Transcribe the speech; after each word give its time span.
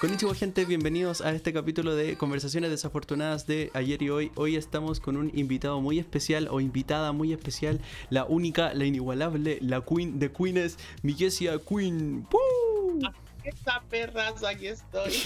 Konnichiwa 0.00 0.34
gente, 0.34 0.64
bienvenidos 0.64 1.20
a 1.20 1.30
este 1.32 1.52
capítulo 1.52 1.94
de 1.94 2.16
Conversaciones 2.16 2.70
Desafortunadas 2.70 3.46
de 3.46 3.70
ayer 3.74 4.00
y 4.00 4.08
hoy. 4.08 4.32
Hoy 4.34 4.56
estamos 4.56 4.98
con 4.98 5.18
un 5.18 5.30
invitado 5.34 5.78
muy 5.82 5.98
especial 5.98 6.48
o 6.50 6.58
invitada 6.62 7.12
muy 7.12 7.34
especial, 7.34 7.82
la 8.08 8.24
única, 8.24 8.72
la 8.72 8.86
inigualable, 8.86 9.58
la 9.60 9.82
queen 9.82 10.18
de 10.18 10.32
queens, 10.32 10.78
Miguesia 11.02 11.58
Queen. 11.58 12.26
¡Puu! 12.30 13.12
Esta 13.44 13.82
perraza, 13.90 14.48
aquí 14.48 14.68
estoy. 14.68 15.12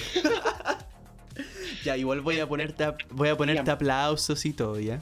Ya, 1.85 1.97
igual 1.97 2.21
voy 2.21 2.41
a 2.41 2.49
ponerte, 2.49 2.85
voy 3.11 3.29
a 3.29 3.37
ponerte 3.37 3.71
aplausos 3.71 4.45
y 4.45 4.53
todo, 4.53 4.81
¿ya? 4.81 5.01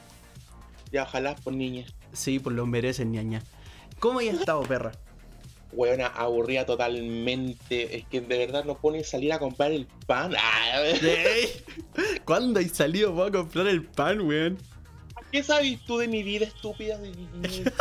Ya, 0.91 1.05
ojalá, 1.05 1.35
por 1.37 1.55
niña. 1.55 1.87
Sí, 2.13 2.39
pues 2.39 2.55
lo 2.57 2.67
merecen, 2.67 3.11
ñaña. 3.11 3.43
¿Cómo 4.01 4.19
has 4.19 4.27
estado, 4.27 4.63
perra? 4.65 4.93
Weona, 5.73 6.07
aburrida 6.09 6.67
totalmente. 6.67 7.97
Es 7.97 8.07
que 8.07 8.21
de 8.21 8.39
verdad 8.39 8.65
no 8.65 8.77
pone 8.77 9.03
salir 9.05 9.33
a 9.33 9.39
comprar 9.39 9.73
el 9.73 9.87
pan. 10.07 10.35
¿Cuándo 12.25 12.61
has 12.61 12.71
salido 12.73 13.15
para 13.17 13.31
comprar 13.31 13.67
el 13.67 13.85
pan, 13.85 14.21
weón? 14.23 14.59
¿Qué 15.31 15.43
sabes 15.43 15.81
tú 15.87 15.99
de 15.99 16.09
mi 16.09 16.23
vida 16.23 16.45
estúpida? 16.47 16.99
De 16.99 17.11
mi- 17.11 17.29
mi- 17.39 17.49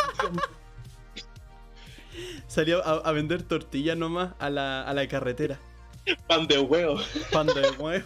Salió 2.48 2.86
a, 2.86 3.08
a 3.08 3.12
vender 3.12 3.42
tortillas 3.44 3.98
nomás 3.98 4.34
a 4.40 4.50
la, 4.50 4.84
a 4.84 4.94
la 4.94 5.08
carretera. 5.08 5.60
pan 6.28 6.48
de 6.48 6.60
huevo. 6.60 7.00
Pan 7.32 7.48
de 7.48 7.70
huevo. 7.80 8.06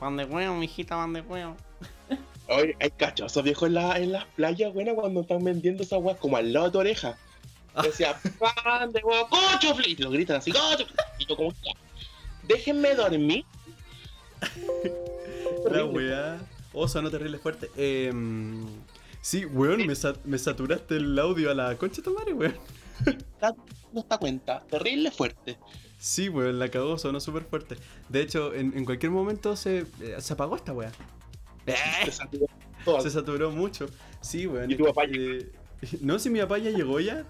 Pan 0.00 0.16
de 0.16 0.24
huevo, 0.24 0.54
mijita, 0.56 0.96
pan 0.96 1.12
de 1.12 1.20
huevo. 1.20 1.56
Oye, 2.48 2.76
hay 2.80 2.90
cachosos 2.90 3.42
viejos 3.42 3.68
en, 3.68 3.74
la- 3.74 3.96
en 3.98 4.12
las 4.12 4.24
playas, 4.26 4.72
buena, 4.72 4.94
cuando 4.94 5.20
están 5.22 5.42
vendiendo 5.44 5.82
esas 5.82 6.00
weas 6.02 6.18
como 6.18 6.36
al 6.36 6.52
lado 6.52 6.66
de 6.66 6.72
tu 6.72 6.78
oreja. 6.78 7.16
Decía, 7.82 8.16
pan 8.38 8.92
de 8.92 9.00
huevo, 9.02 9.28
cocho 9.28 9.74
flit. 9.74 9.98
Y 9.98 10.02
lo 10.02 10.10
gritan 10.10 10.36
así, 10.36 10.52
cocho 10.52 10.86
flit. 10.86 11.00
Y 11.18 11.26
yo 11.26 11.36
como, 11.36 11.52
"Ya, 11.52 11.72
déjenme 12.46 12.94
dormir. 12.94 13.44
La 15.70 15.84
weá. 15.84 16.40
Oh, 16.72 16.88
sonó 16.88 17.10
terrible 17.10 17.38
fuerte. 17.38 17.70
Em, 17.76 18.64
sí, 19.20 19.44
weón, 19.44 19.86
me, 19.86 19.94
sa- 19.94 20.14
me 20.24 20.38
saturaste 20.38 20.96
el 20.96 21.18
audio 21.18 21.50
a 21.50 21.54
la 21.54 21.76
concha 21.76 21.96
de 21.96 22.02
tu 22.02 22.14
madre, 22.14 22.32
weón. 22.32 22.56
No 23.92 24.00
está 24.00 24.18
cuenta, 24.18 24.60
terrible 24.68 25.10
fuerte. 25.12 25.56
Sí, 25.98 26.28
weón, 26.28 26.58
la 26.58 26.68
cagó, 26.68 26.98
sonó 26.98 27.20
súper 27.20 27.44
fuerte. 27.44 27.76
De 28.08 28.20
hecho, 28.20 28.52
en, 28.52 28.76
en 28.76 28.84
cualquier 28.84 29.12
momento 29.12 29.54
se, 29.56 29.86
eh, 30.00 30.16
se 30.18 30.32
apagó 30.32 30.56
esta 30.56 30.72
weá. 30.72 30.90
Se 32.04 32.10
saturó 32.10 32.46
todo. 32.84 33.00
Se 33.00 33.10
saturó 33.10 33.50
mucho. 33.52 33.86
Sí, 34.20 34.48
weón. 34.48 34.68
¿Y 34.70 34.74
tu 34.76 34.84
papá 34.84 35.04
eh, 35.04 35.48
No, 36.00 36.18
si 36.18 36.28
mi 36.28 36.40
papá 36.40 36.58
ya 36.58 36.70
llegó 36.70 36.98
ya. 36.98 37.24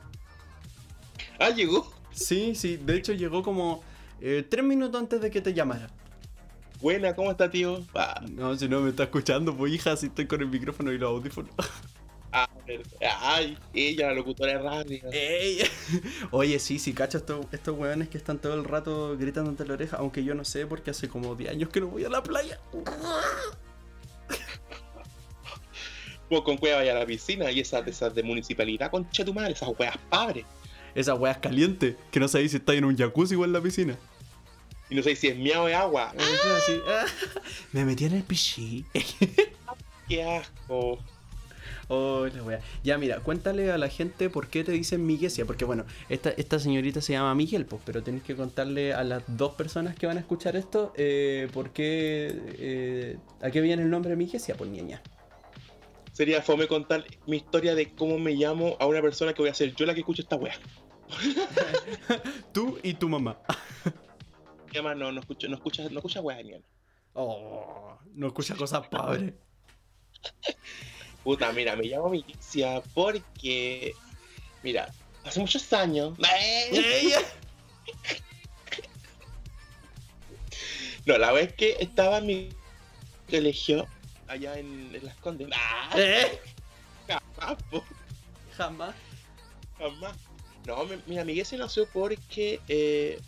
Ah, 1.38 1.50
llegó. 1.50 1.92
Sí, 2.12 2.54
sí, 2.54 2.76
de 2.76 2.96
hecho 2.96 3.12
llegó 3.12 3.42
como 3.42 3.82
eh, 4.20 4.44
tres 4.48 4.64
minutos 4.64 5.00
antes 5.00 5.20
de 5.20 5.30
que 5.30 5.40
te 5.40 5.52
llamara. 5.52 5.88
Buena, 6.80 7.14
¿cómo 7.14 7.30
está, 7.30 7.50
tío? 7.50 7.82
Ah, 7.94 8.22
No, 8.30 8.56
si 8.56 8.68
no 8.68 8.80
me 8.80 8.90
está 8.90 9.04
escuchando, 9.04 9.56
pues 9.56 9.72
hija, 9.72 9.96
si 9.96 10.06
estoy 10.06 10.26
con 10.26 10.40
el 10.42 10.48
micrófono 10.48 10.92
y 10.92 10.98
los 10.98 11.08
audífonos. 11.10 11.50
a 12.32 12.48
ver, 12.66 12.82
ay, 13.20 13.56
ella, 13.72 14.08
la 14.08 14.14
locutora 14.14 14.52
de 14.52 14.58
radio. 14.58 15.00
Ey. 15.12 15.62
Oye, 16.30 16.58
sí, 16.58 16.78
sí, 16.78 16.92
cacho 16.92 17.18
estos, 17.18 17.46
estos 17.52 17.76
weones 17.78 18.08
que 18.08 18.18
están 18.18 18.38
todo 18.38 18.54
el 18.54 18.64
rato 18.64 19.16
gritando 19.16 19.50
ante 19.50 19.64
la 19.66 19.74
oreja, 19.74 19.96
aunque 19.98 20.22
yo 20.24 20.34
no 20.34 20.44
sé 20.44 20.66
porque 20.66 20.90
hace 20.90 21.08
como 21.08 21.34
10 21.34 21.50
años 21.52 21.68
que 21.70 21.80
no 21.80 21.86
voy 21.88 22.04
a 22.04 22.08
la 22.08 22.22
playa. 22.22 22.60
Pues 26.28 26.40
con 26.42 26.56
cueva 26.56 26.84
y 26.84 26.88
a 26.88 26.94
la 26.94 27.04
piscina 27.06 27.50
y 27.50 27.60
esas 27.60 27.84
de 27.84 27.90
esas 27.90 28.14
de 28.14 28.22
municipalidad, 28.22 28.90
concha 28.90 29.24
tu 29.24 29.34
madre, 29.34 29.52
esas 29.52 29.68
weas 29.78 29.96
padres. 30.10 30.44
Esas 30.94 31.18
weas 31.18 31.38
calientes, 31.38 31.96
que 32.10 32.20
no 32.20 32.28
sabéis 32.28 32.52
si 32.52 32.58
está 32.58 32.74
en 32.74 32.84
un 32.84 32.96
jacuzzi 32.96 33.34
o 33.34 33.44
en 33.44 33.52
la 33.52 33.60
piscina. 33.60 33.98
Y 34.90 34.94
no 34.94 35.02
sé 35.02 35.16
si 35.16 35.28
es 35.28 35.36
miau 35.36 35.66
de 35.66 35.74
agua. 35.74 36.12
Así, 36.16 36.80
ah. 36.88 37.06
Me 37.72 37.84
metí 37.84 38.04
en 38.04 38.14
el 38.14 38.22
pichí. 38.22 38.84
¡Qué 40.08 40.22
asco! 40.22 40.98
Oh, 41.88 42.26
la 42.26 42.42
wea. 42.42 42.60
Ya, 42.82 42.96
mira, 42.98 43.20
cuéntale 43.20 43.70
a 43.70 43.78
la 43.78 43.88
gente 43.88 44.30
por 44.30 44.48
qué 44.48 44.64
te 44.64 44.72
dicen 44.72 45.04
Miguesia. 45.04 45.44
Porque 45.46 45.64
bueno, 45.64 45.84
esta, 46.08 46.30
esta 46.30 46.58
señorita 46.58 47.00
se 47.00 47.12
llama 47.12 47.34
Miguel, 47.34 47.66
pues, 47.66 47.82
pero 47.84 48.02
tenés 48.02 48.22
que 48.22 48.36
contarle 48.36 48.92
a 48.94 49.04
las 49.04 49.22
dos 49.26 49.54
personas 49.54 49.94
que 49.94 50.06
van 50.06 50.16
a 50.16 50.20
escuchar 50.20 50.56
esto 50.56 50.92
eh, 50.96 51.48
por 51.52 51.70
qué. 51.70 52.38
eh, 52.58 53.16
a 53.42 53.50
qué 53.50 53.60
viene 53.60 53.82
el 53.82 53.90
nombre 53.90 54.16
Miguesia, 54.16 54.54
pues 54.56 54.70
niña. 54.70 55.02
Sería 56.12 56.42
fome 56.42 56.68
contar 56.68 57.04
mi 57.26 57.38
historia 57.38 57.74
de 57.74 57.92
cómo 57.92 58.18
me 58.18 58.32
llamo 58.32 58.76
a 58.78 58.86
una 58.86 59.02
persona 59.02 59.34
que 59.34 59.42
voy 59.42 59.50
a 59.50 59.54
ser 59.54 59.74
yo 59.74 59.84
la 59.84 59.94
que 59.94 60.00
escucho 60.00 60.22
esta 60.22 60.36
wea. 60.36 60.54
Tú 62.52 62.78
y 62.82 62.94
tu 62.94 63.08
mamá. 63.08 63.38
Mi 64.72 64.78
mamá 64.80 64.94
no, 64.94 65.12
no 65.12 65.20
escucha, 65.20 65.48
no 65.48 65.54
escucha, 65.56 65.82
no 65.88 65.98
escucha 65.98 66.20
wea 66.20 66.36
de. 66.38 66.62
Oh, 67.14 67.96
no 68.14 68.26
escucha 68.26 68.56
cosas 68.56 68.86
padres. 68.88 69.34
Puta, 71.22 71.52
mira, 71.52 71.76
me 71.76 71.84
llamo 71.84 72.10
Milicia 72.10 72.82
porque. 72.92 73.94
Mira, 74.62 74.92
hace 75.24 75.40
muchos 75.40 75.72
años. 75.72 76.18
No, 81.06 81.18
la 81.18 81.32
vez 81.32 81.52
que 81.52 81.76
estaba 81.80 82.18
en 82.18 82.26
mi 82.26 82.48
colegio, 83.30 83.86
allá 84.26 84.58
en, 84.58 84.94
en 84.94 85.04
Las 85.04 85.16
Condes. 85.16 85.48
¡Ah! 85.54 85.90
¿Eh? 85.96 86.40
Jamás, 87.06 87.62
po, 87.70 87.84
Jamás. 88.56 88.94
jamás. 89.78 90.16
No, 90.66 90.84
mi, 90.84 90.96
mi 91.06 91.18
amiguez 91.18 91.48
se 91.48 91.58
nació 91.58 91.86
porque. 91.92 92.60
Eh, 92.68 93.20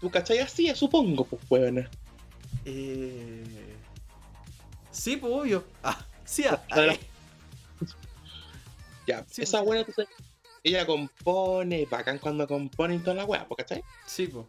¿Tú 0.00 0.10
cachai 0.10 0.38
así? 0.38 0.74
Supongo, 0.74 1.24
pues, 1.24 1.42
huevona. 1.48 1.88
Eh... 2.64 3.76
Sí, 4.90 5.16
pues 5.16 5.32
obvio. 5.32 5.64
Ah, 5.82 6.04
sí, 6.24 6.44
ah, 6.48 6.62
ay. 6.70 6.98
Ya, 9.06 9.24
Sí, 9.28 9.42
esa 9.42 9.58
pues. 9.58 9.66
buena, 9.66 9.80
entonces, 9.86 10.06
ella 10.62 10.86
compone, 10.86 11.84
bacán 11.90 12.18
cuando 12.18 12.46
compone 12.48 12.94
y 12.94 12.98
toda 12.98 13.14
la 13.14 13.24
wea, 13.26 13.46
pues, 13.46 13.58
¿cachai? 13.58 13.82
Sí, 14.06 14.26
pues. 14.28 14.46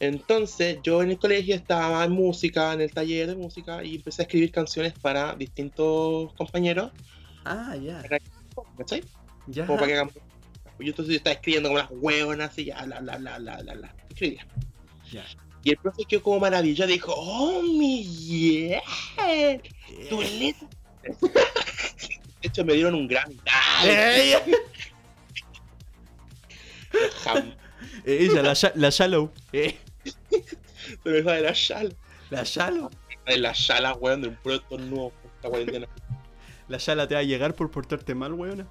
Entonces, 0.00 0.78
yo 0.82 1.02
en 1.02 1.10
el 1.12 1.18
colegio 1.18 1.54
estaba 1.54 2.04
en 2.04 2.12
música, 2.12 2.72
en 2.74 2.82
el 2.82 2.90
taller 2.92 3.28
de 3.28 3.34
música, 3.36 3.82
y 3.82 3.96
empecé 3.96 4.22
a 4.22 4.24
escribir 4.24 4.50
canciones 4.52 4.92
para 4.92 5.34
distintos 5.34 6.32
compañeros, 6.34 6.92
Ah, 7.46 7.74
ya. 7.76 8.02
¿cachai? 8.76 9.02
Ya. 9.46 9.66
Como 9.66 9.78
para 9.78 10.04
que 10.04 10.10
hagamos. 10.74 10.84
Yo 10.84 10.90
entonces 10.90 11.12
yo 11.12 11.16
estaba 11.16 11.34
escribiendo 11.34 11.68
como 11.70 11.78
las 11.78 11.88
huevonas 11.90 12.58
y 12.58 12.66
ya, 12.66 12.84
la, 12.86 13.00
la, 13.00 13.18
la, 13.18 13.38
la, 13.38 13.62
la, 13.62 13.74
la. 13.74 13.94
Escribía. 14.08 14.46
Y 15.62 15.70
el 15.70 15.76
profe 15.78 16.04
quedó 16.06 16.22
como 16.22 16.40
maravilla, 16.40 16.86
dijo, 16.86 17.14
oh, 17.16 17.62
mi 17.62 18.04
yeah, 18.04 18.82
tu. 20.10 20.20
De 22.42 22.48
hecho, 22.48 22.64
me 22.64 22.74
dieron 22.74 22.94
un. 22.94 23.08
Ey. 23.84 24.34
Jam- 27.24 27.54
Ella, 28.04 28.42
la, 28.42 28.54
la 28.74 28.90
Shallow. 28.90 29.30
Eh, 29.52 29.78
Se 31.02 31.08
me 31.10 31.22
va 31.22 31.34
de 31.34 31.40
la 31.42 31.52
shala. 31.52 31.90
La 32.30 32.42
Shallow. 32.44 32.90
De 33.26 33.38
la 33.38 33.52
shala, 33.54 33.94
weón, 33.94 34.20
de 34.22 34.28
un 34.28 34.36
puro 34.36 34.60
por 34.68 34.80
esta 34.80 35.48
cuarentena. 35.48 35.88
La 36.68 36.78
Shala 36.78 37.06
te 37.08 37.14
va 37.14 37.20
a 37.20 37.24
llegar 37.24 37.54
por 37.54 37.70
portarte 37.70 38.14
mal, 38.14 38.32
weona. 38.34 38.66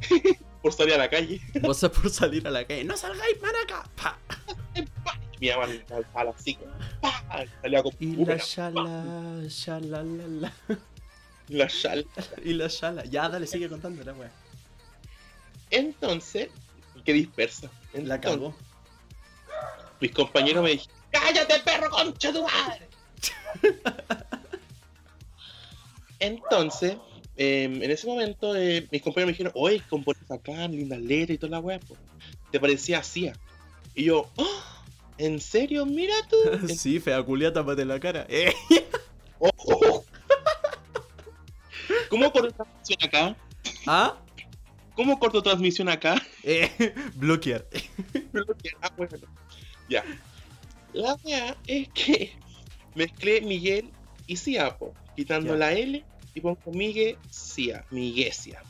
Por 0.62 0.72
salir 0.72 0.94
a 0.94 0.98
la 0.98 1.08
calle. 1.08 1.40
Vos 1.62 1.80
por 1.80 2.10
salir 2.10 2.46
a 2.46 2.50
la 2.50 2.66
calle. 2.66 2.84
¡No 2.84 2.96
salgáis, 2.96 3.40
maraca! 3.40 3.88
Pa. 3.96 4.18
Mi 5.40 5.48
mamá 5.48 5.66
a 6.14 6.24
la 6.24 6.38
psico. 6.38 6.64
¡Pah! 7.00 7.44
Salía 7.62 7.82
con 7.82 7.92
Y 7.98 8.24
la 8.24 8.36
Shala, 8.36 9.42
Shala, 9.48 10.02
la, 10.02 10.26
la. 10.28 10.52
la 11.48 11.66
shala. 11.66 12.04
Y 12.44 12.52
la 12.52 12.68
Shala. 12.68 13.04
Ya, 13.04 13.28
dale, 13.28 13.46
sigue 13.46 13.68
contando 13.70 14.04
la 14.04 14.12
wea. 14.12 14.30
Entonces, 15.70 16.48
qué 17.04 17.12
dispersa. 17.14 17.70
La 17.94 18.16
Entonces, 18.16 18.20
cagó. 18.20 18.54
Mis 20.00 20.12
compañeros 20.12 20.62
me 20.62 20.70
dijeron, 20.70 20.94
¡cállate, 21.10 21.60
perro, 21.60 21.90
concha 21.90 22.32
tu 22.32 22.42
madre! 22.42 22.88
Entonces, 26.18 26.96
eh, 27.36 27.64
en 27.64 27.90
ese 27.90 28.06
momento, 28.06 28.54
eh, 28.56 28.86
mis 28.90 29.02
compañeros 29.02 29.26
me 29.28 29.32
dijeron, 29.32 29.52
oye, 29.54 29.82
compones 29.88 30.30
acá, 30.30 30.68
lindas 30.68 31.00
letras 31.00 31.34
y 31.36 31.38
toda 31.38 31.60
la 31.60 31.78
po. 31.80 31.96
¿te 32.50 32.60
parecía 32.60 32.98
así? 32.98 33.30
Y 33.94 34.04
yo, 34.04 34.28
"Ah, 34.38 34.84
¿en 35.18 35.40
serio? 35.40 35.86
Mira 35.86 36.14
tú. 36.28 36.36
Sí, 36.76 37.00
fea 37.00 37.22
culia, 37.22 37.52
tápate 37.52 37.84
la 37.84 37.98
cara. 38.00 38.26
Eh. 38.28 38.52
Oh, 39.38 39.50
oh, 39.56 39.80
oh. 39.90 40.04
¿Cómo 42.08 42.30
corto 42.32 42.50
transmisión 42.52 42.98
acá? 43.04 43.36
Ah, 43.86 44.18
¿Cómo 44.94 45.18
corto 45.18 45.42
transmisión 45.42 45.88
acá? 45.88 46.20
eh. 46.42 46.70
Bloquear. 47.14 47.66
Ah, 48.82 48.90
bueno. 48.96 49.16
Ya. 49.88 50.04
La 50.92 51.14
weá 51.24 51.56
es 51.66 51.88
que 51.90 52.32
mezclé 52.94 53.40
Miguel 53.42 53.90
y 54.26 54.36
Ciapo, 54.36 54.92
quitando 55.16 55.52
Ya. 55.54 55.58
la 55.58 55.72
L 55.72 56.04
y 56.34 56.40
pongo 56.40 56.58
Migue 56.72 57.18
Cia, 57.30 57.84
Miguesia. 57.90 58.62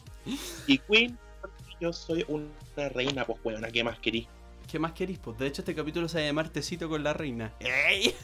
Y 0.67 0.79
Queen, 0.79 1.19
porque 1.41 1.65
yo 1.81 1.93
soy 1.93 2.25
una 2.29 2.89
reina, 2.91 3.25
pues 3.25 3.39
weona, 3.45 3.71
¿qué 3.71 3.83
más 3.85 3.99
querí? 3.99 4.29
¿Qué 4.71 4.79
más 4.79 4.93
querís? 4.93 5.19
Pues 5.19 5.39
de 5.39 5.47
hecho 5.47 5.63
este 5.63 5.75
capítulo 5.75 6.09
se 6.09 6.19
va 6.19 6.25
a 6.25 6.27
llamar 6.27 6.49
Tecito 6.51 6.89
con 6.89 7.03
la 7.03 7.13
reina. 7.13 7.53
¡Ey! 7.61 8.15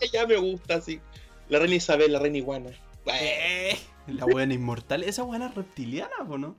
Ella 0.00 0.26
me 0.26 0.36
gusta 0.36 0.76
así. 0.76 1.00
La 1.48 1.58
reina 1.60 1.76
Isabel, 1.76 2.12
la 2.12 2.18
reina 2.18 2.38
iguana. 2.38 2.70
Eh, 3.06 3.78
la 4.08 4.24
buena 4.26 4.54
inmortal. 4.54 5.04
Esa 5.04 5.22
buena 5.22 5.46
es 5.48 5.54
reptiliana, 5.54 6.16
¿o 6.28 6.38
no? 6.38 6.56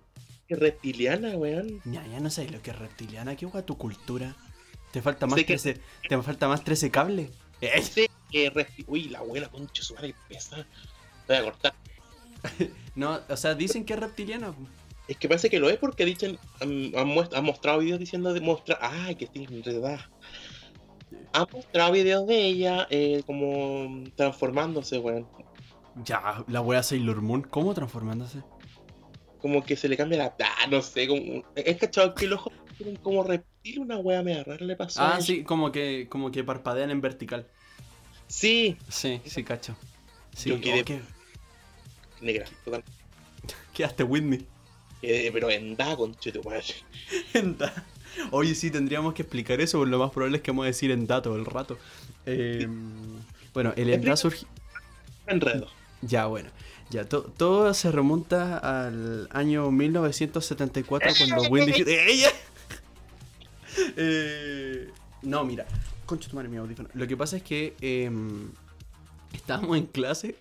Qué 0.48 0.56
reptiliana, 0.56 1.30
weón. 1.36 1.82
Ya, 1.86 2.06
ya 2.08 2.20
no 2.20 2.30
sabes 2.30 2.52
lo 2.52 2.62
que 2.62 2.72
es 2.72 2.80
reptiliana. 2.80 3.36
¿Qué 3.36 3.46
hueá 3.46 3.66
tu 3.66 3.78
cultura? 3.78 4.36
Te 4.92 5.02
falta 5.02 5.26
más 5.26 5.40
Sé 5.40 5.46
que- 5.46 5.58
13, 5.58 5.82
te 6.08 6.22
falta 6.22 6.48
más 6.48 6.64
13 6.64 6.92
cables. 6.92 7.30
Sí, 7.82 8.08
que 8.30 8.52
Uy, 8.88 9.06
la 9.10 9.22
buena 9.22 9.48
concha 9.50 9.82
su 9.84 9.96
madre 9.96 10.14
Voy 11.28 11.38
a 11.38 11.44
cortar. 11.44 11.74
no, 12.96 13.20
o 13.30 13.38
sea, 13.38 13.56
dicen 13.56 13.86
que 13.86 13.94
es 13.94 14.00
reptiliana. 14.00 14.52
po. 14.52 14.62
Es 15.08 15.18
que 15.18 15.28
parece 15.28 15.50
que 15.50 15.60
lo 15.60 15.70
es 15.70 15.78
porque 15.78 16.06
dicen, 16.06 16.38
han, 16.62 16.70
han 16.96 17.08
muest- 17.08 17.36
han 17.36 17.44
mostrado 17.44 17.80
videos 17.80 18.00
diciendo 18.00 18.34
de 18.34 18.40
mostrar. 18.42 18.80
Ay, 18.82 19.16
que 19.16 19.26
estoy 19.26 19.44
enredada. 19.46 20.10
Han 21.34 21.46
mostrado 21.52 21.92
videos 21.92 22.26
de 22.28 22.38
ella 22.46 22.88
eh, 22.90 23.22
como 23.26 24.04
transformándose, 24.16 24.98
weón. 25.00 25.28
Ya, 26.06 26.44
la 26.48 26.62
wea 26.62 26.82
Sailor 26.84 27.22
Moon, 27.22 27.42
¿cómo 27.42 27.74
transformándose? 27.74 28.40
Como 29.40 29.64
que 29.64 29.76
se 29.76 29.90
le 29.90 29.98
cambia 29.98 30.18
la. 30.20 30.36
Ah, 30.44 30.68
no 30.70 30.82
sé. 30.82 31.08
Como... 31.08 31.44
Es 31.56 31.78
cachado 31.78 32.16
que 32.16 32.28
los 32.28 32.40
ojos 32.40 32.54
tienen 32.78 32.96
como 32.96 33.24
reptil, 33.24 33.80
una 33.80 33.98
wea 33.98 34.24
media 34.24 34.44
rara 34.44 34.66
le 34.66 34.76
pasó. 34.76 35.02
Ah, 35.04 35.20
sí, 35.22 35.44
como 35.44 35.72
que, 35.72 36.08
como 36.10 36.32
que 36.32 36.44
parpadean 36.44 36.90
en 36.92 37.02
vertical. 37.02 37.48
Sí, 38.28 38.78
Sí, 38.90 39.22
sí, 39.26 39.44
cacho. 39.44 39.76
Sí, 40.36 40.50
Yo 40.50 40.62
quedé- 40.62 40.82
oh, 40.82 40.86
qué- 40.86 41.02
negra, 42.24 42.46
total. 42.66 42.84
quedaste 43.74 44.04
Whitney. 44.04 44.46
Eh, 45.02 45.30
pero 45.34 45.50
en 45.50 45.76
da, 45.76 45.96
conche 45.98 46.32
tu 46.32 46.42
madre. 46.44 46.64
Enda. 47.34 47.86
Oye, 48.32 48.56
sí, 48.56 48.70
tendríamos 48.72 49.14
que 49.14 49.24
explicar 49.24 49.60
eso, 49.60 49.80
porque 49.80 49.92
lo 49.92 50.00
más 50.00 50.12
probable 50.12 50.38
es 50.38 50.44
que 50.44 50.52
vamos 50.52 50.64
a 50.64 50.68
decir 50.68 50.92
en 50.92 51.08
todo 51.08 51.36
el 51.36 51.46
rato. 51.46 51.78
Eh, 52.26 52.68
bueno, 53.54 53.74
el 53.76 53.90
Enda 53.90 54.12
Explica. 54.14 54.18
surgió... 54.18 54.48
Enredo. 55.28 55.68
Ya, 56.02 56.26
bueno. 56.28 56.50
Ya, 56.90 57.06
to- 57.06 57.24
todo 57.24 57.74
se 57.74 57.92
remonta 57.92 58.58
al 58.60 59.28
año 59.32 59.72
1974 59.72 61.12
cuando 61.18 61.50
Wendy. 61.50 61.84
¡Ella! 61.88 62.30
Eh, 63.98 64.90
no, 65.24 65.44
mira. 65.44 65.66
Concha 66.06 66.30
tu 66.30 66.36
madre, 66.36 66.50
mi 66.50 66.58
audífono. 66.58 66.90
Lo 66.94 67.08
que 67.08 67.18
pasa 67.18 67.38
es 67.38 67.44
que 67.44 67.74
em, 67.82 68.50
estábamos 69.34 69.78
en 69.78 69.86
clase 69.88 70.36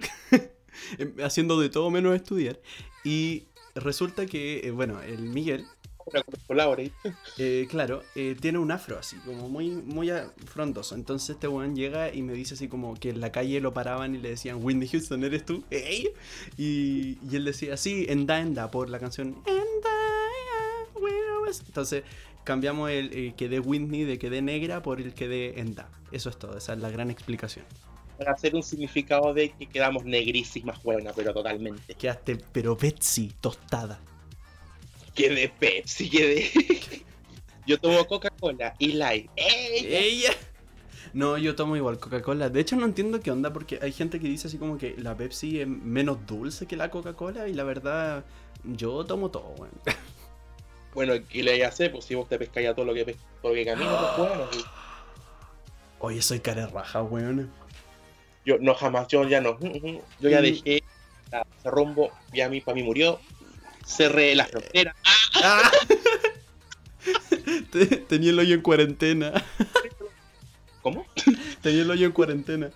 haciendo 1.22 1.60
de 1.60 1.68
todo 1.68 1.90
menos 1.90 2.14
estudiar. 2.14 2.60
Y 3.04 3.44
resulta 3.74 4.26
que, 4.26 4.66
eh, 4.66 4.70
bueno, 4.70 5.00
el 5.02 5.20
Miguel, 5.20 5.66
eh, 7.38 7.66
claro, 7.70 8.02
eh, 8.14 8.36
tiene 8.40 8.58
un 8.58 8.70
afro 8.70 8.98
así, 8.98 9.16
como 9.24 9.48
muy, 9.48 9.70
muy 9.70 10.10
frondoso. 10.46 10.94
Entonces 10.94 11.30
este 11.30 11.48
weón 11.48 11.76
llega 11.76 12.12
y 12.12 12.22
me 12.22 12.32
dice 12.32 12.54
así 12.54 12.68
como 12.68 12.94
que 12.94 13.10
en 13.10 13.20
la 13.20 13.32
calle 13.32 13.60
lo 13.60 13.72
paraban 13.72 14.14
y 14.14 14.18
le 14.18 14.30
decían, 14.30 14.58
Whitney 14.62 14.88
Houston, 14.88 15.24
¿eres 15.24 15.44
tú? 15.44 15.64
¡Ey! 15.70 16.10
Y, 16.56 17.18
y 17.30 17.36
él 17.36 17.44
decía, 17.44 17.76
sí, 17.76 18.06
Enda, 18.08 18.40
Enda, 18.40 18.70
por 18.70 18.90
la 18.90 18.98
canción 18.98 19.36
Enda, 19.46 19.90
yeah, 20.94 21.00
where 21.00 21.38
was-" 21.46 21.62
Entonces 21.66 22.04
cambiamos 22.44 22.90
el 22.90 23.12
eh, 23.12 23.34
que 23.36 23.48
de 23.48 23.60
Whitney 23.60 24.04
de 24.04 24.18
que 24.18 24.30
de 24.30 24.42
negra 24.42 24.82
por 24.82 25.00
el 25.00 25.14
que 25.14 25.28
de 25.28 25.60
Enda. 25.60 25.88
Eso 26.10 26.30
es 26.30 26.38
todo, 26.38 26.56
esa 26.58 26.72
es 26.74 26.80
la 26.80 26.90
gran 26.90 27.10
explicación. 27.10 27.64
Para 28.22 28.36
hacer 28.36 28.54
un 28.54 28.62
significado 28.62 29.34
de 29.34 29.50
que 29.50 29.66
quedamos 29.66 30.04
negrísimas, 30.04 30.80
buena, 30.82 31.12
pero 31.12 31.34
totalmente. 31.34 31.94
Quedaste, 31.94 32.38
pero 32.52 32.76
Betsy, 32.76 33.32
tostada. 33.40 33.98
Que 35.12 35.28
de 35.28 35.48
Pepsi, 35.48 36.08
que 36.08 36.26
de. 36.26 37.02
Yo 37.66 37.78
tomo 37.78 38.04
Coca-Cola 38.06 38.74
y 38.78 38.92
Light. 38.92 39.28
¡Ey! 39.34 39.86
¡Ella! 39.86 40.30
No, 41.12 41.36
yo 41.36 41.54
tomo 41.54 41.76
igual 41.76 41.98
Coca-Cola. 41.98 42.48
De 42.48 42.60
hecho, 42.60 42.76
no 42.76 42.86
entiendo 42.86 43.20
qué 43.20 43.30
onda 43.30 43.52
porque 43.52 43.78
hay 43.82 43.92
gente 43.92 44.18
que 44.18 44.28
dice 44.28 44.48
así 44.48 44.56
como 44.56 44.78
que 44.78 44.94
la 44.96 45.16
Pepsi 45.16 45.60
es 45.60 45.68
menos 45.68 46.26
dulce 46.26 46.66
que 46.66 46.76
la 46.76 46.90
Coca-Cola 46.90 47.48
y 47.48 47.54
la 47.54 47.64
verdad, 47.64 48.24
yo 48.64 49.04
tomo 49.04 49.30
todo, 49.30 49.54
weón. 49.58 49.72
Bueno, 50.94 51.14
¿qué 51.28 51.42
le 51.42 51.64
hacer? 51.64 51.90
Pues 51.90 52.04
si 52.04 52.14
vos 52.14 52.28
te 52.28 52.38
pescáis 52.38 52.68
a 52.68 52.74
todo 52.74 52.84
lo 52.84 52.94
que, 52.94 53.16
todo 53.40 53.52
lo 53.52 53.54
que 53.54 53.64
camina, 53.64 53.90
pues 54.16 54.28
bueno. 54.28 54.48
Oye, 56.00 56.20
soy 56.20 56.40
cara 56.40 56.66
raja, 56.66 57.02
weón. 57.02 57.50
Yo 58.44 58.58
no 58.58 58.74
jamás, 58.74 59.06
yo 59.08 59.26
ya 59.28 59.40
no. 59.40 59.58
Yo 59.60 60.28
ya 60.30 60.40
Mm. 60.40 60.42
dejé 60.42 60.82
la- 61.30 61.46
ese 61.60 61.70
rumbo, 61.70 62.10
ya 62.32 62.48
mi 62.48 62.60
para 62.60 62.74
mí 62.74 62.82
murió. 62.82 63.20
Cerré 63.86 64.34
la 64.34 64.46
frontera. 64.46 64.94
¡Ah! 65.42 65.70
Te- 67.72 67.86
Tenía 67.86 68.30
el 68.30 68.38
hoyo 68.38 68.54
en 68.54 68.60
cuarentena. 68.62 69.32
¿Cómo? 70.82 71.06
Tenía 71.60 71.82
el 71.82 71.90
hoyo 71.90 72.06
en 72.06 72.12
cuarentena. 72.12 72.70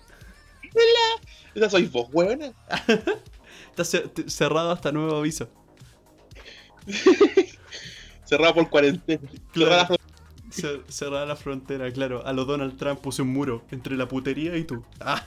Esa 1.55 1.69
sois 1.69 1.91
vos, 1.91 2.07
huevona. 2.11 2.51
Está 3.75 3.83
cerrado 4.27 4.71
hasta 4.71 4.91
nuevo 4.91 5.15
aviso. 5.17 5.49
Cerrada 8.25 8.53
por 8.53 8.69
cuarentena. 8.69 9.21
Cerrada 9.53 9.77
la 9.77 9.85
frontera. 9.87 10.07
Cer- 10.49 10.83
cerrada 10.89 11.25
la 11.25 11.35
frontera, 11.35 11.91
claro. 11.91 12.25
A 12.25 12.33
lo 12.33 12.45
Donald 12.45 12.77
Trump 12.77 12.99
puse 13.01 13.21
un 13.21 13.29
muro 13.33 13.63
entre 13.71 13.95
la 13.97 14.07
putería 14.07 14.55
y 14.57 14.63
tú. 14.63 14.83
¡Ah! 14.99 15.25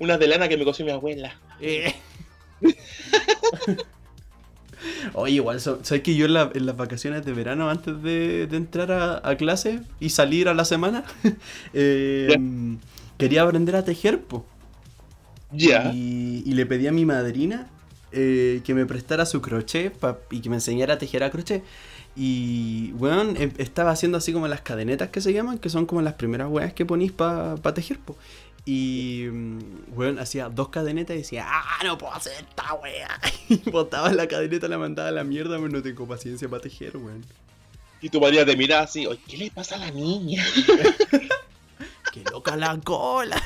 Una 0.00 0.18
de 0.18 0.26
lana 0.26 0.48
que 0.48 0.56
me 0.56 0.64
coció 0.64 0.84
mi 0.84 0.90
abuela. 0.90 1.38
Eh. 1.60 1.94
Oye, 5.12 5.34
igual, 5.34 5.60
so- 5.60 5.80
¿sabes 5.82 6.02
que 6.02 6.14
yo 6.14 6.24
en, 6.26 6.32
la- 6.34 6.50
en 6.54 6.64
las 6.64 6.76
vacaciones 6.76 7.24
de 7.24 7.32
verano, 7.34 7.68
antes 7.68 8.02
de, 8.02 8.46
de 8.46 8.56
entrar 8.56 8.90
a, 8.92 9.28
a 9.28 9.36
clase 9.36 9.80
y 9.98 10.10
salir 10.10 10.48
a 10.48 10.54
la 10.54 10.64
semana, 10.64 11.04
eh, 11.74 12.34
quería 13.18 13.42
aprender 13.42 13.76
a 13.76 13.84
tejer, 13.84 14.22
po. 14.22 14.46
Ya. 15.52 15.90
Y, 15.92 16.42
y 16.46 16.52
le 16.54 16.64
pedí 16.64 16.86
a 16.86 16.92
mi 16.92 17.04
madrina 17.04 17.68
eh, 18.12 18.62
que 18.64 18.72
me 18.72 18.86
prestara 18.86 19.26
su 19.26 19.42
crochet 19.42 19.92
pa- 19.92 20.18
y 20.30 20.40
que 20.40 20.48
me 20.48 20.56
enseñara 20.56 20.94
a 20.94 20.98
tejer 20.98 21.24
a 21.24 21.30
crochet. 21.30 21.62
Y, 22.16 22.92
weón, 22.98 23.36
em- 23.36 23.52
estaba 23.58 23.90
haciendo 23.90 24.16
así 24.18 24.32
como 24.32 24.48
las 24.48 24.62
cadenetas 24.62 25.10
que 25.10 25.20
se 25.20 25.32
llaman, 25.32 25.58
que 25.58 25.68
son 25.68 25.84
como 25.86 26.00
las 26.02 26.14
primeras 26.14 26.48
weas 26.48 26.72
que 26.72 26.86
ponís 26.86 27.12
para 27.12 27.56
tejer, 27.74 27.98
po. 27.98 28.16
Y, 28.64 29.26
mm, 29.30 29.58
weón, 29.96 30.18
hacía 30.18 30.48
dos 30.48 30.68
cadenetas 30.68 31.14
y 31.14 31.20
decía, 31.20 31.46
ah, 31.48 31.80
no 31.84 31.96
puedo 31.98 32.12
hacer 32.12 32.32
esta 32.34 32.74
wea. 32.74 33.20
Y 33.48 33.70
botaba 33.70 34.12
la 34.12 34.28
cadeneta, 34.28 34.68
la 34.68 34.78
mandaba 34.78 35.08
a 35.08 35.12
la 35.12 35.24
mierda, 35.24 35.56
pero 35.56 35.68
no 35.68 35.82
tengo 35.82 36.06
paciencia 36.06 36.48
para 36.48 36.62
tejer, 36.62 36.96
weón. 36.96 37.24
Y 38.00 38.08
tu 38.08 38.20
madre 38.20 38.44
te 38.44 38.56
mira 38.56 38.80
así, 38.80 39.06
oye, 39.06 39.20
¿qué 39.28 39.36
le 39.36 39.50
pasa 39.50 39.74
a 39.74 39.78
la 39.78 39.90
niña? 39.90 40.44
¡Qué 42.12 42.24
loca 42.30 42.56
la 42.56 42.78
cola! 42.80 43.42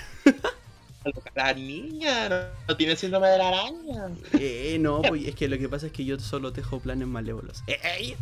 La 1.35 1.53
niña 1.53 2.29
no, 2.29 2.37
no 2.69 2.77
tiene 2.77 2.97
síndrome 2.97 3.29
de 3.29 3.39
la 3.39 3.49
araña. 3.49 4.09
Eh, 4.39 4.79
no, 4.81 5.03
pues 5.03 5.27
es 5.27 5.35
que 5.35 5.49
lo 5.49 5.59
que 5.59 5.69
pasa 5.69 5.87
es 5.87 5.93
que 5.93 6.05
yo 6.05 6.19
solo 6.19 6.53
tejo 6.53 6.81
planes 6.81 7.09
malévolos. 7.09 7.63
¡Ey! 7.67 8.17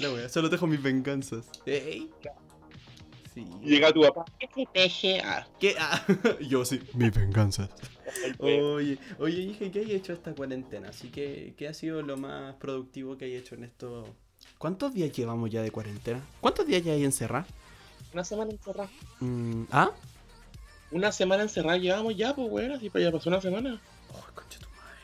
La 0.00 0.10
wea, 0.12 0.28
solo 0.28 0.50
tejo 0.50 0.66
mis 0.66 0.82
venganzas. 0.82 1.46
¡Ey! 1.66 2.10
Sí. 3.32 3.44
Llega 3.62 3.92
tu 3.92 4.02
papá, 4.02 4.24
¿qué 4.38 4.46
te 4.48 4.66
teje? 4.72 5.20
Ah, 5.20 5.46
¿Qué? 5.58 5.74
Ah, 5.78 6.04
yo 6.48 6.64
sí, 6.64 6.80
mis 6.94 7.12
venganzas. 7.12 7.68
Oye, 8.38 8.98
oye, 9.18 9.40
hija, 9.40 9.70
¿qué 9.72 9.80
hay 9.80 9.92
hecho 9.92 10.12
esta 10.12 10.32
cuarentena? 10.34 10.90
Así 10.90 11.08
que, 11.08 11.54
¿qué 11.56 11.66
ha 11.68 11.74
sido 11.74 12.02
lo 12.02 12.16
más 12.16 12.54
productivo 12.56 13.16
que 13.16 13.24
hay 13.24 13.34
hecho 13.34 13.54
en 13.56 13.64
esto? 13.64 14.06
¿Cuántos 14.58 14.94
días 14.94 15.10
llevamos 15.12 15.50
ya 15.50 15.62
de 15.62 15.70
cuarentena? 15.72 16.20
¿Cuántos 16.40 16.66
días 16.66 16.84
ya 16.84 16.92
hay 16.92 17.04
encerrado? 17.04 17.46
Una 18.12 18.24
semana 18.24 18.52
encerrada. 18.52 18.90
Mm, 19.20 19.64
¿Ah? 19.72 19.90
Una 20.92 21.10
semana 21.10 21.42
encerrada 21.42 21.76
llevamos 21.78 22.16
ya, 22.16 22.36
pues, 22.36 22.48
weón, 22.50 22.70
así 22.72 22.88
pues 22.88 23.02
ya 23.02 23.10
pasó 23.10 23.30
una 23.30 23.40
semana. 23.40 23.80
Oh, 24.12 24.24
concha 24.32 24.60
tu 24.60 24.68
madre. 24.68 25.00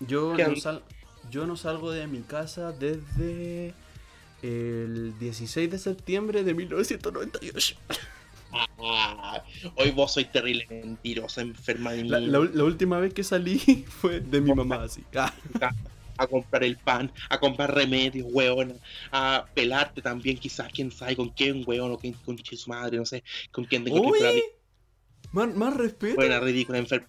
Yo 0.00 0.34
¿Qué 0.34 0.44
no, 0.46 0.56
sal- 0.56 0.82
yo 1.30 1.46
no 1.46 1.56
salgo 1.56 1.90
de 1.90 2.06
mi 2.06 2.20
casa 2.20 2.72
desde 2.72 3.74
el 4.42 5.18
16 5.18 5.70
de 5.70 5.78
septiembre 5.78 6.44
de 6.44 6.54
1998. 6.54 7.76
Ah, 8.52 9.44
hoy 9.76 9.90
vos 9.92 10.12
sois 10.14 10.30
terrible 10.32 10.66
mentirosa, 10.68 11.40
enferma 11.40 11.92
de 11.92 12.04
La, 12.04 12.18
mí. 12.20 12.26
la- 12.26 12.40
la 12.52 12.64
última 12.64 12.98
vez 12.98 13.14
que 13.14 13.22
salí 13.22 13.58
fue 13.88 14.20
de 14.20 14.40
mi 14.40 14.52
mamá, 14.54 14.82
así. 14.84 15.04
Ah, 15.14 15.32
A 16.16 16.26
comprar 16.26 16.64
el 16.64 16.76
pan, 16.76 17.10
a 17.30 17.38
comprar 17.38 17.74
remedios, 17.74 18.26
weón, 18.30 18.78
a 19.12 19.46
pelarte 19.54 20.02
también, 20.02 20.36
quizás, 20.36 20.70
quién 20.72 20.90
sabe 20.90 21.16
con 21.16 21.30
quién, 21.30 21.62
weón, 21.66 21.92
o 21.92 21.98
quién, 21.98 22.12
con 22.12 22.36
quién 22.36 22.58
su 22.58 22.68
madre, 22.70 22.98
no 22.98 23.06
sé, 23.06 23.22
con 23.52 23.64
quién 23.64 23.84
de 23.84 23.92
Oye, 23.92 24.42
más, 25.32 25.54
más 25.54 25.74
respeto. 25.76 26.16
Buena, 26.16 26.40
ridícula, 26.40 26.78
enferma. 26.78 27.08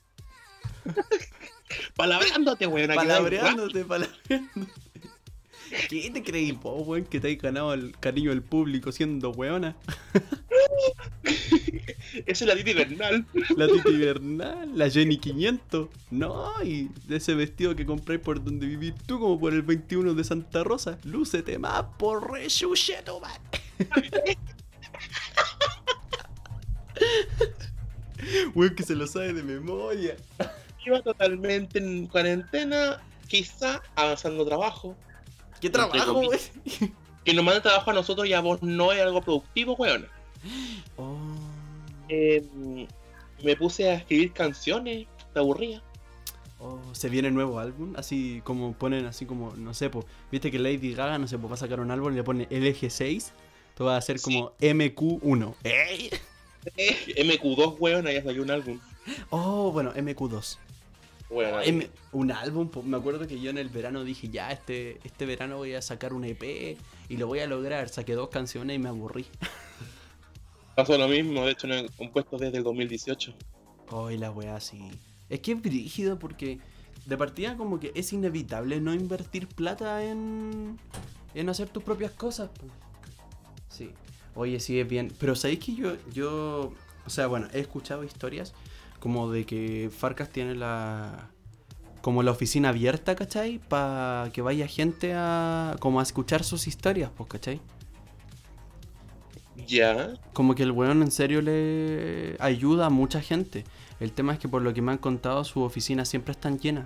Palabreándote, 1.95 2.67
weón, 2.67 2.93
Palabreándote, 2.95 3.83
palabreándote. 3.85 4.71
¿Qué 5.89 6.11
te 6.11 6.23
creí, 6.23 6.53
po, 6.53 6.75
weón, 6.75 7.05
que 7.05 7.19
te 7.19 7.29
hay 7.29 7.35
ganado 7.37 7.73
el 7.73 7.97
cariño 7.99 8.31
del 8.31 8.41
público 8.41 8.91
siendo 8.91 9.31
weona? 9.31 9.75
Esa 12.25 12.43
es 12.43 12.45
la 12.47 12.55
Titi 12.55 12.73
Bernal. 12.73 13.25
La 13.55 13.67
Titi 13.67 13.95
Bernal, 13.95 14.71
la 14.75 14.89
Jenny 14.89 15.17
500. 15.17 15.89
No, 16.11 16.51
y 16.63 16.89
de 17.07 17.17
ese 17.17 17.35
vestido 17.35 17.75
que 17.75 17.85
compré 17.85 18.19
por 18.19 18.43
donde 18.43 18.67
vivís 18.67 18.93
tú, 19.05 19.19
como 19.19 19.39
por 19.39 19.53
el 19.53 19.61
21 19.61 20.13
de 20.13 20.23
Santa 20.23 20.63
Rosa. 20.63 20.97
Lúcete 21.03 21.57
más 21.57 21.83
por 21.97 22.31
rechucheto, 22.31 23.19
man. 23.19 23.31
Weón 28.53 28.75
que 28.75 28.83
se 28.83 28.95
lo 28.95 29.07
sabe 29.07 29.33
de 29.33 29.43
memoria. 29.43 30.15
Iba 30.85 31.01
totalmente 31.01 31.79
en 31.79 32.07
cuarentena, 32.07 33.01
quizá 33.27 33.81
avanzando 33.95 34.45
trabajo. 34.45 34.95
¿Qué 35.61 35.69
trabajo, 35.69 36.13
comillas. 36.13 36.51
Que 37.23 37.35
nos 37.35 37.45
manda 37.45 37.61
trabajo 37.61 37.91
a 37.91 37.93
nosotros 37.93 38.27
y 38.27 38.33
a 38.33 38.41
vos 38.41 38.63
no 38.63 38.91
es 38.91 38.99
algo 38.99 39.21
productivo, 39.21 39.75
weón. 39.75 40.07
Oh. 40.97 41.19
Eh, 42.09 42.43
me 43.43 43.55
puse 43.55 43.91
a 43.91 43.93
escribir 43.93 44.33
canciones, 44.33 45.05
te 45.31 45.39
aburría. 45.39 45.83
Oh, 46.59 46.79
se 46.93 47.09
viene 47.09 47.29
nuevo 47.29 47.59
álbum, 47.59 47.93
así 47.95 48.41
como 48.43 48.73
ponen 48.73 49.05
así 49.05 49.27
como, 49.27 49.51
no 49.55 49.75
sé, 49.75 49.91
po, 49.91 50.03
viste 50.31 50.49
que 50.49 50.57
Lady 50.57 50.93
Gaga, 50.93 51.19
no 51.19 51.27
sé, 51.27 51.37
po, 51.37 51.47
va 51.47 51.53
a 51.53 51.57
sacar 51.57 51.79
un 51.79 51.91
álbum 51.91 52.11
y 52.13 52.15
le 52.15 52.23
pone 52.23 52.49
LG6, 52.49 53.31
tú 53.75 53.85
vas 53.85 53.93
a 53.93 53.97
hacer 53.97 54.19
como 54.19 54.53
MQ1. 54.59 55.55
¡Ey! 55.63 56.09
MQ2, 56.75 57.75
weón, 57.79 58.07
ahí 58.07 58.21
salió 58.21 58.41
un 58.41 58.51
álbum. 58.51 58.79
Oh, 59.29 59.71
bueno, 59.71 59.93
MQ2. 59.93 60.57
M- 61.65 61.89
un 62.11 62.31
álbum, 62.31 62.69
me 62.83 62.97
acuerdo 62.97 63.25
que 63.27 63.39
yo 63.39 63.49
en 63.49 63.57
el 63.57 63.69
verano 63.69 64.03
dije, 64.03 64.27
ya, 64.29 64.51
este, 64.51 64.99
este 65.03 65.25
verano 65.25 65.57
voy 65.57 65.73
a 65.73 65.81
sacar 65.81 66.13
un 66.13 66.25
EP 66.25 66.77
y 67.09 67.17
lo 67.17 67.27
voy 67.27 67.39
a 67.39 67.47
lograr. 67.47 67.87
Saqué 67.89 68.13
dos 68.13 68.29
canciones 68.29 68.75
y 68.75 68.79
me 68.79 68.89
aburrí. 68.89 69.25
pasó 70.75 70.97
lo 70.97 71.07
mismo, 71.07 71.45
de 71.45 71.51
hecho 71.51 71.67
no 71.67 71.75
he 71.75 71.89
compuesto 71.89 72.37
desde 72.37 72.57
el 72.57 72.63
2018. 72.63 73.33
Oh, 73.89 74.09
y 74.11 74.17
la 74.17 74.31
weá 74.31 74.55
así. 74.55 74.89
Es 75.29 75.39
que 75.39 75.53
es 75.53 75.61
brígido 75.61 76.19
porque 76.19 76.59
de 77.05 77.17
partida 77.17 77.55
como 77.57 77.79
que 77.79 77.91
es 77.95 78.13
inevitable 78.13 78.79
no 78.79 78.93
invertir 78.93 79.47
plata 79.47 80.03
en, 80.03 80.77
en 81.33 81.49
hacer 81.49 81.69
tus 81.69 81.83
propias 81.83 82.11
cosas. 82.11 82.49
Sí. 83.69 83.91
Oye, 84.35 84.59
sí 84.59 84.79
es 84.79 84.87
bien. 84.87 85.11
Pero 85.19 85.35
sabéis 85.35 85.59
que 85.59 85.75
yo, 85.75 85.93
yo, 86.13 86.73
o 87.05 87.09
sea, 87.09 87.27
bueno, 87.27 87.47
he 87.53 87.59
escuchado 87.59 88.03
historias 88.03 88.53
como 89.01 89.31
de 89.31 89.45
que 89.47 89.89
Farcas 89.91 90.29
tiene 90.29 90.53
la, 90.53 91.31
como 92.01 92.21
la 92.21 92.29
oficina 92.29 92.69
abierta, 92.69 93.15
¿cachai? 93.15 93.57
Para 93.57 94.29
que 94.31 94.43
vaya 94.43 94.67
gente 94.67 95.13
a, 95.15 95.75
como 95.79 95.99
a 95.99 96.03
escuchar 96.03 96.43
sus 96.43 96.67
historias, 96.67 97.09
pues, 97.17 97.27
¿cachai? 97.27 97.59
Ya. 99.67 100.13
Como 100.33 100.53
que 100.53 100.61
el 100.61 100.71
weón 100.71 101.01
en 101.01 101.09
serio 101.09 101.41
le 101.41 102.37
ayuda 102.39 102.85
a 102.85 102.89
mucha 102.91 103.21
gente. 103.21 103.65
El 103.99 104.11
tema 104.11 104.33
es 104.33 104.39
que 104.39 104.47
por 104.47 104.61
lo 104.61 104.71
que 104.71 104.83
me 104.83 104.91
han 104.91 104.99
contado, 104.99 105.43
sus 105.43 105.63
oficinas 105.63 106.07
siempre 106.07 106.33
están 106.33 106.59
llenas. 106.59 106.85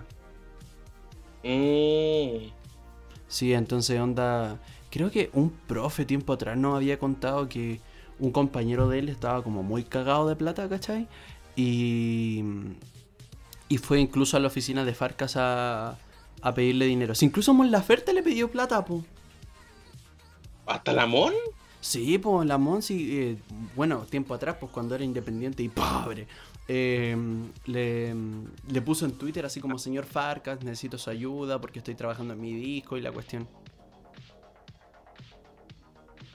Mm. 1.43 2.47
Sí, 3.27 3.53
entonces 3.53 3.99
onda... 3.99 4.57
Creo 4.89 5.11
que 5.11 5.29
un 5.33 5.49
profe 5.49 6.05
tiempo 6.05 6.31
atrás 6.31 6.57
nos 6.57 6.77
había 6.77 6.97
contado 6.97 7.49
que 7.49 7.81
un 8.19 8.31
compañero 8.31 8.87
de 8.87 8.99
él 8.99 9.09
estaba 9.09 9.43
como 9.43 9.61
muy 9.63 9.83
cagado 9.83 10.29
de 10.29 10.37
plata, 10.37 10.69
¿cachai? 10.69 11.09
Y... 11.55 12.43
Y 13.67 13.79
fue 13.79 13.99
incluso 13.99 14.37
a 14.37 14.39
la 14.39 14.47
oficina 14.47 14.85
de 14.85 14.93
Farcas 14.93 15.35
a, 15.37 15.97
a 16.41 16.53
pedirle 16.53 16.85
dinero. 16.85 17.15
Si 17.15 17.25
incluso 17.25 17.51
Mon 17.53 17.71
Laferte 17.71 18.13
le 18.13 18.21
pidió 18.21 18.51
plata, 18.51 18.85
po. 18.85 19.03
¿Hasta 20.67 20.93
la 20.93 21.07
Mon? 21.07 21.33
Sí, 21.81 22.19
pues 22.19 22.47
la 22.47 22.57
Monsi, 22.57 23.19
eh, 23.19 23.37
bueno, 23.75 24.05
tiempo 24.09 24.33
atrás, 24.33 24.57
pues 24.59 24.71
cuando 24.71 24.95
era 24.95 25.03
independiente 25.03 25.61
y 25.61 25.69
pobre, 25.69 26.27
eh, 26.67 27.15
le, 27.65 28.15
le 28.67 28.81
puso 28.81 29.05
en 29.05 29.13
Twitter 29.13 29.45
así 29.45 29.59
como, 29.59 29.77
señor 29.77 30.05
Farcas, 30.05 30.63
necesito 30.63 30.97
su 30.97 31.09
ayuda 31.09 31.61
porque 31.61 31.79
estoy 31.79 31.95
trabajando 31.95 32.33
en 32.33 32.41
mi 32.41 32.53
disco 32.53 32.97
y 32.97 33.01
la 33.01 33.11
cuestión. 33.11 33.47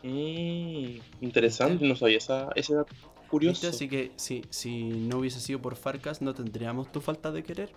Mm, 0.02 0.98
interesante, 1.20 1.84
no 1.86 1.94
sabía 1.94 2.18
esa, 2.18 2.48
ese 2.54 2.74
dato 2.74 2.94
curioso. 3.30 3.60
¿Viste? 3.62 3.68
Así 3.68 3.88
que 3.88 4.12
si, 4.16 4.44
si 4.50 4.82
no 4.82 5.18
hubiese 5.18 5.40
sido 5.40 5.60
por 5.62 5.76
Farcas, 5.76 6.20
no 6.22 6.34
tendríamos 6.34 6.90
tu 6.92 7.00
falta 7.00 7.30
de 7.32 7.42
querer. 7.42 7.72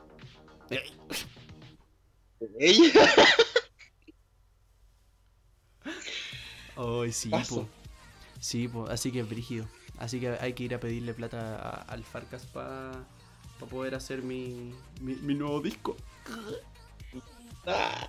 Ella. 2.59 2.91
Ay, 6.75 7.11
sí, 7.11 7.29
po. 7.49 7.67
Sí, 8.39 8.67
pues, 8.67 8.89
así 8.89 9.11
que 9.11 9.19
es 9.21 9.29
brígido. 9.29 9.65
Así 9.97 10.19
que 10.19 10.29
hay 10.29 10.53
que 10.53 10.63
ir 10.63 10.73
a 10.75 10.79
pedirle 10.79 11.13
plata 11.13 11.55
a- 11.57 11.81
al 11.83 12.03
Farcas 12.03 12.45
para 12.47 12.91
poder 13.69 13.95
hacer 13.95 14.21
mi, 14.23 14.73
mi, 14.99 15.15
mi 15.15 15.35
nuevo 15.35 15.61
disco. 15.61 15.95
Ah. 17.65 18.07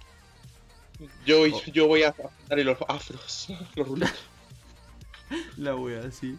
Yo, 1.25 1.43
Oh. 1.43 1.63
yo 1.73 1.87
voy 1.87 2.03
a 2.03 2.15
darle 2.49 2.65
los 2.65 2.79
afros, 2.89 3.49
los 3.77 3.87
rulitos. 3.89 4.13
La 5.57 5.77
wea, 5.77 6.11
sí. 6.11 6.37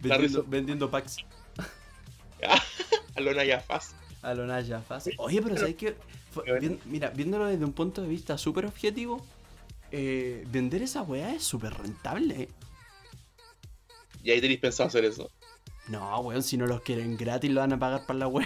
Vendiendo, 0.00 0.44
vendiendo 0.48 0.90
packs 0.90 1.16
A 3.16 3.20
Lona 3.20 3.44
ya 3.44 3.60
fácil. 3.60 3.96
a 4.22 4.34
lo 4.34 4.46
Naya 4.46 4.80
fácil. 4.80 5.14
Oye, 5.18 5.42
pero 5.42 5.56
¿sabes 5.56 5.74
qué? 5.76 5.96
Vi- 6.60 6.78
mira, 6.86 7.10
viéndolo 7.10 7.46
desde 7.46 7.64
un 7.64 7.72
punto 7.72 8.02
de 8.02 8.08
vista 8.08 8.38
súper 8.38 8.66
objetivo, 8.66 9.24
eh, 9.90 10.44
vender 10.50 10.82
esa 10.82 11.02
wea 11.02 11.34
es 11.34 11.44
súper 11.44 11.74
rentable. 11.74 12.48
Y 14.24 14.30
ahí 14.30 14.40
tenéis 14.40 14.60
pensado 14.60 14.88
hacer 14.88 15.04
eso. 15.04 15.30
No, 15.88 16.20
weón, 16.20 16.42
si 16.42 16.56
no 16.56 16.66
los 16.66 16.80
quieren 16.82 17.16
gratis, 17.16 17.50
lo 17.50 17.60
van 17.60 17.72
a 17.74 17.78
pagar 17.78 18.06
para 18.06 18.18
la 18.20 18.28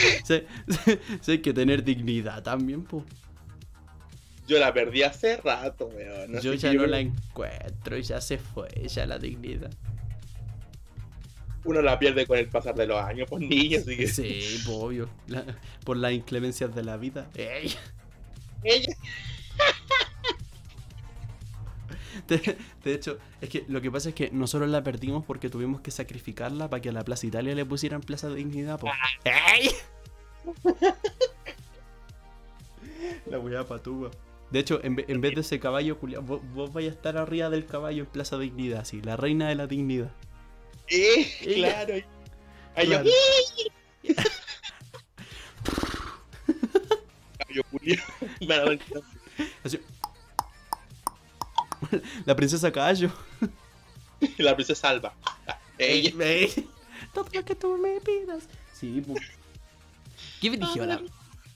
sí, 0.24 0.42
sí, 1.20 1.30
hay 1.32 1.42
que 1.42 1.52
tener 1.52 1.84
dignidad 1.84 2.42
también, 2.42 2.84
pues. 2.84 3.04
Yo 4.50 4.58
la 4.58 4.74
perdí 4.74 5.04
hace 5.04 5.36
rato, 5.36 5.86
weón. 5.86 6.40
Yo 6.40 6.54
ya 6.54 6.72
no 6.72 6.84
la 6.84 6.98
encuentro, 6.98 7.96
ya 7.98 8.20
se 8.20 8.36
fue, 8.36 8.68
ya 8.88 9.06
la 9.06 9.16
dignidad. 9.16 9.70
Uno 11.62 11.80
la 11.82 12.00
pierde 12.00 12.26
con 12.26 12.36
el 12.36 12.48
pasar 12.48 12.74
de 12.74 12.84
los 12.88 13.00
años, 13.00 13.28
pues 13.30 13.42
niña, 13.42 13.78
así 13.78 13.96
que. 13.96 14.08
Sí, 14.08 14.60
po, 14.66 14.86
obvio. 14.86 15.08
La- 15.28 15.44
por 15.84 15.96
las 15.98 16.10
inclemencias 16.14 16.74
de 16.74 16.82
la 16.82 16.96
vida. 16.96 17.30
Ey. 17.36 17.72
Ella. 18.64 18.96
De, 22.26 22.56
de 22.82 22.92
hecho, 22.94 23.18
es 23.40 23.48
que 23.50 23.64
lo 23.68 23.80
que 23.80 23.90
pasa 23.92 24.08
es 24.08 24.16
que 24.16 24.30
nosotros 24.32 24.68
la 24.68 24.82
perdimos 24.82 25.24
porque 25.24 25.48
tuvimos 25.48 25.80
que 25.80 25.92
sacrificarla 25.92 26.68
para 26.68 26.82
que 26.82 26.88
a 26.88 26.92
la 26.92 27.04
Plaza 27.04 27.24
Italia 27.24 27.54
le 27.54 27.64
pusieran 27.64 28.00
Plaza 28.00 28.28
de 28.28 28.34
Dignidad, 28.34 28.80
po. 28.80 28.88
¡Ey! 29.24 29.70
La 33.26 33.38
weá 33.38 33.64
patúa. 33.64 34.10
De 34.50 34.58
hecho, 34.58 34.80
en, 34.82 35.04
en 35.06 35.20
vez 35.20 35.34
de 35.34 35.42
ese 35.42 35.60
caballo, 35.60 35.98
vos, 36.22 36.40
vos 36.52 36.72
vais 36.72 36.88
a 36.88 36.90
estar 36.90 37.16
arriba 37.16 37.50
del 37.50 37.66
caballo 37.66 38.02
en 38.02 38.08
Plaza 38.08 38.36
Dignidad, 38.38 38.84
sí, 38.84 39.00
la 39.02 39.16
reina 39.16 39.48
de 39.48 39.54
la 39.54 39.66
dignidad. 39.66 40.10
Eh, 40.88 41.32
Ella. 41.42 41.84
claro. 41.84 42.04
Claro. 42.74 43.04
La 52.26 52.36
princesa 52.36 52.70
caballo. 52.72 53.10
La 54.38 54.54
princesa 54.54 54.88
Alba. 54.88 55.14
Ella. 55.78 56.12
Ey. 56.20 56.68
Todo 57.14 57.26
lo 57.32 57.44
que 57.44 57.54
tú 57.54 57.78
me 57.78 58.00
pidas. 58.00 58.44
Sí, 58.72 59.00
po. 59.00 59.14
¿Qué 60.40 60.48
eligió 60.48 60.86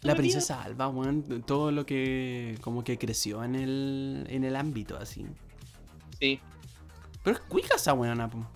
la, 0.04 0.14
princesa 0.14 0.62
Alba, 0.62 0.88
weón? 0.88 1.42
Todo 1.46 1.73
lo 1.73 1.84
que 1.87 2.56
como 2.61 2.84
que 2.84 2.99
creció 2.99 3.42
en 3.44 3.54
el, 3.54 4.26
en 4.28 4.44
el 4.44 4.56
ámbito 4.56 4.96
así. 4.96 5.26
Sí. 6.20 6.40
Pero 7.23 7.37
es 7.37 7.42
cuica 7.44 7.75
esa 7.76 7.92
weona, 7.94 8.28
po. 8.30 8.46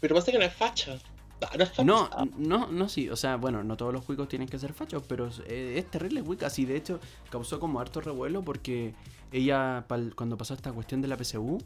Pero 0.00 0.14
pasa 0.14 0.30
que 0.32 0.38
no 0.38 0.44
es 0.44 0.54
facha. 0.54 0.98
Ah, 1.42 1.50
No, 1.56 1.62
es 1.64 1.70
facha. 1.70 1.84
No, 1.84 2.10
no, 2.36 2.66
no, 2.68 2.88
sí. 2.88 3.08
O 3.08 3.16
sea, 3.16 3.36
bueno, 3.36 3.62
no 3.64 3.76
todos 3.76 3.92
los 3.92 4.04
cuicos 4.04 4.28
tienen 4.28 4.48
que 4.48 4.58
ser 4.58 4.72
fachos, 4.72 5.02
pero 5.08 5.28
es, 5.28 5.40
es 5.48 5.90
terrible 5.90 6.22
cuica. 6.22 6.50
Sí, 6.50 6.64
de 6.64 6.76
hecho, 6.76 7.00
causó 7.30 7.58
como 7.60 7.80
harto 7.80 8.00
revuelo 8.00 8.42
porque 8.42 8.94
ella, 9.32 9.86
pal- 9.88 10.14
cuando 10.14 10.36
pasó 10.36 10.54
esta 10.54 10.72
cuestión 10.72 11.00
de 11.02 11.08
la 11.08 11.16
PSU, 11.16 11.58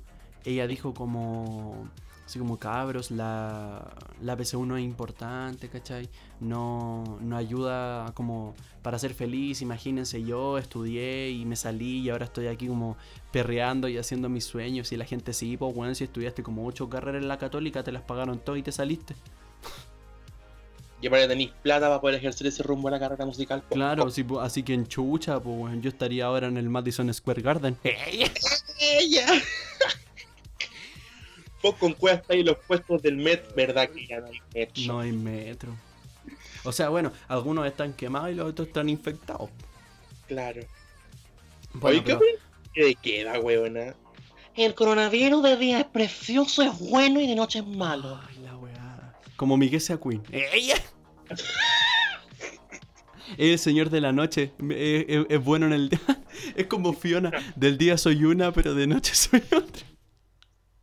ella 0.45 0.67
dijo 0.67 0.95
como... 0.95 1.89
Así 2.31 2.39
como 2.39 2.61
cabros, 2.61 3.11
la, 3.11 3.91
la 4.23 4.37
PSU 4.37 4.65
no 4.65 4.77
es 4.77 4.85
importante, 4.85 5.69
¿cachai? 5.69 6.09
No, 6.39 7.19
no 7.21 7.37
ayuda 7.37 8.13
como 8.15 8.55
para 8.83 9.01
ser 9.01 9.15
feliz. 9.15 9.63
Imagínense, 9.63 10.23
yo 10.23 10.57
estudié 10.57 11.31
y 11.31 11.45
me 11.45 11.57
salí 11.57 12.03
y 12.03 12.11
ahora 12.11 12.27
estoy 12.27 12.47
aquí 12.47 12.69
como 12.69 12.97
perreando 13.33 13.89
y 13.89 13.99
haciendo 13.99 14.29
mis 14.29 14.45
sueños. 14.45 14.93
Y 14.93 14.97
la 14.97 15.07
gente 15.07 15.33
sí, 15.33 15.57
pues 15.57 15.75
bueno, 15.75 15.93
si 15.97 16.05
estudiaste 16.05 16.45
como 16.45 16.65
ocho 16.65 16.89
carreras 16.89 17.21
en 17.21 17.27
la 17.27 17.37
católica, 17.37 17.83
te 17.83 17.91
las 17.91 18.03
pagaron 18.03 18.39
todas 18.39 18.61
y 18.61 18.63
te 18.63 18.71
saliste. 18.71 19.17
Y 21.03 21.09
aparte 21.09 21.27
tenéis 21.27 21.51
plata 21.65 21.89
para 21.89 22.01
poder 22.01 22.15
ejercer 22.15 22.47
ese 22.47 22.63
rumbo 22.63 22.87
a 22.87 22.93
la 22.93 23.01
carrera 23.01 23.27
musical. 23.27 23.65
Claro, 23.71 24.09
sí, 24.09 24.25
así 24.41 24.63
que 24.63 24.73
en 24.75 24.87
chucha, 24.87 25.41
pues 25.41 25.75
yo 25.81 25.89
estaría 25.89 26.27
ahora 26.27 26.47
en 26.47 26.59
el 26.59 26.69
Madison 26.69 27.13
Square 27.13 27.43
Garden. 27.43 27.77
Ella. 28.81 29.27
Vos 31.63 31.75
con 31.77 31.93
cuesta 31.93 32.35
y 32.35 32.43
los 32.43 32.57
puestos 32.59 33.03
del 33.03 33.17
Met, 33.17 33.55
¿verdad 33.55 33.89
que 33.91 34.07
ya 34.07 34.21
no 34.21 34.27
hay 34.29 34.41
metro? 34.55 34.83
No 34.87 35.01
hay 35.01 35.13
metro. 35.13 35.77
O 36.65 36.73
sea, 36.73 36.89
bueno, 36.89 37.13
algunos 37.29 37.67
están 37.67 37.93
quemados 37.93 38.31
y 38.31 38.35
los 38.35 38.49
otros 38.51 38.69
están 38.69 38.89
infectados. 38.89 39.51
Claro. 40.27 40.61
Bueno, 41.75 41.99
Oye, 42.01 42.05
¿qué 42.05 42.17
pero- 42.17 42.87
de 42.89 42.95
queda, 42.95 43.39
weona? 43.41 43.95
El 44.57 44.75
coronavirus 44.75 45.43
de 45.43 45.57
día 45.57 45.81
es 45.81 45.87
precioso, 45.87 46.63
es 46.63 46.79
bueno 46.79 47.21
y 47.21 47.27
de 47.27 47.35
noche 47.35 47.61
es 47.61 47.67
malo. 47.67 48.21
Ay, 48.29 48.39
la 48.43 48.57
weá. 48.57 49.15
Como 49.37 49.57
Miguel 49.57 49.81
sea 49.81 49.99
Queen. 49.99 50.23
¡Ella! 50.33 50.75
Es 51.29 51.43
el 53.39 53.59
señor 53.59 53.91
de 53.91 54.01
la 54.01 54.13
noche. 54.13 54.53
Es, 54.71 55.05
es- 55.09 55.27
es 55.29 55.45
bueno 55.45 55.67
en 55.67 55.73
el 55.73 55.89
día. 55.91 56.01
Es 56.57 56.67
como 56.67 56.93
Fiona. 56.95 57.31
Del 57.55 57.77
día 57.79 57.97
soy 57.99 58.25
una, 58.25 58.51
pero 58.53 58.75
de 58.75 58.87
noche 58.87 59.15
soy 59.15 59.43
otra. 59.55 59.87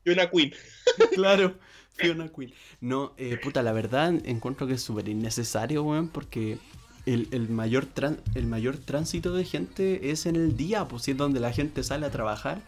Una 0.07 0.29
queen. 0.29 0.53
Claro. 1.13 1.55
Fiona 1.97 2.29
Queen. 2.29 2.53
No, 2.79 3.13
eh, 3.17 3.37
puta, 3.41 3.63
la 3.63 3.71
verdad 3.71 4.13
encuentro 4.25 4.67
que 4.67 4.73
es 4.73 4.81
súper 4.81 5.09
innecesario, 5.09 5.83
weón, 5.83 6.09
porque 6.09 6.57
el, 7.05 7.27
el 7.31 7.49
mayor 7.49 7.87
el 8.35 8.45
mayor 8.45 8.77
tránsito 8.77 9.33
de 9.33 9.43
gente 9.45 10.11
es 10.11 10.25
en 10.25 10.35
el 10.35 10.55
día, 10.55 10.87
pues 10.87 11.03
si 11.03 11.11
es 11.11 11.17
donde 11.17 11.39
la 11.39 11.51
gente 11.51 11.83
sale 11.83 12.05
a 12.05 12.11
trabajar 12.11 12.61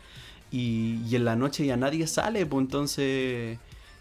y, 0.52 1.00
y 1.08 1.16
en 1.16 1.26
la 1.26 1.36
noche 1.36 1.66
ya 1.66 1.78
nadie 1.78 2.08
sale, 2.08 2.46
pues 2.46 2.64
entonces 2.64 3.60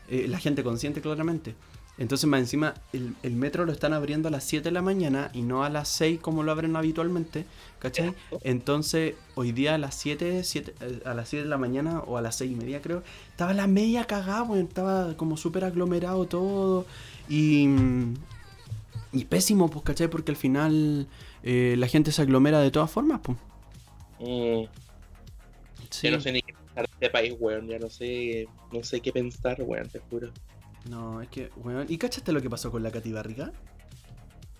eh, 0.09 0.27
la 0.29 0.39
gente 0.39 0.65
consciente 0.65 1.01
claramente. 1.01 1.55
Entonces 1.99 2.29
más 2.29 2.41
encima 2.41 2.75
el, 2.93 3.17
el 3.23 3.35
metro 3.37 3.67
lo 3.67 3.73
están 3.73 3.93
abriendo 3.93 4.29
a 4.29 4.31
las 4.31 4.45
7 4.45 4.65
de 4.69 4.73
la 4.73 4.83
mañana 4.83 5.31
y 5.35 5.43
no 5.43 5.65
a 5.65 5.71
las 5.71 5.89
6 5.89 6.21
como 6.21 6.43
lo 6.45 6.53
abren 6.53 6.77
habitualmente, 6.77 7.47
¿cachai? 7.81 8.15
Entonces 8.43 9.17
hoy 9.35 9.53
día 9.53 9.75
a 9.75 9.79
las 9.79 9.95
7, 9.97 10.45
7, 10.45 10.75
eh, 10.81 11.01
a 11.05 11.15
las 11.15 11.29
7 11.29 11.45
de 11.45 11.51
la 11.51 11.59
mañana 11.59 12.01
o 12.01 12.17
a 12.17 12.23
las 12.23 12.37
6 12.37 12.53
y 12.53 12.57
media 12.57 12.81
creo, 12.83 13.03
estaba 13.31 13.53
la 13.55 13.67
media 13.67 14.05
cagada, 14.07 14.43
weón, 14.45 14.67
estaba 14.67 15.17
como 15.17 15.37
súper 15.37 15.65
aglomerado 15.65 16.27
todo 16.27 16.87
y, 17.29 17.69
y 19.13 19.25
pésimo, 19.25 19.71
pues, 19.71 19.85
¿cachai? 19.85 20.09
Porque 20.09 20.33
al 20.33 20.37
final 20.37 21.09
eh, 21.43 21.75
la 21.79 21.87
gente 21.89 22.13
se 22.13 22.23
aglomera 22.23 22.61
de 22.61 22.71
todas 22.71 22.91
formas, 22.91 23.21
pues. 23.23 23.39
Mm, 24.21 24.69
Sí. 25.91 26.09
Ya 26.09 26.11
no 26.11 26.21
sé 26.21 26.33
ni 26.33 26.43
qué 26.43 26.53
pensar 26.55 26.87
de 26.87 26.93
este 26.95 27.11
país, 27.11 27.35
weón. 27.39 27.67
Ya 27.69 27.79
no 27.79 27.89
sé, 27.91 28.51
no 28.71 28.83
sé 28.83 29.01
qué 29.01 29.13
pensar, 29.13 29.57
weón, 29.63 29.89
te 29.91 30.01
juro. 30.01 30.33
No, 30.89 31.21
es 31.21 31.29
que, 31.29 31.51
weón. 31.57 31.87
¿Y 31.89 31.99
cachaste 31.99 32.33
lo 32.33 32.41
que 32.41 32.51
pasó 32.51 32.71
con 32.71 32.83
la 32.83 32.91
Katy 32.91 33.13
Barriga? 33.13 33.53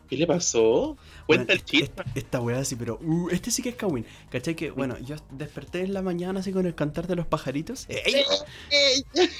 ¿Qué 0.09 0.17
le 0.17 0.27
pasó? 0.27 0.97
Cuenta 1.27 1.53
el 1.53 1.63
chiste. 1.65 1.85
Esta, 1.85 2.05
esta 2.15 2.41
weá 2.41 2.65
sí, 2.65 2.77
pero 2.77 2.99
uh, 3.03 3.29
este 3.31 3.51
sí 3.51 3.63
que 3.63 3.71
es 3.71 3.75
Kawin. 3.75 4.07
¿Cachai? 4.31 4.55
Que, 4.55 4.71
bueno, 4.71 4.99
yo 4.99 5.17
desperté 5.31 5.83
en 5.83 5.93
la 5.93 6.01
mañana 6.01 6.41
así 6.41 6.51
con 6.51 6.65
el 6.65 6.75
cantar 6.75 7.07
de 7.07 7.17
los 7.17 7.27
pajaritos. 7.27 7.87
¡Ey! 7.91 8.25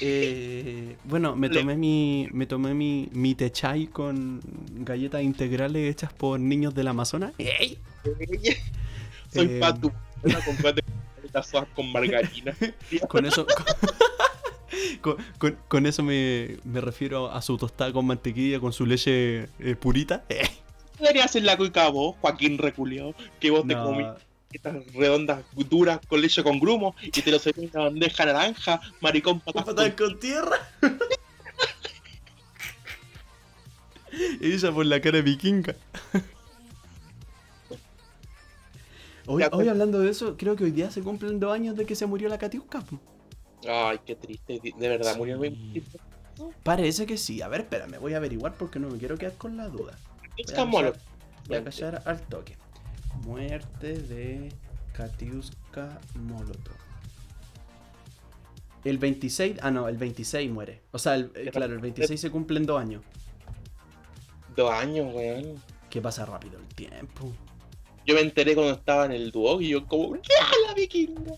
Eh, 0.01 0.95
bueno, 1.05 1.35
me 1.35 1.49
tomé 1.49 1.75
mi 1.75 2.27
me 2.31 2.45
tomé 2.45 2.73
mi, 2.75 3.09
mi 3.11 3.33
techai 3.33 3.87
con 3.87 4.41
galletas 4.69 5.23
integrales 5.23 5.89
hechas 5.89 6.13
por 6.13 6.39
niños 6.39 6.75
del 6.75 6.87
Amazonas. 6.87 7.33
¡Ey! 7.39 7.79
Soy 9.33 9.45
Eh, 9.45 9.59
Patu. 9.59 9.91
Comprate 10.45 10.83
soas 11.43 11.67
con 11.75 11.91
margarina. 11.91 12.55
Con 13.07 13.25
eso 13.25 13.45
con, 13.45 13.55
con- 15.01 15.57
con 15.67 15.85
eso 15.85 16.03
me, 16.03 16.57
me 16.63 16.81
refiero 16.81 17.31
a 17.31 17.41
su 17.41 17.57
tostada 17.57 17.91
con 17.93 18.05
mantequilla 18.05 18.59
con 18.59 18.73
su 18.73 18.85
leche 18.85 19.49
eh, 19.59 19.75
purita. 19.79 20.23
Debería 20.99 21.25
hacer 21.25 21.43
la 21.43 21.55
cuica 21.57 21.87
vos, 21.89 22.15
Joaquín 22.21 22.57
Reculeado, 22.57 23.13
que 23.39 23.51
vos 23.51 23.65
te 23.65 23.73
No, 23.73 23.85
comí 23.85 24.05
estas 24.51 24.83
redondas 24.93 25.43
duras 25.69 25.99
con 26.07 26.19
leche 26.21 26.43
con 26.43 26.59
grumo 26.59 26.95
y 27.01 27.11
te 27.11 27.31
lo 27.31 27.37
serví 27.39 27.65
en 27.65 27.69
una 27.73 27.83
bandeja 27.85 28.25
naranja, 28.25 28.81
maricón 28.99 29.39
patas 29.39 29.63
con- 29.63 29.91
con 29.91 30.19
tierra. 30.19 30.57
Ella 34.41 34.71
por 34.71 34.85
la 34.85 34.99
cara 34.99 35.17
de 35.17 35.21
vikinga. 35.21 35.75
Hoy, 39.27 39.43
hoy 39.51 39.67
hablando 39.67 39.99
de 39.99 40.09
eso, 40.09 40.35
creo 40.37 40.55
que 40.55 40.63
hoy 40.63 40.71
día 40.71 40.89
se 40.89 41.01
cumplen 41.01 41.39
dos 41.39 41.53
años 41.53 41.75
de 41.75 41.85
que 41.85 41.95
se 41.95 42.07
murió 42.07 42.27
la 42.29 42.39
Katiuska. 42.39 42.83
Ay, 43.67 43.99
qué 44.05 44.15
triste, 44.15 44.59
de 44.61 44.87
verdad, 44.89 45.13
Sí. 45.13 45.17
murió 45.17 45.39
Parece 46.63 47.05
que 47.05 47.17
sí. 47.17 47.41
A 47.41 47.47
ver, 47.49 47.61
espérame, 47.61 47.99
voy 47.99 48.13
a 48.13 48.17
averiguar 48.17 48.53
porque 48.53 48.79
no 48.79 48.89
me 48.89 48.97
quiero 48.97 49.17
quedar 49.17 49.33
con 49.33 49.57
la 49.57 49.67
duda. 49.67 49.97
Está 50.37 50.63
molo. 50.65 50.93
Voy 51.47 51.57
a 51.57 51.63
callar 51.63 52.01
al 52.05 52.21
toque. 52.27 52.55
Muerte 53.25 53.93
de 53.99 54.53
Katiuska 54.93 55.99
Molotov. 56.15 56.75
El 58.85 58.97
26, 58.97 59.57
ah 59.61 59.71
no, 59.71 59.89
el 59.89 59.97
26 59.97 60.49
muere. 60.49 60.81
O 60.91 60.99
sea, 60.99 61.15
el- 61.15 61.31
eh, 61.35 61.49
claro, 61.51 61.73
el 61.73 61.79
26 61.79 62.21
se 62.21 62.31
cumplen 62.31 62.65
dos 62.65 62.79
años. 62.79 63.03
Dos 64.55 64.71
años, 64.71 65.13
weón. 65.13 65.61
Que 65.89 66.01
pasa 66.01 66.25
rápido 66.25 66.57
el 66.59 66.67
tiempo. 66.75 67.33
Yo 68.05 68.15
me 68.15 68.21
enteré 68.21 68.55
cuando 68.55 68.73
estaba 68.73 69.05
en 69.05 69.11
el 69.11 69.31
dúo 69.31 69.59
y 69.59 69.69
yo 69.69 69.85
como, 69.85 70.15
¡ya 70.15 70.45
la 70.67 70.73
vikinga! 70.73 71.33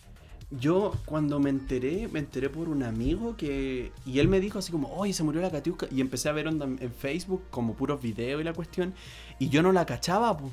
Yo 0.60 0.94
cuando 1.06 1.40
me 1.40 1.50
enteré, 1.50 2.10
me 2.10 2.20
enteré 2.20 2.50
por 2.50 2.68
un 2.68 2.84
amigo 2.84 3.38
que... 3.38 3.92
Y 4.06 4.20
él 4.20 4.28
me 4.28 4.42
dijo 4.42 4.60
así 4.60 4.72
como, 4.72 4.94
oye, 4.94 5.14
se 5.14 5.24
murió 5.24 5.42
la 5.42 5.50
Katiuska. 5.50 5.88
Y 5.92 6.02
empecé 6.02 6.28
a 6.28 6.34
ver 6.34 6.48
onda 6.48 6.66
en 6.66 6.92
Facebook 6.92 7.44
como 7.50 7.74
puros 7.74 8.02
videos 8.02 8.42
y 8.42 8.44
la 8.44 8.54
cuestión. 8.54 8.94
Y 9.40 9.50
yo 9.50 9.64
no 9.64 9.72
la 9.72 9.86
cachaba, 9.86 10.38
pues. 10.38 10.52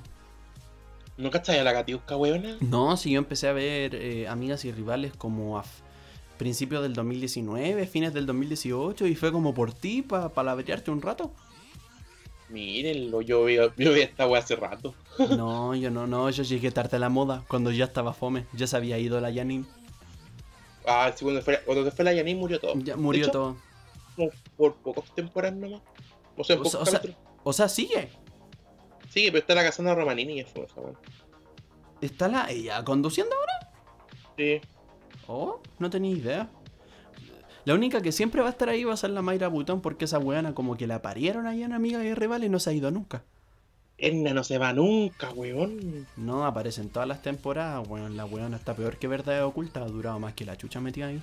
¿No 1.19 1.33
cachai 1.33 1.59
a 1.59 1.65
la 1.65 1.73
gatiusca, 1.73 2.17
weona? 2.17 2.57
No, 2.61 2.97
sí, 2.97 3.11
yo 3.11 3.19
empecé 3.19 3.49
a 3.49 3.53
ver 3.53 3.97
eh, 3.97 4.29
Amigas 4.29 4.65
y 4.65 4.71
Rivales 4.71 5.13
como 5.17 5.59
a 5.59 5.65
principios 6.39 6.81
del 6.81 6.95
2019, 6.95 7.89
fines 7.89 8.15
del 8.15 8.25
2018. 8.25 9.05
Y 9.09 9.17
fue 9.17 9.33
como 9.33 9.53
por 9.53 9.73
ti, 9.73 10.03
para 10.03 10.29
palabrearte 10.29 10.93
un 10.93 11.03
rato. 11.03 11.33
Mírenlo, 12.51 13.21
yo 13.21 13.45
vi, 13.45 13.57
yo 13.57 13.93
vi 13.93 14.01
esta 14.01 14.29
wea 14.29 14.41
hace 14.41 14.55
rato. 14.55 14.95
No, 15.37 15.75
yo 15.75 15.91
no, 15.91 16.07
no, 16.07 16.31
yo 16.31 16.45
llegué 16.45 16.71
tarde 16.71 16.97
a 16.97 17.01
la 17.01 17.09
moda, 17.09 17.43
cuando 17.49 17.73
ya 17.73 17.87
estaba 17.87 18.13
fome. 18.13 18.47
Ya 18.53 18.69
se 18.69 18.77
había 18.77 18.97
ido 18.99 19.21
la 19.21 19.35
Janine. 19.35 19.67
Ah, 20.88 21.12
sí, 21.14 21.22
cuando, 21.24 21.42
fue, 21.42 21.61
cuando 21.64 21.85
se 21.85 21.90
fue 21.90 22.05
la 22.05 22.12
Yanin 22.14 22.38
murió 22.38 22.59
todo. 22.59 22.74
Ya 22.79 22.96
murió 22.96 23.24
hecho, 23.24 23.33
todo. 23.33 23.57
Como 24.16 24.31
por 24.57 24.74
pocas 24.77 25.14
temporadas 25.14 25.57
nomás. 25.59 25.83
O 26.37 26.44
sea, 26.44 26.57
O 26.59 26.64
sea- 26.64 26.81
o 26.81 26.87
sea-. 26.87 27.03
O 27.44 27.53
sea, 27.53 27.68
sigue. 27.68 28.09
Sí, 29.11 29.27
pero 29.27 29.38
está 29.38 29.55
la 29.55 29.62
casona 29.64 29.94
Romanini 29.94 30.40
y 30.40 30.44
fue 30.44 30.64
esa 30.64 30.81
weón. 30.81 30.96
¿Está 32.01 32.29
la 32.29 32.51
ella 32.51 32.85
conduciendo 32.85 33.35
ahora? 33.35 33.72
Sí. 34.37 34.61
Oh, 35.27 35.61
no 35.79 35.90
tenía 35.90 36.12
idea. 36.14 36.48
La 37.64 37.74
única 37.74 38.01
que 38.01 38.12
siempre 38.12 38.40
va 38.40 38.48
a 38.48 38.51
estar 38.53 38.68
ahí 38.68 38.85
va 38.85 38.94
a 38.94 38.96
ser 38.96 39.11
la 39.11 39.20
Mayra 39.20 39.48
Butón 39.48 39.81
porque 39.83 40.07
esa 40.07 40.18
weona 40.18 40.55
como 40.55 40.77
que 40.77 40.87
la 40.87 41.03
parieron 41.03 41.46
ahí 41.46 41.62
en 41.62 41.72
Amigas 41.72 42.05
y 42.05 42.14
Rivales 42.14 42.46
y 42.46 42.51
no 42.51 42.59
se 42.61 42.70
ha 42.70 42.72
ido 42.72 42.90
nunca. 42.90 43.24
Edna 43.99 44.33
no 44.33 44.45
se 44.45 44.59
va 44.59 44.73
nunca, 44.73 45.31
weón. 45.31 46.07
No, 46.17 46.47
aparece 46.47 46.81
en 46.81 46.89
todas 46.89 47.09
las 47.09 47.21
temporadas, 47.21 47.87
weón. 47.89 48.17
La 48.17 48.25
weona 48.25 48.57
está 48.57 48.75
peor 48.75 48.97
que 48.97 49.09
verdad 49.09 49.45
oculta, 49.45 49.83
ha 49.83 49.87
durado 49.87 50.21
más 50.21 50.35
que 50.35 50.45
la 50.45 50.57
chucha 50.57 50.81
metida 50.81 51.09
ahí. 51.09 51.21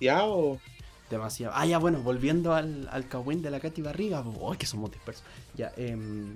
Ya, 0.00 0.24
o. 0.24 0.58
Demasiado. 1.10 1.52
Ah, 1.54 1.66
ya, 1.66 1.78
bueno, 1.78 2.00
volviendo 2.00 2.54
al, 2.54 2.88
al 2.90 3.06
cagüín 3.06 3.42
de 3.42 3.50
la 3.50 3.60
Katy 3.60 3.82
Barriga. 3.82 4.24
Oh, 4.40 4.54
que 4.54 4.64
somos 4.64 4.90
dispersos. 4.90 5.24
Ya, 5.54 5.72
em, 5.76 6.34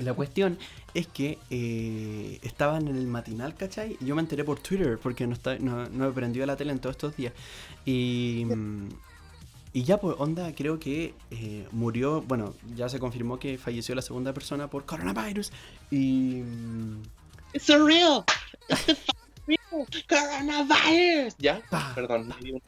la 0.00 0.14
cuestión 0.14 0.56
es 0.94 1.08
que 1.08 1.38
eh, 1.50 2.38
estaban 2.42 2.86
en 2.86 2.96
el 2.96 3.08
matinal, 3.08 3.56
¿cachai? 3.56 3.96
Yo 4.00 4.14
me 4.14 4.22
enteré 4.22 4.44
por 4.44 4.60
Twitter 4.60 4.98
porque 5.02 5.26
no, 5.26 5.32
está, 5.34 5.58
no, 5.58 5.88
no 5.88 6.08
he 6.08 6.12
prendido 6.12 6.46
la 6.46 6.56
tele 6.56 6.70
en 6.72 6.78
todos 6.78 6.94
estos 6.94 7.16
días. 7.16 7.32
Y, 7.84 8.44
mm, 8.46 8.88
y 9.72 9.84
ya, 9.84 9.98
pues, 10.00 10.16
onda, 10.18 10.52
creo 10.54 10.78
que 10.80 11.14
eh, 11.30 11.66
murió. 11.72 12.22
Bueno, 12.22 12.54
ya 12.74 12.88
se 12.88 12.98
confirmó 12.98 13.38
que 13.38 13.56
falleció 13.58 13.94
la 13.94 14.02
segunda 14.02 14.32
persona 14.32 14.68
por 14.68 14.84
coronavirus. 14.84 15.52
Y. 15.90 16.42
mm, 16.44 17.02
It's 17.54 17.68
a 17.70 17.78
real. 17.78 18.24
It's 18.68 18.84
fucking 18.86 19.56
real. 19.70 19.86
Coronavirus. 20.08 21.36
Ya, 21.38 21.60
pa, 21.70 21.92
perdón. 21.94 22.32
un- 22.42 22.62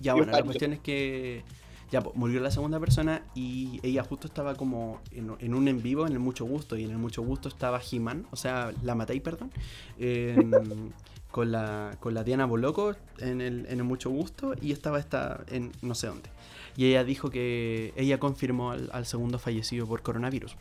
Ya, 0.00 0.14
bueno, 0.14 0.32
la 0.32 0.42
cuestión 0.42 0.72
es 0.74 0.80
que 0.80 1.42
ya 1.90 2.00
pues, 2.02 2.16
murió 2.16 2.40
la 2.40 2.50
segunda 2.50 2.80
persona 2.80 3.22
y 3.34 3.78
ella 3.82 4.02
justo 4.02 4.26
estaba 4.26 4.54
como 4.54 5.00
en, 5.12 5.30
en 5.38 5.54
un 5.54 5.68
en 5.68 5.82
vivo 5.82 6.06
en 6.06 6.12
el 6.12 6.18
Mucho 6.18 6.44
Gusto 6.44 6.76
y 6.76 6.84
en 6.84 6.90
el 6.90 6.98
Mucho 6.98 7.22
Gusto 7.22 7.48
estaba 7.48 7.80
He-Man, 7.80 8.26
o 8.30 8.36
sea, 8.36 8.72
la 8.82 8.94
Matei, 8.94 9.20
perdón, 9.20 9.50
em, 9.98 10.50
con, 11.34 11.50
la, 11.50 11.96
con 11.98 12.14
la 12.14 12.22
Diana 12.22 12.46
Boloco 12.46 12.94
en 13.18 13.40
el, 13.40 13.66
en 13.66 13.78
el 13.78 13.82
Mucho 13.82 14.08
Gusto 14.08 14.54
y 14.62 14.70
estaba 14.70 15.00
esta 15.00 15.44
en 15.48 15.72
no 15.82 15.96
sé 15.96 16.06
dónde. 16.06 16.30
Y 16.76 16.84
ella 16.86 17.02
dijo 17.02 17.28
que 17.28 17.92
ella 17.96 18.20
confirmó 18.20 18.70
al, 18.70 18.88
al 18.92 19.04
segundo 19.04 19.40
fallecido 19.40 19.84
por 19.84 20.02
coronavirus. 20.02 20.54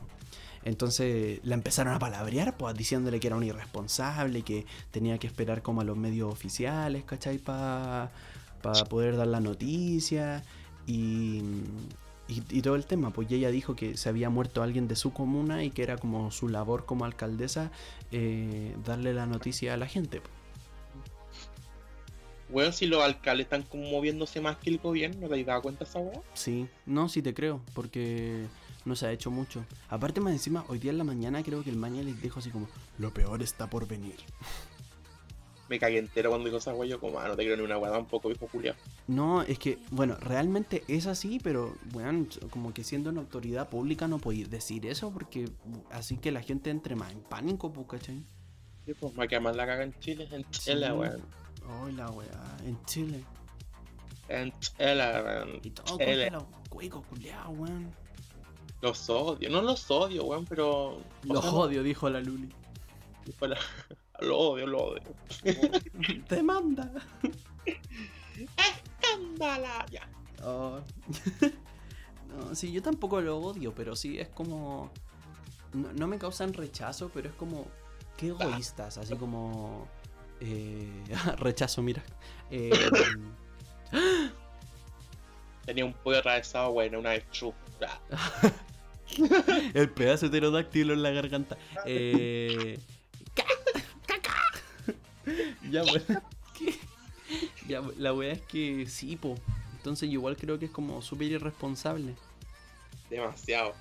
Entonces 0.63 1.41
la 1.43 1.53
empezaron 1.53 1.93
a 1.93 1.99
palabrear, 1.99 2.57
pues 2.57 2.73
diciéndole 2.75 3.19
que 3.19 3.27
era 3.27 3.35
un 3.35 3.43
irresponsable, 3.43 4.41
que 4.41 4.65
tenía 4.89 5.19
que 5.19 5.27
esperar 5.27 5.61
como 5.61 5.81
a 5.81 5.83
los 5.83 5.95
medios 5.95 6.33
oficiales, 6.33 7.03
¿cachai? 7.03 7.37
Para 7.37 8.11
para 8.63 8.83
poder 8.85 9.15
dar 9.15 9.27
la 9.27 9.41
noticia 9.41 10.41
y, 10.87 11.43
y, 12.27 12.41
y 12.49 12.61
todo 12.63 12.75
el 12.75 12.87
tema. 12.87 13.11
Pues 13.11 13.29
ella 13.31 13.51
dijo 13.51 13.75
que 13.75 13.95
se 13.95 14.09
había 14.09 14.31
muerto 14.31 14.63
alguien 14.63 14.87
de 14.87 14.95
su 14.95 15.13
comuna 15.13 15.63
y 15.63 15.69
que 15.69 15.83
era 15.83 15.97
como 15.97 16.31
su 16.31 16.49
labor 16.49 16.87
como 16.87 17.05
alcaldesa 17.05 17.71
eh, 18.11 18.75
darle 18.83 19.13
la 19.13 19.27
noticia 19.27 19.75
a 19.75 19.77
la 19.77 19.85
gente. 19.85 20.19
po. 20.19 20.29
Weón, 22.49 22.73
si 22.73 22.85
los 22.85 23.01
alcaldes 23.01 23.45
están 23.45 23.63
como 23.63 23.89
moviéndose 23.89 24.41
más 24.41 24.57
que 24.57 24.69
el 24.69 24.77
gobierno, 24.77 25.27
¿te 25.27 25.39
has 25.39 25.45
dado 25.45 25.61
cuenta 25.61 25.83
esa 25.85 25.99
weá? 25.99 26.21
Sí, 26.33 26.67
no, 26.85 27.09
sí 27.09 27.21
te 27.21 27.33
creo, 27.33 27.61
porque 27.73 28.45
no 28.85 28.95
se 28.95 29.07
ha 29.07 29.11
hecho 29.11 29.31
mucho. 29.31 29.65
Aparte 29.89 30.19
más 30.21 30.33
encima, 30.33 30.65
hoy 30.67 30.79
día 30.79 30.91
en 30.91 30.97
la 30.97 31.03
mañana 31.03 31.41
creo 31.41 31.63
que 31.63 31.69
el 31.69 31.77
Maña 31.77 32.03
les 32.03 32.21
dijo 32.21 32.39
así 32.39 32.49
como, 32.49 32.67
lo 32.97 33.11
peor 33.13 33.41
está 33.41 33.69
por 33.69 33.87
venir. 33.87 34.15
me 35.69 35.79
cagué 35.79 35.97
entero 35.97 36.29
cuando 36.29 36.45
dijo 36.45 36.57
esa 36.57 36.73
wea. 36.75 36.89
Yo, 36.89 36.99
como, 36.99 37.19
ah, 37.19 37.27
no 37.27 37.35
te 37.35 37.43
creo 37.43 37.57
ni 37.57 37.63
una 37.63 37.77
wea 37.77 37.91
tampoco, 37.91 38.27
viejo 38.27 38.47
Julián. 38.51 38.75
No, 39.07 39.41
es 39.41 39.57
que, 39.57 39.79
bueno, 39.89 40.15
realmente 40.19 40.83
es 40.87 41.07
así, 41.07 41.39
pero, 41.41 41.75
weón, 41.93 42.27
como 42.51 42.73
que 42.73 42.83
siendo 42.83 43.09
una 43.09 43.21
autoridad 43.21 43.69
pública 43.69 44.07
no 44.07 44.19
podéis 44.19 44.49
decir 44.51 44.85
eso 44.85 45.11
porque 45.11 45.49
así 45.89 46.17
que 46.17 46.31
la 46.31 46.41
gente 46.41 46.69
entre 46.69 46.95
más 46.95 47.11
en 47.11 47.21
pánico, 47.21 47.71
¿cachai? 47.87 48.23
Sí, 48.85 48.93
pues, 48.99 49.15
más 49.15 49.27
que 49.27 49.39
más 49.39 49.55
la 49.55 49.65
caga 49.65 49.83
en 49.83 49.97
Chile, 49.99 50.27
en 50.31 50.43
Chile, 50.51 50.85
Sí. 50.87 50.91
weón. 50.91 51.21
Ay, 51.69 51.93
la 51.93 52.09
weá, 52.09 52.57
en 52.65 52.83
Chile. 52.85 53.23
En 54.29 54.51
Chile, 54.59 55.21
weón. 55.23 55.59
Y 55.63 55.69
todo 55.71 55.97
Chile. 55.97 56.29
los 56.31 56.43
cuicos, 56.69 57.05
culiados, 57.07 57.57
weón. 57.57 57.93
Los 58.81 59.09
odio, 59.09 59.49
no 59.49 59.61
los 59.61 59.89
odio, 59.91 60.25
weón, 60.25 60.45
pero. 60.45 60.99
Los 61.23 61.45
odio, 61.45 61.83
dijo 61.83 62.09
la 62.09 62.19
Luli. 62.19 62.49
dijo 63.25 63.47
la- 63.47 63.57
Lo 64.19 64.37
odio, 64.37 64.67
lo 64.67 64.83
odio. 64.83 65.01
Te 66.27 66.43
manda. 66.43 66.89
¡Escándala! 68.57 69.85
Ya. 69.91 70.07
Oh. 70.43 70.79
no, 72.29 72.55
sí, 72.55 72.71
yo 72.71 72.81
tampoco 72.81 73.21
lo 73.21 73.37
odio, 73.39 73.73
pero 73.73 73.95
sí 73.95 74.19
es 74.19 74.27
como. 74.29 74.91
No, 75.73 75.91
no 75.93 76.07
me 76.07 76.17
causan 76.19 76.53
rechazo, 76.53 77.09
pero 77.13 77.29
es 77.29 77.35
como. 77.35 77.65
Qué 78.17 78.27
egoístas, 78.27 78.97
así 78.97 79.15
como. 79.15 79.87
Eh, 80.43 81.03
rechazo, 81.37 81.81
mira. 81.81 82.03
Eh, 82.51 82.71
Tenía 85.65 85.85
un 85.85 85.93
pollo 85.93 86.19
atravesado, 86.19 86.71
weón, 86.71 86.95
una 86.95 87.11
vez 87.11 87.23
chup. 87.31 87.55
el 89.73 89.89
pedazo 89.89 90.29
pterodáctilo 90.29 90.93
en 90.93 91.03
la 91.03 91.11
garganta. 91.11 91.57
Eh, 91.85 92.79
ca- 93.33 93.45
caca. 94.05 94.53
ya, 95.69 95.83
bueno. 95.83 96.21
¿qué? 96.57 96.75
Ya, 97.67 97.81
la 97.97 98.13
wea 98.13 98.33
es 98.33 98.41
que 98.41 98.85
sí, 98.87 99.15
po. 99.15 99.35
Entonces, 99.77 100.09
yo 100.09 100.13
igual 100.15 100.35
creo 100.37 100.59
que 100.59 100.65
es 100.65 100.71
como 100.71 101.01
súper 101.01 101.27
irresponsable. 101.31 102.15
Demasiado. 103.09 103.73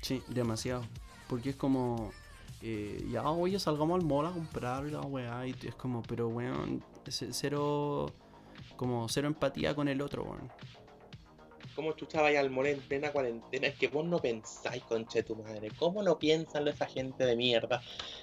Sí, 0.00 0.22
demasiado. 0.28 0.84
Porque 1.28 1.50
es 1.50 1.56
como. 1.56 2.12
Eh, 2.62 3.04
ya, 3.10 3.28
oye, 3.30 3.58
salgamos 3.58 4.00
al 4.00 4.06
mall 4.06 4.26
a 4.26 4.30
comprar 4.30 4.84
la 4.84 5.00
weá. 5.00 5.46
Y 5.46 5.54
es 5.66 5.74
como, 5.74 6.02
pero 6.02 6.28
weón, 6.28 6.82
cero. 7.08 8.12
Como 8.76 9.08
cero 9.08 9.28
empatía 9.28 9.74
con 9.74 9.88
el 9.88 10.00
otro, 10.00 10.24
weón. 10.24 10.50
¿Cómo 11.74 11.92
chucha 11.92 12.20
vaya 12.20 12.40
al 12.40 12.50
mall 12.50 12.66
en 12.66 12.80
plena 12.80 13.12
cuarentena? 13.12 13.66
Es 13.66 13.76
que 13.78 13.88
vos 13.88 14.04
no 14.04 14.18
pensáis, 14.18 14.82
conche 14.84 15.22
tu 15.22 15.36
madre. 15.36 15.70
¿Cómo 15.78 16.02
no 16.02 16.18
piensan 16.18 16.68
esa 16.68 16.86
gente 16.86 17.24
de 17.24 17.34
mierda? 17.36 17.80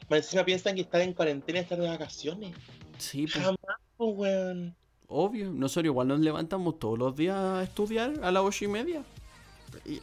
Más 0.10 0.20
encima 0.20 0.44
piensan 0.46 0.76
que 0.76 0.82
estar 0.82 1.02
en 1.02 1.14
cuarentena 1.14 1.60
es 1.60 1.64
estar 1.64 1.80
de 1.80 1.88
vacaciones. 1.90 2.56
Sí, 3.00 3.24
pues, 3.26 3.44
Jamás, 3.44 3.58
pues, 3.98 4.18
weón. 4.18 4.76
obvio. 5.08 5.52
Nosotros 5.52 5.86
igual 5.86 6.08
nos 6.10 6.20
levantamos 6.20 6.78
todos 6.78 7.00
los 7.00 7.16
días 7.16 7.36
a 7.38 7.64
estudiar 7.64 8.14
a 8.22 8.32
las 8.32 8.44
ocho 8.44 8.66
y 8.66 8.68
media. 8.68 9.04
Y- 9.86 10.02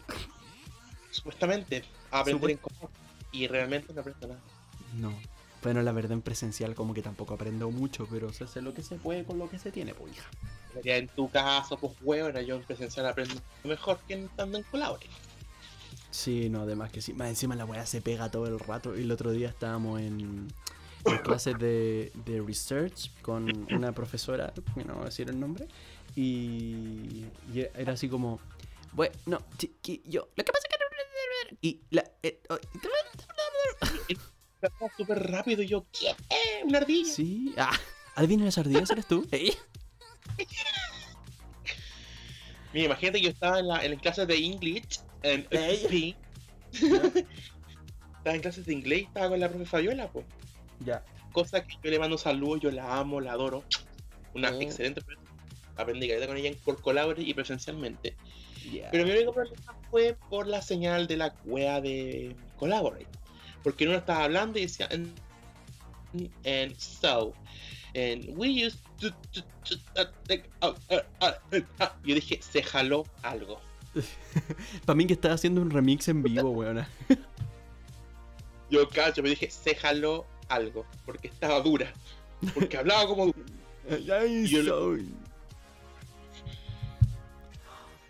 Supuestamente, 1.11 1.85
a 2.11 2.21
aprender 2.21 2.43
Supuest- 2.43 2.53
en 2.53 2.57
cosas. 2.59 2.91
Y 3.33 3.47
realmente 3.49 3.93
no 3.93 4.01
aprendo 4.01 4.29
nada. 4.29 4.41
No. 4.95 5.13
Bueno, 5.63 5.83
la 5.83 5.93
verdad 5.93 6.13
en 6.13 6.23
presencial 6.23 6.75
como 6.75 6.95
que 6.95 7.03
tampoco 7.03 7.35
aprendo 7.35 7.71
mucho, 7.71 8.07
pero 8.11 8.33
se 8.33 8.45
hace 8.45 8.63
lo 8.63 8.73
que 8.73 8.83
se 8.83 8.97
puede 8.97 9.25
con 9.25 9.39
lo 9.39 9.51
que 9.51 9.59
se 9.59 9.73
tiene, 9.73 9.95
pues 9.95 10.13
hija. 10.13 10.29
Ya 10.85 10.97
en 10.97 11.09
tu 11.09 11.29
caso, 11.29 11.77
pues, 11.79 11.95
weón, 12.03 12.37
yo 12.45 12.57
en 12.57 12.63
presencial 12.63 13.07
aprendo 13.07 13.35
mejor 13.65 13.99
que 14.07 14.15
estando 14.15 14.59
en 14.59 14.65
colabore. 14.65 15.07
Sí, 16.11 16.49
no, 16.49 16.61
además 16.61 16.93
que 16.93 17.01
sí. 17.01 17.15
Más 17.15 17.29
encima 17.29 17.57
la 17.57 17.65
weá 17.65 17.85
se 17.85 18.01
pega 18.01 18.31
todo 18.31 18.47
el 18.47 18.59
rato. 18.59 18.97
Y 18.97 19.03
el 19.03 19.11
otro 19.11 19.33
día 19.33 19.49
estábamos 19.49 20.01
en, 20.01 20.49
en 21.05 21.19
clases 21.19 21.59
de, 21.59 22.13
de 22.27 22.41
research 22.41 23.11
con 23.23 23.67
una 23.73 23.93
profesora, 23.93 24.53
que 24.75 24.85
no 24.85 24.95
voy 24.95 25.03
a 25.03 25.07
decir 25.07 25.29
el 25.29 25.41
nombre, 25.41 25.67
y, 26.15 27.25
y 27.53 27.67
era 27.75 27.95
así 27.95 28.09
como, 28.09 28.39
bueno, 28.93 29.43
chiquillo, 29.59 30.29
lo 30.37 30.45
que 30.45 30.53
pasa 30.53 30.69
es 30.69 30.71
que... 30.71 30.76
Y 31.61 31.83
la... 31.91 32.05
eh, 32.23 32.41
oh, 32.49 32.59
súper 34.97 35.31
rápido 35.31 35.63
y 35.63 35.67
yo, 35.69 35.87
¿qué? 35.93 36.15
¿Una 36.65 36.79
ardilla? 36.79 37.13
sí, 37.13 37.55
ah, 37.57 37.71
adivina 38.15 38.45
las 38.47 38.59
ardillas, 38.59 38.91
¿eres 38.91 39.07
tú? 39.07 39.27
Ey. 39.31 39.53
Mira, 42.73 42.87
imagínate 42.87 43.19
que 43.19 43.25
yo 43.25 43.31
estaba 43.31 43.59
en, 43.61 43.69
la, 43.69 43.85
en 43.85 43.97
clases 43.99 44.27
de 44.27 44.37
English, 44.37 45.01
en. 45.23 45.47
FP. 45.51 46.17
estaba 46.73 48.35
en 48.35 48.41
clases 48.41 48.67
de 48.67 48.73
inglés 48.73 49.03
y 49.03 49.05
estaba 49.05 49.29
con 49.31 49.41
la 49.41 49.49
profe 49.49 49.67
Fabiola, 49.67 50.09
pues. 50.09 50.27
Ya. 50.81 51.05
Cosa 51.33 51.65
que 51.65 51.75
yo 51.83 51.91
le 51.91 51.99
mando 51.99 52.19
saludos, 52.19 52.61
yo 52.61 52.71
la 52.71 52.99
amo, 52.99 53.21
la 53.21 53.33
adoro. 53.33 53.65
Una 54.35 54.51
Oh. 54.51 54.61
excelente. 54.61 55.01
Aprendí 55.77 56.09
con 56.27 56.37
ella 56.37 56.51
por 56.65 56.81
colabore 56.81 57.23
y 57.23 57.35
presencialmente. 57.35 58.17
Ya. 58.73 58.91
Pero 58.91 59.05
mi 59.05 59.13
único 59.13 59.33
problema 59.33 59.57
fue 59.97 60.15
por 60.29 60.47
la 60.47 60.61
señal 60.61 61.07
de 61.07 61.17
la 61.17 61.35
wea 61.47 61.81
de 61.81 62.37
Collaborate. 62.59 63.07
Porque 63.63 63.87
uno 63.87 63.97
estaba 63.97 64.25
hablando 64.25 64.59
y 64.59 64.63
decía, 64.63 64.87
and, 64.93 65.11
and 66.45 66.77
so, 66.77 67.33
and 67.95 68.29
we 68.37 68.49
used 68.49 68.79
to, 69.01 69.11
to- 69.33 69.43
to- 69.65 69.77
uh, 69.99 70.05
like, 70.29 70.51
uh, 70.61 70.75
uh, 70.91 71.01
uh, 71.23 71.33
uh, 71.57 71.83
uh". 71.83 71.89
Yo 72.05 72.15
dije, 72.15 72.39
se 72.43 72.63
jaló 72.63 73.05
algo. 73.23 73.59
Para 74.85 74.97
mí 74.97 75.07
que 75.07 75.15
estaba 75.15 75.35
haciendo 75.35 75.63
un 75.63 75.71
remix 75.71 76.09
en 76.09 76.23
vivo, 76.23 76.51
weona. 76.51 76.87
Yo 78.71 78.87
cacho, 78.91 79.23
me 79.23 79.31
dije, 79.31 79.49
se 79.51 79.75
jaló 79.77 80.27
algo. 80.51 80.85
Porque 81.07 81.29
estaba 81.29 81.59
dura. 81.63 81.91
Porque 82.53 82.77
hablaba 82.77 83.07
como 83.07 83.27
dura. 83.27 83.39
Yo. 84.45 84.97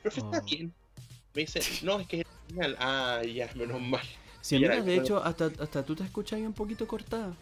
Profe, 0.03 0.20
está 0.20 0.38
Oh. 0.38 0.42
bien. 0.42 0.75
Me 1.37 1.42
dice, 1.42 1.61
no, 1.85 2.01
es 2.01 2.07
que 2.09 2.20
es 2.22 2.27
genial. 2.49 2.75
Ah, 2.81 3.20
ya, 3.22 3.49
menos 3.55 3.81
mal. 3.81 4.01
Sí, 4.40 4.57
Mira, 4.59 4.70
mira, 4.81 4.83
de 4.85 4.96
hecho, 4.96 5.22
hasta, 5.22 5.51
hasta 5.61 5.85
tú 5.85 5.94
te 5.94 6.03
escuchas 6.05 6.38
ahí 6.38 6.46
un 6.46 6.53
poquito 6.55 6.87
cortada. 6.87 7.37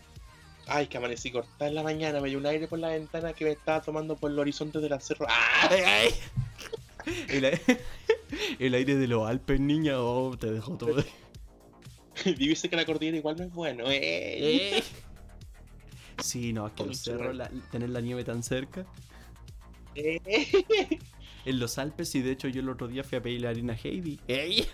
Ay, 0.66 0.86
que 0.88 0.96
amanecí 0.96 1.30
cortada 1.30 1.68
en 1.68 1.74
la 1.74 1.82
mañana, 1.82 2.20
me 2.20 2.28
dio 2.28 2.38
un 2.38 2.46
aire 2.46 2.66
por 2.66 2.78
la 2.78 2.88
ventana 2.88 3.32
que 3.34 3.44
me 3.44 3.50
estaba 3.52 3.80
tomando 3.82 4.16
por 4.16 4.30
el 4.30 4.38
horizonte 4.38 4.80
del 4.80 5.00
cerro. 5.00 5.26
¡Ah! 5.28 5.68
El, 7.28 7.44
ai- 7.44 7.60
el 8.58 8.72
aire 8.74 8.96
de 8.96 9.06
los 9.06 9.28
Alpes, 9.28 9.60
niña, 9.60 10.00
oh, 10.00 10.36
te 10.38 10.50
dejó 10.50 10.76
todo. 10.78 11.04
Vivirse 12.24 12.70
que 12.70 12.76
la 12.76 12.86
cordillera 12.86 13.18
igual 13.18 13.36
no 13.36 13.44
es 13.44 13.52
bueno, 13.52 13.84
eh. 13.88 14.82
Sí, 16.22 16.54
no, 16.54 16.66
es 16.66 16.72
que 16.72 16.94
cerros, 16.94 17.36
la- 17.36 17.50
tener 17.70 17.90
la 17.90 18.00
nieve 18.00 18.24
tan 18.24 18.42
cerca. 18.42 18.86
Eh. 19.94 20.98
En 21.44 21.58
los 21.58 21.78
Alpes, 21.78 22.14
y 22.14 22.22
de 22.22 22.32
hecho 22.32 22.48
yo 22.48 22.60
el 22.62 22.68
otro 22.68 22.88
día 22.88 23.04
fui 23.04 23.18
a 23.18 23.22
pedir 23.22 23.42
la 23.42 23.50
harina 23.50 23.74
Heavy. 23.76 24.18
¡Ey! 24.28 24.66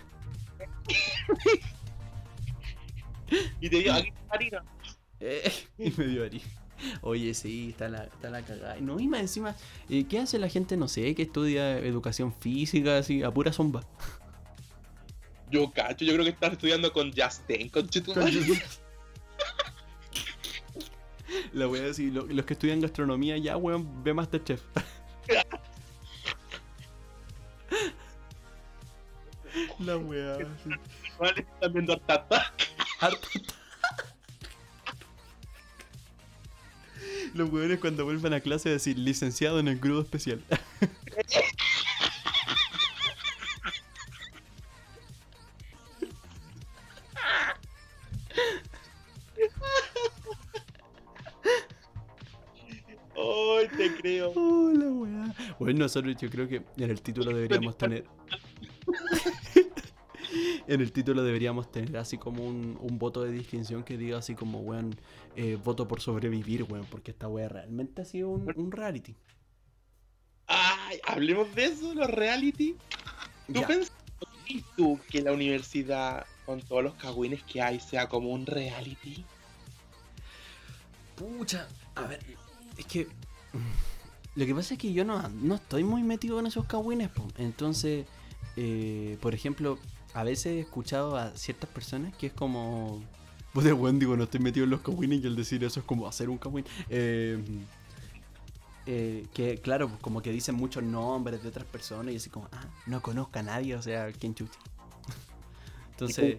Y 3.59 3.69
te 3.69 3.79
está 3.79 3.95
harina. 4.29 4.63
Eh, 5.19 5.51
Y 5.77 5.91
me 5.91 6.07
dio 6.07 6.23
harina. 6.25 6.43
Oye, 7.01 7.33
sí, 7.35 7.69
está 7.69 7.89
la, 7.89 8.05
está 8.05 8.29
la 8.31 8.41
cagada. 8.41 8.75
No, 8.81 8.99
y 8.99 9.07
más 9.07 9.21
encima, 9.21 9.55
eh, 9.89 10.05
¿qué 10.09 10.17
hace 10.19 10.39
la 10.39 10.49
gente, 10.49 10.77
no 10.77 10.87
sé, 10.87 11.13
que 11.13 11.21
estudia 11.21 11.77
educación 11.77 12.33
física, 12.33 12.97
así, 12.97 13.21
a 13.21 13.29
pura 13.31 13.53
zomba? 13.53 13.81
Yo 15.51 15.69
cacho, 15.71 16.05
yo 16.05 16.13
creo 16.13 16.23
que 16.23 16.31
estás 16.31 16.53
estudiando 16.53 16.91
con 16.91 17.11
Justin, 17.15 17.69
con 17.69 17.87
La 21.53 21.67
wea 21.67 21.89
así, 21.91 22.09
lo- 22.09 22.25
los 22.25 22.45
que 22.45 22.53
estudian 22.53 22.79
gastronomía 22.81 23.37
ya, 23.37 23.57
weón, 23.57 24.03
ve 24.03 24.13
Masterchef. 24.13 24.61
La 29.85 29.97
sí. 29.97 30.69
Vale, 31.19 31.41
están 31.41 31.73
viendo 31.73 31.93
harta 31.93 32.53
Harto. 32.99 33.27
Los 37.33 37.49
weones 37.49 37.79
cuando 37.79 38.03
vuelvan 38.05 38.33
a 38.33 38.41
clase 38.41 38.69
decir 38.69 38.97
licenciado 38.99 39.59
en 39.59 39.67
el 39.69 39.79
crudo 39.79 40.01
especial. 40.01 40.43
Ay, 53.15 53.67
te 53.77 53.95
creo. 53.97 54.33
Oh, 54.35 54.71
la 54.75 54.85
weá. 54.85 55.35
Bueno, 55.57 55.79
nosotros 55.79 56.15
yo 56.19 56.29
creo 56.29 56.47
que 56.47 56.61
en 56.77 56.89
el 56.89 57.01
título 57.01 57.33
deberíamos 57.33 57.77
tener. 57.77 58.05
En 60.67 60.81
el 60.81 60.91
título 60.91 61.23
deberíamos 61.23 61.71
tener 61.71 61.97
así 61.97 62.17
como 62.17 62.45
un, 62.45 62.77
un 62.81 62.99
voto 62.99 63.23
de 63.23 63.31
distinción 63.31 63.83
que 63.83 63.97
diga 63.97 64.17
así 64.17 64.35
como, 64.35 64.59
weón, 64.59 64.95
eh, 65.35 65.57
voto 65.63 65.87
por 65.87 66.01
sobrevivir, 66.01 66.63
weón, 66.63 66.85
porque 66.89 67.11
esta 67.11 67.27
weá 67.27 67.49
realmente 67.49 68.01
ha 68.01 68.05
sido 68.05 68.29
un, 68.29 68.51
un 68.55 68.71
reality. 68.71 69.15
Ay, 70.47 70.99
hablemos 71.07 71.53
de 71.55 71.65
eso, 71.65 71.93
los 71.93 72.09
reality. 72.09 72.75
¿Tú 73.53 73.61
pensás 73.67 73.91
tú 74.75 74.99
que 75.09 75.21
la 75.21 75.31
universidad, 75.31 76.25
con 76.45 76.61
todos 76.61 76.83
los 76.83 76.93
cagüines 76.95 77.43
que 77.43 77.61
hay, 77.61 77.79
sea 77.79 78.09
como 78.09 78.29
un 78.29 78.45
reality? 78.45 79.23
Pucha, 81.15 81.67
a 81.95 82.03
ver, 82.03 82.19
Es 82.77 82.85
que. 82.85 83.07
Lo 84.35 84.45
que 84.45 84.55
pasa 84.55 84.75
es 84.75 84.79
que 84.79 84.93
yo 84.93 85.03
no, 85.03 85.27
no 85.27 85.55
estoy 85.55 85.83
muy 85.83 86.03
metido 86.03 86.39
en 86.39 86.47
esos 86.47 86.65
cagüines. 86.65 87.09
Entonces, 87.37 88.05
eh, 88.55 89.17
por 89.21 89.35
ejemplo, 89.35 89.77
a 90.13 90.23
veces 90.23 90.47
he 90.47 90.59
escuchado 90.61 91.15
a 91.17 91.35
ciertas 91.35 91.69
personas 91.69 92.15
que 92.15 92.27
es 92.27 92.33
como. 92.33 93.01
Pues 93.53 93.65
de 93.65 93.73
buen 93.73 93.99
digo, 93.99 94.15
no 94.15 94.23
estoy 94.23 94.39
metido 94.39 94.63
en 94.63 94.69
los 94.69 94.81
cagüines 94.81 95.21
y 95.23 95.27
el 95.27 95.35
decir 95.35 95.63
eso 95.63 95.79
es 95.81 95.85
como 95.85 96.07
hacer 96.07 96.29
un 96.29 96.37
cagüín. 96.37 96.65
Eh, 96.89 97.37
eh, 98.85 99.27
que 99.33 99.57
claro, 99.59 99.87
pues 99.89 99.99
como 100.01 100.21
que 100.21 100.31
dicen 100.31 100.55
muchos 100.55 100.83
nombres 100.83 101.43
de 101.43 101.49
otras 101.49 101.65
personas 101.67 102.13
y 102.13 102.17
así 102.17 102.29
como, 102.29 102.47
ah, 102.51 102.65
no 102.87 103.01
conozco 103.01 103.37
a 103.39 103.43
nadie, 103.43 103.75
o 103.75 103.81
sea, 103.81 104.11
¿quién 104.13 104.33
chucha? 104.35 104.59
Entonces, 105.91 106.37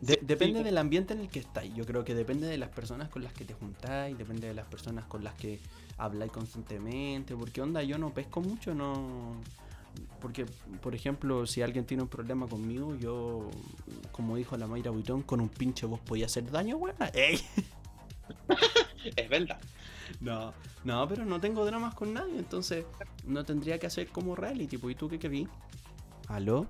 de- 0.00 0.18
depende 0.22 0.62
del 0.62 0.78
ambiente 0.78 1.14
en 1.14 1.20
el 1.20 1.28
que 1.28 1.40
estáis. 1.40 1.74
Yo 1.74 1.84
creo 1.86 2.04
que 2.04 2.14
depende 2.14 2.46
de 2.46 2.58
las 2.58 2.70
personas 2.70 3.08
con 3.10 3.22
las 3.22 3.32
que 3.34 3.44
te 3.44 3.54
juntáis, 3.54 4.16
depende 4.16 4.48
de 4.48 4.54
las 4.54 4.66
personas 4.66 5.04
con 5.06 5.22
las 5.24 5.34
que 5.34 5.60
habláis 5.98 6.32
constantemente. 6.32 7.36
Porque 7.36 7.60
onda, 7.60 7.82
yo 7.82 7.98
no 7.98 8.10
pesco 8.14 8.40
mucho, 8.40 8.74
no. 8.74 9.36
Porque, 10.20 10.46
por 10.80 10.94
ejemplo, 10.94 11.46
si 11.46 11.62
alguien 11.62 11.84
tiene 11.84 12.02
un 12.02 12.08
problema 12.08 12.46
conmigo, 12.46 12.94
yo, 12.96 13.50
como 14.12 14.36
dijo 14.36 14.56
la 14.56 14.66
Mayra 14.66 14.90
Buitón, 14.90 15.22
con 15.22 15.40
un 15.40 15.48
pinche 15.48 15.86
vos 15.86 16.00
podía 16.00 16.26
hacer 16.26 16.50
daño, 16.50 16.76
weón. 16.76 16.96
¡Ey! 17.14 17.40
Es 19.16 19.28
verdad. 19.28 19.60
No, 20.20 20.54
no, 20.84 21.08
pero 21.08 21.24
no 21.24 21.40
tengo 21.40 21.64
dramas 21.64 21.94
con 21.94 22.14
nadie, 22.14 22.38
entonces 22.38 22.84
no 23.24 23.44
tendría 23.44 23.78
que 23.78 23.86
hacer 23.86 24.08
como 24.08 24.36
reality. 24.36 24.68
Tipo, 24.68 24.90
¿y 24.90 24.94
tú 24.94 25.08
qué 25.08 25.18
querí? 25.18 25.48
¿Aló? 26.28 26.66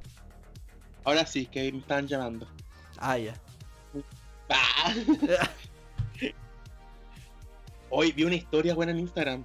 Ahora 1.05 1.27
sí, 1.27 1.47
que 1.47 1.71
me 1.73 1.79
están 1.79 2.07
llamando. 2.07 2.47
Ah, 2.99 3.19
ya. 3.19 3.35
Ah. 4.49 4.95
Hoy 7.91 8.13
vi 8.13 8.25
una 8.25 8.37
historia 8.37 8.75
buena 8.75 8.93
en 8.93 9.01
Instagram. 9.01 9.45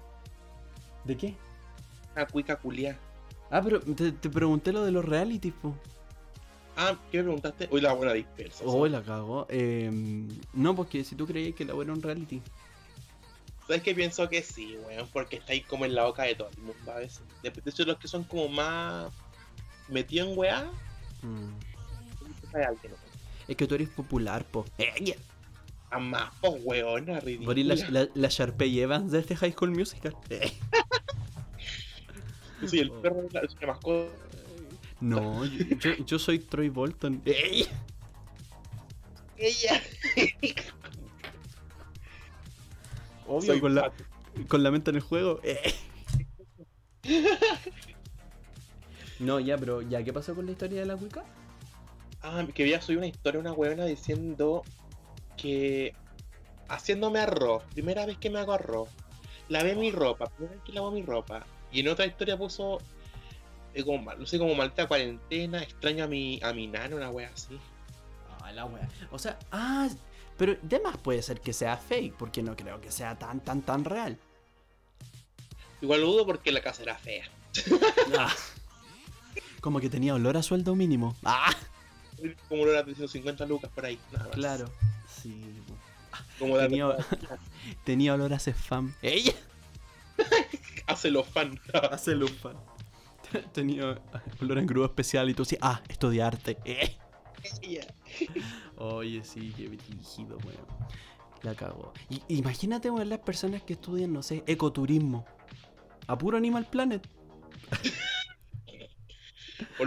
¿De 1.03 1.17
qué? 1.17 1.35
Una 2.15 2.25
cuica 2.25 2.55
culia. 2.55 2.97
Ah, 3.49 3.61
pero 3.63 3.79
te, 3.79 4.11
te 4.11 4.29
pregunté 4.29 4.71
lo 4.73 4.83
de 4.83 4.91
los 4.91 5.05
realities, 5.05 5.53
po. 5.61 5.75
Ah, 6.75 6.95
¿qué 7.11 7.17
me 7.19 7.23
preguntaste? 7.23 7.67
Hoy 7.71 7.81
la 7.81 7.93
buena 7.93 8.13
dispersa. 8.13 8.63
Oh, 8.65 8.85
la 8.87 9.01
cagó. 9.01 9.47
Eh, 9.49 9.89
no, 10.53 10.75
porque 10.75 11.03
si 11.03 11.15
tú 11.15 11.25
creías 11.25 11.55
que 11.55 11.65
la 11.65 11.73
buena 11.73 11.91
era 11.91 11.97
un 11.97 12.03
reality. 12.03 12.41
¿Sabes 13.65 13.81
qué 13.81 13.95
pienso 13.95 14.29
que 14.29 14.41
sí, 14.43 14.77
weón? 14.85 15.07
Porque 15.11 15.37
está 15.37 15.53
ahí 15.53 15.61
como 15.61 15.85
en 15.85 15.95
la 15.95 16.05
boca 16.05 16.23
de 16.23 16.35
todo 16.35 16.49
el 16.55 16.61
mundo 16.61 16.91
a 16.91 16.95
veces. 16.99 17.21
De 17.43 17.51
hecho, 17.65 17.83
los 17.83 17.97
que 17.97 18.07
son 18.07 18.23
como 18.23 18.47
más 18.47 19.11
metidos 19.89 20.29
en 20.29 20.37
weá, 20.37 20.71
Mm. 21.23 21.49
Es 23.47 23.55
que 23.57 23.65
tú 23.67 23.75
eres 23.75 23.89
popular, 23.89 24.45
po. 24.45 24.65
Eh, 24.77 25.15
A 25.89 25.99
más, 25.99 26.31
pues, 26.41 26.53
weona, 26.63 27.15
Por 27.15 27.25
ridícula. 27.25 27.75
la, 27.75 27.89
la, 27.89 28.07
la 28.13 28.27
Sharpay 28.29 28.79
Evans 28.79 29.11
de 29.11 29.19
este 29.19 29.35
High 29.35 29.53
School 29.53 29.71
Musical. 29.71 30.15
Eh. 30.29 30.51
Soy 32.65 32.79
el 32.79 32.91
perro 32.91 33.21
de 33.23 33.29
la, 33.31 33.41
soy 33.47 33.57
la 33.61 33.67
mascota. 33.67 34.11
No, 34.99 35.45
yo, 35.45 35.93
yo- 36.05 36.17
soy 36.19 36.39
Troy 36.39 36.69
Bolton. 36.69 37.21
Eh. 37.25 37.67
Ella. 39.37 39.81
Obvio, 43.27 43.41
Soy 43.53 43.59
con 43.59 43.75
la, 43.75 43.91
con 44.47 44.63
la 44.63 44.71
mente 44.71 44.89
en 44.89 44.95
el 44.95 45.01
juego. 45.03 45.39
Eh. 45.43 45.73
No, 49.19 49.39
ya, 49.39 49.57
pero 49.57 49.81
ya, 49.81 50.03
¿qué 50.03 50.13
pasó 50.13 50.35
con 50.35 50.45
la 50.45 50.51
historia 50.51 50.79
de 50.81 50.85
la 50.85 50.95
Wicca? 50.95 51.23
Ah, 52.21 52.45
que 52.53 52.63
había 52.63 52.81
subido 52.81 52.99
una 52.99 53.07
historia 53.07 53.39
una 53.39 53.53
weona 53.53 53.85
diciendo 53.85 54.63
que 55.37 55.93
haciéndome 56.69 57.19
arroz, 57.19 57.63
primera 57.73 58.05
vez 58.05 58.17
que 58.17 58.29
me 58.29 58.39
hago 58.39 58.53
arroz, 58.53 58.89
lavé 59.49 59.75
mi 59.75 59.91
ropa, 59.91 60.25
primera 60.27 60.55
vez 60.55 60.63
que 60.63 60.71
lavo 60.73 60.91
mi 60.91 61.01
ropa, 61.03 61.45
y 61.71 61.79
en 61.81 61.87
otra 61.89 62.05
historia 62.05 62.37
puso 62.37 62.79
eh, 63.73 63.83
como, 63.83 64.13
no 64.13 64.25
sé, 64.25 64.37
como 64.39 64.55
maldita 64.55 64.87
cuarentena, 64.87 65.61
extraño 65.61 66.03
a 66.05 66.07
mi, 66.07 66.39
a 66.43 66.53
mi 66.53 66.67
nana, 66.67 66.95
una 66.95 67.09
wea 67.09 67.29
así. 67.33 67.59
Ah, 68.41 68.51
la 68.51 68.65
wea. 68.65 68.87
O 69.11 69.19
sea, 69.19 69.37
ah, 69.51 69.89
pero 70.37 70.55
de 70.61 70.79
más 70.79 70.97
puede 70.97 71.21
ser 71.21 71.41
que 71.41 71.53
sea 71.53 71.77
fake, 71.77 72.15
porque 72.15 72.41
no 72.43 72.55
creo 72.55 72.79
que 72.81 72.91
sea 72.91 73.17
tan, 73.17 73.39
tan, 73.41 73.61
tan 73.61 73.83
real. 73.85 74.17
Igual 75.81 76.01
lo 76.01 76.07
dudo 76.07 76.25
porque 76.25 76.51
la 76.51 76.61
casa 76.61 76.83
era 76.83 76.95
fea. 76.97 77.25
Ah. 78.17 78.33
Como 79.61 79.79
que 79.79 79.89
tenía 79.89 80.13
olor 80.13 80.37
a 80.37 80.43
sueldo 80.43 80.75
mínimo. 80.75 81.15
Ah, 81.23 81.53
Como 82.47 82.65
lo 82.65 82.71
era 82.71 82.83
de 82.83 82.93
150 82.95 83.45
lucas 83.47 83.69
por 83.73 83.85
ahí, 83.85 83.99
nada 84.11 84.25
más. 84.25 84.33
claro. 84.35 84.71
Sí. 85.21 85.43
Como 86.39 86.55
la 86.57 86.67
Tenía, 86.67 86.95
tenía 87.83 88.13
olor 88.13 88.33
a 88.33 88.37
spam. 88.39 88.93
¡Ella! 89.01 89.33
Hace 90.87 91.11
los 91.11 91.27
fans. 91.27 91.59
Hace 91.91 92.15
lupa. 92.15 92.53
Tenía 93.53 94.01
olor 94.41 94.57
a 94.57 94.61
engrudo 94.61 94.85
especial 94.85 95.29
y 95.29 95.33
tú 95.33 95.43
así, 95.43 95.57
ah, 95.61 95.81
esto 95.89 96.09
de 96.09 96.21
arte. 96.21 96.57
Eh. 96.65 96.97
Oye, 98.77 99.23
sí, 99.23 99.53
qué 99.55 99.67
brígido, 99.67 100.37
weón. 100.45 100.65
La 101.43 101.53
cago. 101.55 101.93
Y, 102.09 102.21
imagínate, 102.29 102.89
weón, 102.89 103.09
las 103.09 103.19
personas 103.19 103.61
que 103.63 103.73
estudian, 103.73 104.11
no 104.13 104.23
sé, 104.23 104.43
ecoturismo. 104.47 105.25
A 106.07 106.17
puro 106.17 106.37
Animal 106.37 106.67
Planet. 106.69 107.07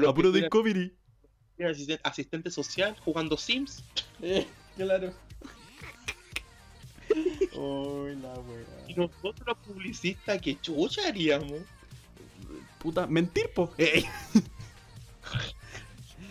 A 0.06 0.14
puro 0.14 0.32
Discovery. 0.32 0.94
tienen 1.56 1.74
asisten- 1.74 2.00
asistente 2.02 2.50
social 2.50 2.96
jugando 3.04 3.36
Sims. 3.36 3.82
Eh, 4.22 4.46
claro. 4.76 5.12
Uy, 7.54 8.16
la 8.16 8.34
Y 8.88 8.94
weá. 8.94 8.96
nosotros 8.96 9.46
los 9.46 9.56
publicistas, 9.58 10.40
¿qué 10.40 10.58
chucha 10.60 11.08
haríamos? 11.08 11.60
Puta, 12.78 13.06
mentir, 13.06 13.50
po. 13.54 13.70
Eh. 13.78 14.04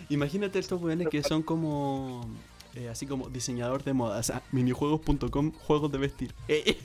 Imagínate 0.08 0.58
estos 0.58 0.80
weones 0.82 1.08
que 1.08 1.22
son 1.22 1.42
como. 1.42 2.28
eh, 2.74 2.88
así 2.88 3.06
como 3.06 3.28
diseñador 3.28 3.84
de 3.84 3.92
modas. 3.92 4.30
ah, 4.30 4.42
minijuegos.com, 4.52 5.52
juegos 5.52 5.92
de 5.92 5.98
vestir. 5.98 6.34
Eh. 6.48 6.78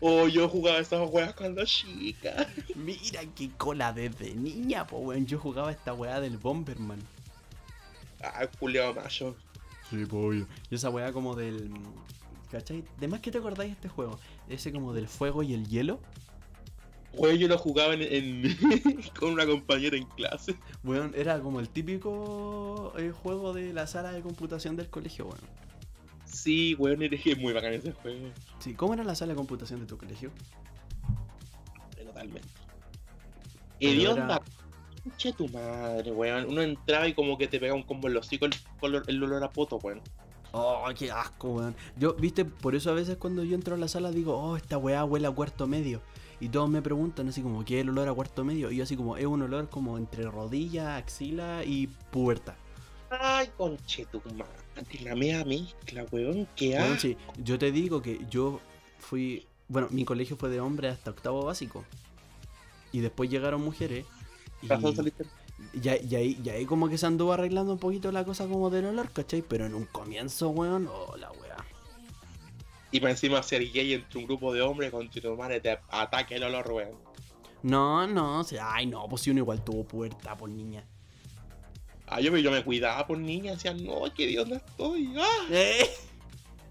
O 0.00 0.26
yo 0.28 0.48
jugaba 0.48 0.78
esas 0.78 1.08
weas 1.10 1.34
cuando 1.34 1.64
chica. 1.64 2.48
Mira 2.74 3.20
qué 3.36 3.50
cola 3.56 3.92
desde 3.92 4.34
niña, 4.34 4.86
po, 4.86 4.98
weón. 4.98 5.26
Yo 5.26 5.38
jugaba 5.38 5.70
esta 5.70 5.92
weá 5.94 6.20
del 6.20 6.38
Bomberman. 6.38 7.00
Ah, 8.22 8.48
Julio 8.58 8.92
Mayo. 8.94 9.36
Sí, 9.90 10.04
po, 10.06 10.18
obvio. 10.26 10.48
Y 10.70 10.74
esa 10.74 10.90
weá 10.90 11.12
como 11.12 11.36
del. 11.36 11.70
¿Cachai? 12.50 12.84
¿De 13.00 13.08
más 13.08 13.20
que 13.20 13.30
te 13.30 13.38
acordáis 13.38 13.70
de 13.70 13.74
este 13.74 13.88
juego? 13.88 14.18
Ese 14.48 14.72
como 14.72 14.92
del 14.92 15.08
fuego 15.08 15.42
y 15.42 15.54
el 15.54 15.66
hielo. 15.68 15.98
Güey, 17.14 17.38
yo 17.38 17.46
lo 17.48 17.58
jugaba 17.58 17.94
en, 17.94 18.02
en- 18.02 18.56
con 19.18 19.32
una 19.32 19.46
compañera 19.46 19.96
en 19.96 20.04
clase. 20.06 20.56
Weón, 20.82 21.12
era 21.16 21.38
como 21.40 21.60
el 21.60 21.68
típico 21.68 22.92
eh, 22.98 23.12
juego 23.12 23.52
de 23.52 23.72
la 23.72 23.86
sala 23.86 24.12
de 24.12 24.20
computación 24.20 24.76
del 24.76 24.88
colegio, 24.90 25.26
weón. 25.26 25.38
Sí, 26.24 26.74
weón, 26.74 27.02
eres 27.02 27.38
muy 27.38 27.52
bacán 27.52 27.72
ese 27.74 27.92
juego. 27.92 28.28
Sí, 28.58 28.74
¿cómo 28.74 28.94
era 28.94 29.04
la 29.04 29.14
sala 29.14 29.32
de 29.32 29.36
computación 29.36 29.78
de 29.80 29.86
tu 29.86 29.96
colegio? 29.96 30.30
Totalmente. 32.04 32.48
Hedionda. 33.80 34.40
era- 35.16 35.36
tu 35.36 35.48
madre, 35.48 36.10
weón. 36.12 36.46
Uno 36.48 36.62
entraba 36.62 37.06
y 37.06 37.14
como 37.14 37.36
que 37.38 37.46
te 37.46 37.60
pegaba 37.60 37.76
un 37.78 37.84
combo 37.84 38.08
en 38.08 38.14
los 38.14 38.26
hocico 38.26 38.46
el, 38.46 38.54
color- 38.80 39.04
el 39.06 39.22
olor 39.22 39.44
a 39.44 39.50
poto, 39.50 39.76
weón. 39.76 40.00
Oh, 40.56 40.88
qué 40.96 41.10
asco, 41.10 41.48
weón. 41.48 41.74
Yo, 41.96 42.14
viste, 42.14 42.44
por 42.44 42.76
eso 42.76 42.90
a 42.90 42.94
veces 42.94 43.16
cuando 43.16 43.42
yo 43.42 43.56
entro 43.56 43.74
a 43.74 43.78
la 43.78 43.88
sala 43.88 44.12
digo, 44.12 44.38
oh, 44.38 44.56
esta 44.56 44.78
weá 44.78 45.04
huele 45.04 45.26
a 45.26 45.32
cuarto 45.32 45.66
medio. 45.66 46.00
Y 46.38 46.48
todos 46.48 46.70
me 46.70 46.80
preguntan 46.80 47.28
así 47.28 47.42
como, 47.42 47.64
¿qué 47.64 47.78
es 47.78 47.82
el 47.82 47.90
olor 47.90 48.08
a 48.08 48.14
cuarto 48.14 48.44
medio? 48.44 48.70
Y 48.70 48.76
yo 48.76 48.84
así 48.84 48.96
como, 48.96 49.16
es 49.16 49.26
un 49.26 49.42
olor 49.42 49.68
como 49.68 49.98
entre 49.98 50.22
rodilla, 50.22 50.96
axila 50.96 51.64
y 51.64 51.88
pubertad. 52.12 52.54
Ay, 53.10 53.50
conche 53.56 54.06
tu 54.06 54.22
madre. 54.36 55.02
La 55.02 55.16
mea 55.16 55.44
mezcla, 55.44 56.06
weón. 56.12 56.46
¿Qué 56.54 56.70
Weón, 56.70 56.92
ha? 56.92 56.98
sí, 57.00 57.16
yo 57.42 57.58
te 57.58 57.72
digo 57.72 58.00
que 58.00 58.24
yo 58.30 58.60
fui, 59.00 59.48
bueno, 59.66 59.88
mi 59.90 60.04
colegio 60.04 60.36
fue 60.36 60.50
de 60.50 60.60
hombre 60.60 60.88
hasta 60.88 61.10
octavo 61.10 61.44
básico. 61.44 61.84
Y 62.92 63.00
después 63.00 63.28
llegaron 63.28 63.60
mujeres. 63.60 64.06
Y, 64.62 64.68
Ya, 65.72 65.96
y 65.96 66.14
ahí, 66.14 66.40
y 66.44 66.48
ahí 66.50 66.66
como 66.66 66.88
que 66.88 66.98
se 66.98 67.06
anduvo 67.06 67.32
arreglando 67.32 67.72
un 67.72 67.78
poquito 67.78 68.10
la 68.12 68.24
cosa 68.24 68.46
como 68.46 68.70
del 68.70 68.86
olor, 68.86 69.10
¿cachai? 69.10 69.42
Pero 69.42 69.66
en 69.66 69.74
un 69.74 69.84
comienzo, 69.86 70.50
weón, 70.50 70.88
oh, 70.88 71.16
la 71.16 71.30
weá. 71.32 71.56
Y 72.90 73.00
para 73.00 73.12
encima 73.12 73.42
ser 73.42 73.70
gay 73.72 73.94
entre 73.94 74.18
un 74.18 74.26
grupo 74.26 74.52
de 74.52 74.62
hombres 74.62 74.90
con 74.90 75.08
tu 75.08 75.36
madre 75.36 75.60
te 75.60 75.78
ataque 75.90 76.36
el 76.36 76.44
olor, 76.44 76.70
weón. 76.70 76.96
No, 77.62 78.06
no, 78.06 78.40
o 78.40 78.44
sea, 78.44 78.74
ay, 78.74 78.86
no, 78.86 79.08
pues 79.08 79.22
si 79.22 79.30
uno 79.30 79.40
igual 79.40 79.64
tuvo 79.64 79.84
puerta, 79.84 80.36
por 80.36 80.48
niña. 80.48 80.84
Ah, 82.06 82.20
yo 82.20 82.36
yo 82.36 82.50
me 82.50 82.62
cuidaba 82.62 83.06
por 83.06 83.18
niña, 83.18 83.52
decía, 83.52 83.72
no, 83.72 84.12
que 84.14 84.26
Dios 84.26 84.46
no 84.46 84.56
estoy. 84.56 85.14
Ah, 85.16 85.46
¡Eh! 85.50 85.88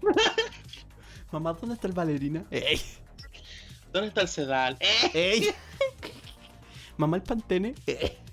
Mamá, 1.32 1.52
¿dónde 1.54 1.74
está 1.74 1.88
el 1.88 1.92
bailarina? 1.92 2.44
¡Ey! 2.50 2.80
¿dónde 3.92 4.08
está 4.08 4.20
el 4.20 4.28
sedal? 4.28 4.76
Eh, 4.80 5.10
¡Ey! 5.14 5.50
Mamá, 6.96 7.16
el 7.16 7.22
pantene. 7.22 7.74
¡Eh! 7.86 8.23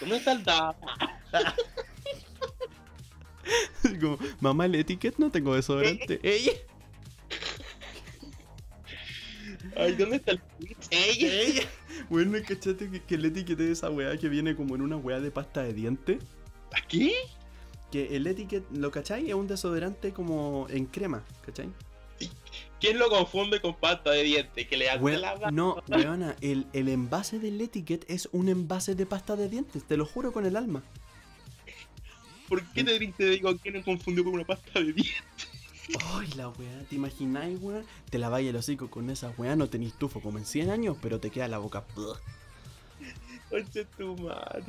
¿Dónde 0.00 0.16
está 0.16 0.32
el 0.32 0.44
dapa? 0.44 0.96
Como, 4.00 4.18
mamá, 4.40 4.66
el 4.66 4.74
etiquet 4.74 5.16
no 5.18 5.30
tengo 5.30 5.54
desodorante. 5.54 6.20
¡Ey! 6.22 6.50
Ay, 9.76 9.94
¿dónde 9.94 10.16
está 10.16 10.32
el 10.32 10.40
Twitch? 10.40 10.88
¡Ey! 10.90 11.24
Ella. 11.24 11.68
Bueno, 12.10 12.38
¿cachate 12.46 12.90
que, 12.90 13.02
que 13.02 13.14
el 13.14 13.24
etiquete 13.26 13.62
de 13.64 13.72
esa 13.72 13.90
weá 13.90 14.16
que 14.16 14.28
viene 14.28 14.56
como 14.56 14.74
en 14.74 14.82
una 14.82 14.96
weá 14.96 15.20
de 15.20 15.30
pasta 15.30 15.62
de 15.62 15.72
diente? 15.72 16.18
¿Aquí? 16.72 17.12
Que 17.90 18.16
el 18.16 18.26
etiquet, 18.26 18.64
¿lo 18.72 18.90
cachai? 18.90 19.28
Es 19.28 19.34
un 19.34 19.46
desodorante 19.46 20.12
como 20.12 20.66
en 20.70 20.86
crema, 20.86 21.24
¿cachai? 21.44 21.70
¿Quién 22.80 22.98
lo 22.98 23.08
confunde 23.08 23.60
con 23.60 23.74
pasta 23.74 24.10
de 24.10 24.22
dientes? 24.22 24.66
Que 24.68 24.76
le 24.76 24.88
hace 24.88 25.18
la 25.18 25.32
barba? 25.34 25.50
no, 25.50 25.82
weona, 25.88 26.36
el, 26.40 26.66
el 26.72 26.88
envase 26.88 27.38
del 27.38 27.60
etiquet 27.60 28.04
es 28.08 28.28
un 28.32 28.48
envase 28.48 28.94
de 28.94 29.06
pasta 29.06 29.36
de 29.36 29.48
dientes, 29.48 29.84
te 29.84 29.96
lo 29.96 30.06
juro 30.06 30.32
con 30.32 30.46
el 30.46 30.56
alma. 30.56 30.82
¿Por 32.48 32.64
qué 32.72 32.84
te, 32.84 32.98
te 32.98 33.30
digo 33.30 33.56
que 33.58 33.70
no 33.70 33.82
confundió 33.84 34.24
con 34.24 34.34
una 34.34 34.44
pasta 34.44 34.80
de 34.80 34.92
dientes? 34.92 35.48
Ay, 36.14 36.28
la 36.36 36.48
weá, 36.48 36.84
¿te 36.88 36.96
imagináis, 36.96 37.58
weá? 37.60 37.82
Te 38.10 38.18
laváis 38.18 38.48
el 38.48 38.56
hocico 38.56 38.90
con 38.90 39.10
esa 39.10 39.32
weá, 39.36 39.56
no 39.56 39.68
tenéis 39.68 39.94
tufo 39.94 40.20
como 40.20 40.38
en 40.38 40.46
100 40.46 40.70
años, 40.70 40.96
pero 41.00 41.18
te 41.18 41.30
queda 41.30 41.48
la 41.48 41.58
boca. 41.58 41.84
Oye, 43.50 43.86
tu 43.96 44.16
madre. 44.16 44.64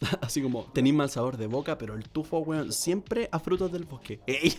Así 0.20 0.40
como, 0.40 0.64
tenéis 0.72 0.94
mal 0.94 1.10
sabor 1.10 1.36
de 1.36 1.46
boca, 1.46 1.76
pero 1.76 1.94
el 1.94 2.08
tufo, 2.08 2.38
weón, 2.38 2.72
siempre 2.72 3.28
a 3.32 3.40
frutos 3.40 3.72
del 3.72 3.84
bosque. 3.84 4.20
¡Ey! 4.26 4.56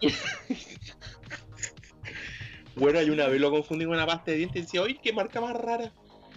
Bueno, 2.76 3.00
y 3.02 3.10
una 3.10 3.26
vez 3.28 3.40
lo 3.40 3.50
confundí 3.50 3.84
con 3.84 3.94
una 3.94 4.06
pasta 4.06 4.30
de 4.32 4.38
dientes 4.38 4.56
y 4.62 4.64
decía, 4.64 4.82
oye, 4.82 4.98
qué 5.02 5.12
marca 5.12 5.40
más 5.40 5.54
rara. 5.56 5.92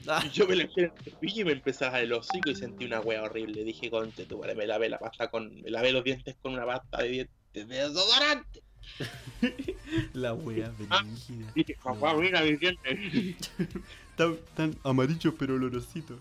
Ah, 0.08 0.24
Y 0.26 0.30
yo 0.30 0.48
me 0.48 0.56
la 0.56 0.64
eché 0.64 0.82
en 0.82 0.92
el 0.96 1.04
cepillo 1.04 1.42
y 1.42 1.46
me 1.46 1.52
empecé 1.54 1.86
a 1.86 1.90
dar 1.92 2.04
el 2.04 2.14
hocico 2.14 2.50
y 2.50 2.56
sentí 2.56 2.86
una 2.86 3.00
wea 3.02 3.24
horrible. 3.24 3.64
Dije, 3.64 3.90
conche, 3.90 4.26
tu 4.26 4.38
madre, 4.38 4.56
me 4.56 4.66
lavé 4.68 4.88
la 4.90 5.00
pasta 5.00 5.30
con. 5.30 5.62
Me 5.62 5.70
lavé 5.70 5.92
los 5.92 6.04
dientes 6.04 6.36
con 6.42 6.54
una 6.54 6.66
pasta 6.66 7.00
de 7.02 7.10
dientes 7.10 7.36
de 7.54 7.66
desodorante. 7.66 8.62
la 10.14 10.34
weá 10.34 10.72
Ah. 10.90 11.04
brígida. 11.04 11.52
Dije, 11.56 11.76
papá, 11.84 12.16
mira 12.16 12.42
mis 12.42 12.60
dientes. 12.60 12.98
Tan, 14.16 14.36
tan 14.56 14.76
amarillo 14.84 15.36
pero 15.38 15.56
olorosito. 15.56 16.18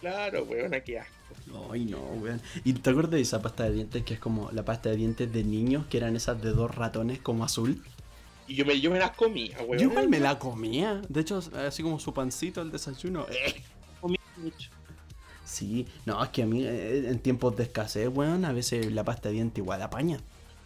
claro, 0.00 0.44
weón, 0.44 0.72
qué 0.84 1.00
asco. 1.00 1.70
Ay, 1.72 1.84
no, 1.86 1.98
weón. 1.98 2.40
¿Y 2.64 2.72
te 2.74 2.90
acuerdas 2.90 3.12
de 3.12 3.20
esa 3.20 3.42
pasta 3.42 3.64
de 3.64 3.72
dientes 3.72 4.04
que 4.04 4.14
es 4.14 4.20
como 4.20 4.50
la 4.52 4.64
pasta 4.64 4.90
de 4.90 4.96
dientes 4.96 5.32
de 5.32 5.42
niños, 5.42 5.86
que 5.86 5.96
eran 5.96 6.14
esas 6.16 6.40
de 6.42 6.50
dos 6.50 6.72
ratones 6.74 7.18
como 7.20 7.44
azul? 7.44 7.82
Y 8.48 8.54
yo 8.54 8.64
me, 8.64 8.80
yo 8.80 8.90
me 8.90 8.98
las 8.98 9.10
comía, 9.12 9.56
weón. 9.62 9.78
Yo 9.78 9.90
igual 9.90 10.08
me 10.08 10.20
la 10.20 10.38
comía. 10.38 11.02
De 11.08 11.20
hecho, 11.20 11.40
así 11.66 11.82
como 11.82 11.98
su 11.98 12.14
pancito 12.14 12.60
al 12.60 12.70
desayuno. 12.70 13.26
Eh. 13.28 13.62
comí 14.00 14.16
mucho. 14.36 14.70
Sí, 15.44 15.86
no, 16.04 16.22
es 16.22 16.30
que 16.30 16.42
a 16.42 16.46
mí 16.46 16.64
eh, 16.64 17.08
en 17.08 17.18
tiempos 17.20 17.56
de 17.56 17.64
escasez, 17.64 18.08
weón, 18.12 18.44
a 18.44 18.52
veces 18.52 18.92
la 18.92 19.04
pasta 19.04 19.28
de 19.28 19.34
dientes 19.34 19.58
igual 19.58 19.80
apaña. 19.82 20.18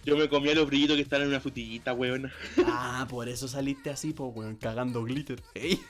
Yo 0.04 0.16
me 0.16 0.28
comía 0.28 0.54
los 0.54 0.66
brillitos 0.66 0.96
que 0.96 1.02
están 1.02 1.22
en 1.22 1.28
una 1.28 1.40
frutillita, 1.40 1.92
weón. 1.92 2.30
Ah, 2.66 3.06
por 3.08 3.28
eso 3.28 3.48
saliste 3.48 3.90
así, 3.90 4.12
pues, 4.12 4.30
weón, 4.34 4.56
cagando 4.56 5.02
glitter. 5.04 5.42
Ey. 5.54 5.80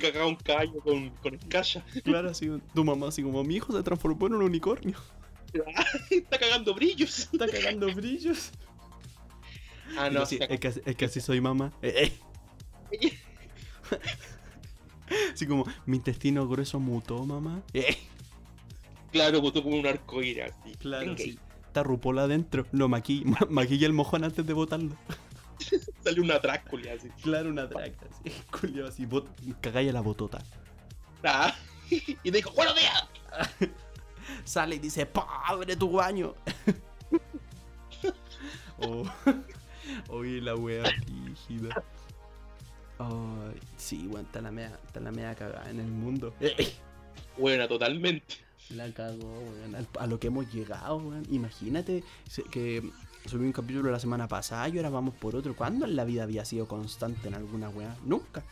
Cagaba 0.00 0.26
un 0.26 0.36
callo 0.36 0.80
con, 0.80 1.10
con 1.10 1.34
escaya. 1.34 1.84
Claro, 2.04 2.30
así, 2.30 2.48
tu 2.74 2.84
mamá 2.84 3.08
así 3.08 3.22
como, 3.22 3.44
mi 3.44 3.56
hijo 3.56 3.72
se 3.72 3.82
transformó 3.82 4.28
en 4.28 4.34
un 4.34 4.42
unicornio. 4.42 4.96
Está 6.10 6.38
cagando 6.38 6.74
brillos. 6.74 7.28
Está 7.32 7.46
cagando 7.48 7.92
brillos. 7.94 8.50
Ah, 9.98 10.08
no, 10.10 10.24
sí, 10.26 10.38
se 10.38 10.44
es, 10.52 10.60
que, 10.60 10.68
así- 10.68 10.82
es 10.84 10.96
que 10.96 11.04
así 11.04 11.20
soy 11.20 11.40
mamá. 11.40 11.72
Eh, 11.82 12.12
eh. 12.92 13.18
Así 15.34 15.46
como, 15.46 15.64
mi 15.86 15.96
intestino 15.96 16.46
grueso 16.48 16.78
mutó, 16.78 17.24
mamá. 17.24 17.62
Eh, 17.74 17.96
Claro, 19.10 19.40
botó 19.40 19.60
como 19.64 19.76
un 19.76 19.84
arcoíris 19.86 20.44
así. 20.44 20.76
claro, 20.76 21.16
sí. 21.16 21.36
Está 21.66 21.82
rupola 21.82 22.22
adentro. 22.22 22.64
Lo 22.70 22.88
maquilla, 22.88 23.24
ma- 23.26 23.46
maquilla 23.50 23.86
el 23.88 23.92
mojón 23.92 24.22
antes 24.22 24.46
de 24.46 24.52
botarlo. 24.52 24.96
Sale 26.04 26.20
una 26.20 26.38
Drácula 26.38 26.92
así. 26.92 27.08
Claro, 27.22 27.50
una 27.50 27.66
draga, 27.66 27.92
así. 28.08 28.32
Culiao, 28.52 28.86
así, 28.86 29.06
bot, 29.06 29.28
cagáis 29.60 29.90
a 29.90 29.92
la 29.92 30.00
botota. 30.00 30.38
Ah, 31.24 31.54
y 31.90 32.30
dijo, 32.30 32.52
¡Buenos 32.52 32.76
días! 32.76 33.08
Sale 34.44 34.76
y 34.76 34.78
dice, 34.78 35.06
¡Pobre 35.06 35.76
tu 35.76 35.92
baño! 35.92 36.34
oh. 38.82 39.04
Oye, 40.08 40.40
la 40.40 40.54
wea 40.54 40.84
rígida. 40.84 41.82
Ay, 42.98 43.58
sí, 43.76 44.06
weón, 44.08 44.26
está 44.26 44.40
la 44.40 44.50
mea, 44.50 44.78
está 44.86 45.00
la 45.00 45.10
mea 45.10 45.34
cagada 45.34 45.70
en 45.70 45.80
el 45.80 45.86
mundo. 45.86 46.34
Buena, 47.38 47.66
totalmente. 47.66 48.36
La 48.70 48.92
cagó, 48.92 49.40
weón. 49.40 49.86
A 49.98 50.06
lo 50.06 50.20
que 50.20 50.28
hemos 50.28 50.52
llegado, 50.52 50.96
weón. 50.96 51.26
Imagínate 51.30 52.04
que 52.50 52.82
subí 53.26 53.46
un 53.46 53.52
capítulo 53.52 53.90
la 53.90 53.98
semana 53.98 54.28
pasada 54.28 54.68
y 54.68 54.76
ahora 54.76 54.90
vamos 54.90 55.14
por 55.14 55.34
otro. 55.34 55.56
¿Cuándo 55.56 55.86
en 55.86 55.96
la 55.96 56.04
vida 56.04 56.24
había 56.24 56.44
sido 56.44 56.68
constante 56.68 57.28
en 57.28 57.34
alguna 57.34 57.70
weá? 57.70 57.96
Nunca. 58.04 58.44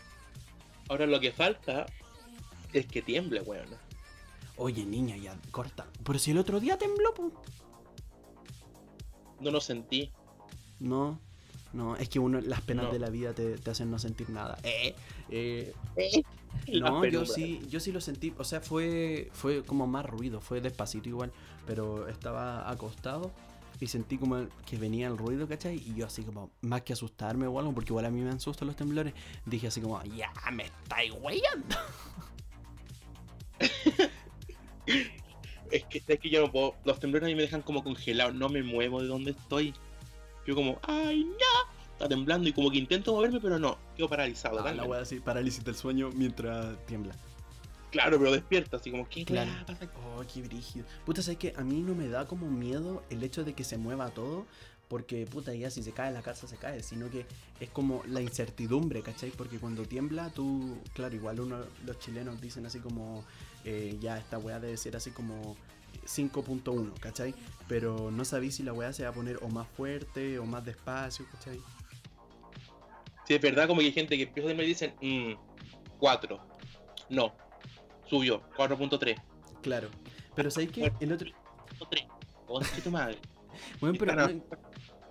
Ahora 0.89 1.07
lo 1.07 1.21
que 1.21 1.33
falta 1.33 1.87
es 2.73 2.87
que 2.87 3.03
tiemble, 3.03 3.43
weón. 3.43 3.69
Oye, 4.59 4.85
niña, 4.85 5.17
ya 5.17 5.37
corta. 5.51 5.87
Pero 6.05 6.19
si 6.19 6.33
el 6.33 6.39
otro 6.39 6.61
día 6.61 6.77
tembló. 6.77 7.15
No 9.41 9.51
lo 9.51 9.61
sentí. 9.61 10.11
No, 10.81 11.19
no, 11.73 11.97
es 11.97 12.09
que 12.09 12.19
uno, 12.19 12.41
las 12.41 12.61
penas 12.63 12.87
No. 12.87 12.93
de 12.93 12.99
la 12.99 13.09
vida 13.11 13.33
te, 13.33 13.57
te 13.57 13.71
hacen 13.71 13.91
no 13.91 13.99
sentir 13.99 14.31
nada. 14.31 14.59
Eh, 14.65 14.95
eh, 15.31 15.73
La 16.67 16.91
no, 16.91 17.05
yo 17.05 17.25
sí, 17.25 17.61
yo 17.69 17.79
sí 17.79 17.93
lo 17.93 18.01
sentí. 18.01 18.35
O 18.39 18.45
sea, 18.45 18.61
fue, 18.61 19.31
fue 19.33 19.63
como 19.63 19.87
más 19.87 20.07
ruido, 20.07 20.41
fue 20.41 20.61
despacito 20.61 21.09
igual. 21.09 21.33
Pero 21.67 22.09
estaba 22.09 22.69
acostado 22.71 23.31
y 23.81 23.87
sentí 23.87 24.19
como 24.19 24.45
que 24.67 24.77
venía 24.77 25.07
el 25.07 25.17
ruido, 25.19 25.47
¿cachai? 25.47 25.77
Y 25.77 25.95
yo 25.95 26.07
así 26.07 26.23
como, 26.25 26.51
más 26.63 26.83
que 26.83 26.95
asustarme 26.95 27.47
o 27.47 27.59
algo, 27.61 27.73
porque 27.73 27.91
igual 27.93 28.07
a 28.07 28.11
mí 28.11 28.23
me 28.23 28.31
asustan 28.31 28.67
los 28.67 28.77
temblores, 28.77 29.15
dije 29.47 29.69
así 29.69 29.81
como, 29.81 30.03
ya 30.05 30.33
me 30.51 30.65
estáis 30.65 31.13
weyando. 31.21 31.77
Es 35.71 35.85
que, 35.85 36.03
es 36.07 36.19
que 36.21 36.31
yo 36.31 36.41
no 36.47 36.51
puedo. 36.51 36.75
Los 36.85 36.99
temblores 36.99 37.27
a 37.27 37.29
mí 37.29 37.35
me 37.35 37.43
dejan 37.43 37.63
como 37.63 37.85
congelado. 37.85 38.33
No 38.33 38.49
me 38.49 38.63
muevo 38.63 39.03
de 39.03 39.09
donde 39.09 39.33
estoy. 39.33 39.75
Yo 40.47 40.55
como, 40.55 40.79
¡ay, 40.83 41.25
no! 41.25 41.79
Está 41.93 42.09
temblando 42.09 42.49
y 42.49 42.53
como 42.53 42.71
que 42.71 42.79
intento 42.79 43.13
moverme, 43.13 43.39
pero 43.41 43.59
no. 43.59 43.77
Quedo 43.97 44.09
paralizado. 44.09 44.65
Ah, 44.67 44.73
la 44.73 44.85
wea 44.85 45.01
así, 45.03 45.21
parálisis 45.21 45.63
del 45.65 45.75
sueño 45.75 46.11
mientras 46.15 46.77
tiembla. 46.87 47.15
Claro, 47.91 48.19
pero 48.19 48.33
despierto, 48.33 48.77
así 48.77 48.91
como, 48.91 49.09
¿qué 49.09 49.25
Claro. 49.25 49.51
pasa? 49.67 49.91
Oh, 50.17 50.23
qué 50.33 50.43
brígido. 50.43 50.87
Puta, 51.05 51.23
¿sabes 51.23 51.39
que 51.39 51.53
A 51.57 51.65
mí 51.65 51.81
no 51.81 51.95
me 51.95 52.09
da 52.09 52.27
como 52.27 52.51
miedo 52.51 53.03
el 53.11 53.23
hecho 53.23 53.45
de 53.45 53.55
que 53.55 53.65
se 53.65 53.77
mueva 53.79 54.11
todo. 54.11 54.47
Porque, 54.89 55.27
puta, 55.27 55.55
ya 55.55 55.69
si 55.71 55.83
se 55.83 55.93
cae 55.93 56.13
la 56.13 56.23
casa 56.23 56.47
se 56.47 56.57
cae. 56.57 56.83
Sino 56.83 57.11
que 57.11 57.27
es 57.61 57.69
como 57.69 58.03
la 58.07 58.23
incertidumbre, 58.23 59.03
¿cachai? 59.03 59.31
Porque 59.31 59.59
cuando 59.59 59.83
tiembla, 59.85 60.31
tú, 60.31 60.79
claro, 60.95 61.15
igual 61.15 61.41
uno, 61.41 61.59
los 61.85 61.99
chilenos 61.99 62.41
dicen 62.41 62.65
así 62.65 62.79
como, 62.79 63.23
eh, 63.71 63.99
ya 64.01 64.17
esta 64.17 64.39
weá 64.39 64.59
debe 64.59 64.79
ser 64.79 64.97
así 64.97 65.11
como 65.11 65.55
5.1, 66.07 66.99
¿cachai? 67.01 67.35
Pero 67.69 68.11
no 68.11 68.25
sabéis 68.25 68.55
si 68.55 68.63
la 68.63 68.73
weá 68.73 68.95
se 68.95 69.03
va 69.03 69.11
a 69.11 69.13
poner 69.13 69.39
o 69.43 69.49
más 69.49 69.69
fuerte 69.69 70.39
o 70.39 70.47
más 70.47 70.65
despacio, 70.65 71.27
¿cachai? 71.31 71.61
Sí, 73.27 73.35
es 73.35 73.41
verdad, 73.43 73.69
como 73.69 73.81
que 73.81 73.87
hay 73.89 73.93
gente 73.93 74.17
que 74.17 74.23
empieza 74.23 74.49
a 74.49 74.53
y 74.55 74.67
dicen, 74.67 74.95
mmm, 75.03 75.35
4. 75.99 76.41
No. 77.11 77.35
Subió, 78.07 78.43
4.3. 78.57 79.23
Claro. 79.61 79.91
Pero 80.35 80.51
¿sabéis 80.51 80.73
que 80.73 80.91
el 81.01 81.13
otro... 81.13 81.29
3. 81.91 82.07
Conche 82.47 82.81
tu 82.81 82.91
madre. 82.91 83.19
Bueno, 83.81 83.99
pero... 83.99 84.15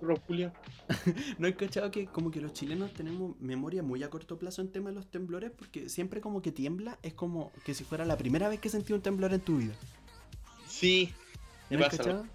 No- 0.02 0.08
a- 0.08 0.16
Ro- 0.16 0.22
Julio. 0.28 0.52
¿No 1.40 1.48
he 1.48 1.56
cachado 1.56 1.92
que 1.92 2.06
como 2.06 2.32
que 2.32 2.42
los 2.42 2.54
chilenos 2.54 2.94
tenemos 2.94 3.40
memoria 3.40 3.84
muy 3.84 4.04
a 4.04 4.10
corto 4.10 4.38
plazo 4.38 4.62
en 4.62 4.72
tema 4.72 4.90
de 4.90 4.96
los 4.96 5.08
temblores? 5.10 5.52
Porque 5.52 5.90
siempre 5.90 6.21
como 6.21 6.42
que 6.42 6.52
tiembla 6.52 6.98
es 7.04 7.13
como 7.13 7.52
que 7.65 7.74
si 7.74 7.84
fuera 7.84 8.06
la 8.06 8.17
primera 8.17 8.50
vez 8.50 8.60
que 8.60 8.69
sentí 8.69 8.94
un 8.94 9.02
temblor 9.02 9.34
en 9.34 9.42
tu 9.42 9.58
vida. 9.58 9.74
Sí. 10.67 11.13
¿No 11.69 11.80
Me 11.80 11.86
has 11.86 11.98
cachado? 11.98 12.26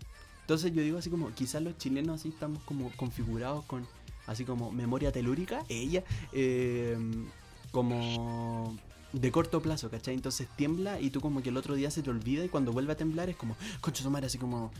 Entonces 0.43 0.72
yo 0.72 0.82
digo 0.82 0.99
así 0.99 1.09
como, 1.09 1.30
quizás 1.34 1.62
los 1.62 1.78
chilenos 1.78 2.20
así 2.20 2.28
estamos 2.30 2.62
como 2.64 2.91
configurados 2.97 3.64
con 3.64 3.86
así 4.26 4.45
como 4.45 4.70
memoria 4.70 5.11
telúrica, 5.12 5.64
ella, 5.68 6.05
eh, 6.32 6.97
como 7.70 8.76
de 9.12 9.30
corto 9.32 9.61
plazo, 9.61 9.91
¿cachai? 9.91 10.14
Entonces 10.14 10.49
tiembla 10.57 11.01
y 11.01 11.11
tú 11.11 11.20
como 11.20 11.43
que 11.43 11.49
el 11.51 11.57
otro 11.57 11.74
día 11.74 11.91
se 11.91 12.03
te 12.03 12.11
olvida 12.11 12.45
y 12.45 12.49
cuando 12.49 12.72
vuelve 12.72 12.93
a 12.93 12.97
temblar 12.97 13.28
es 13.30 13.36
como, 13.36 13.57
concha 13.80 14.03
tu 14.03 14.11
madre, 14.11 14.26
así 14.26 14.39
como... 14.39 14.72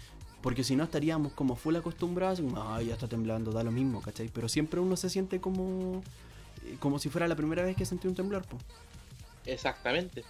Porque 0.43 0.65
si 0.65 0.75
no 0.77 0.85
estaríamos 0.85 1.33
como 1.33 1.55
full 1.57 1.77
acostumbrados, 1.77 2.41
como, 2.41 2.61
ay, 2.73 2.87
ya 2.87 2.95
está 2.95 3.07
temblando, 3.09 3.53
da 3.53 3.63
lo 3.63 3.71
mismo, 3.71 4.03
¿cachai? 4.03 4.29
Pero 4.29 4.49
siempre 4.49 4.81
uno 4.81 4.97
se 4.97 5.09
siente 5.09 5.41
como... 5.41 6.03
eh, 6.65 6.77
Como 6.81 6.99
si 6.99 7.09
fuera 7.09 7.29
la 7.29 7.37
primera 7.37 7.63
vez 7.63 7.77
que 7.77 7.87
sentí 7.87 8.09
un 8.09 8.15
temblor, 8.15 8.45
pues. 8.47 8.63
Exactamente. 9.47 10.25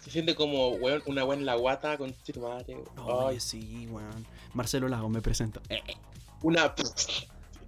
Se 0.00 0.10
siente 0.10 0.34
como 0.34 0.70
weón, 0.70 1.02
una 1.06 1.24
buena 1.24 1.40
en 1.40 1.46
la 1.46 1.56
guata 1.56 1.98
con 1.98 2.14
madre. 2.40 2.76
Oye, 2.96 3.34
Ay, 3.34 3.40
sí, 3.40 3.86
weón. 3.90 4.24
Marcelo 4.54 4.88
Lago 4.88 5.08
me 5.08 5.20
presenta. 5.20 5.60
Eh, 5.68 5.82
eh. 5.86 5.96
Una, 6.42 6.74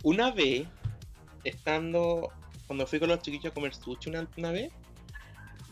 una 0.03 0.31
vez, 0.31 0.67
estando, 1.45 2.31
cuando 2.67 2.87
fui 2.87 2.99
con 3.01 3.09
los 3.09 3.21
chiquillos 3.21 3.51
a 3.51 3.55
comer 3.55 3.75
sushi 3.75 4.09
una, 4.09 4.27
una 4.39 4.51
vez, 4.51 4.73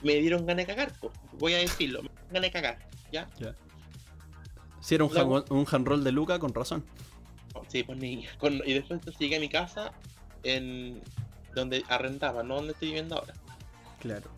me 0.02 0.14
dieron 0.16 0.44
ganas 0.44 0.66
de 0.66 0.74
cagar, 0.74 0.92
po. 0.98 1.10
voy 1.38 1.54
a 1.54 1.58
decirlo, 1.58 2.02
me 2.02 2.08
dieron 2.08 2.28
ganas 2.28 2.42
de 2.42 2.50
cagar, 2.50 2.88
¿ya? 3.12 3.28
Si 4.90 4.96
era 4.96 5.04
un, 5.04 5.14
La- 5.14 5.20
hand, 5.20 5.44
un 5.52 5.64
hand 5.70 5.86
roll 5.86 6.02
de 6.02 6.10
Luca, 6.10 6.40
con 6.40 6.52
razón. 6.52 6.84
Sí, 7.68 7.84
pues 7.84 7.96
niña. 7.96 8.28
Con- 8.38 8.60
y 8.66 8.72
después 8.72 9.00
llegué 9.20 9.36
a 9.36 9.38
mi 9.40 9.48
casa 9.48 9.92
en 10.42 11.00
donde 11.54 11.84
arrendaba, 11.88 12.42
no 12.42 12.56
donde 12.56 12.72
estoy 12.72 12.88
viviendo 12.88 13.14
ahora. 13.16 13.34
Claro. 14.00 14.28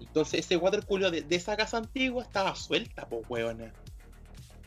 Entonces 0.00 0.40
ese 0.46 0.56
water 0.56 0.86
cooler 0.86 1.10
de, 1.10 1.20
de 1.20 1.36
esa 1.36 1.58
casa 1.58 1.76
antigua 1.76 2.22
estaba 2.22 2.54
suelta, 2.54 3.06
pues 3.06 3.22
huevona. 3.28 3.70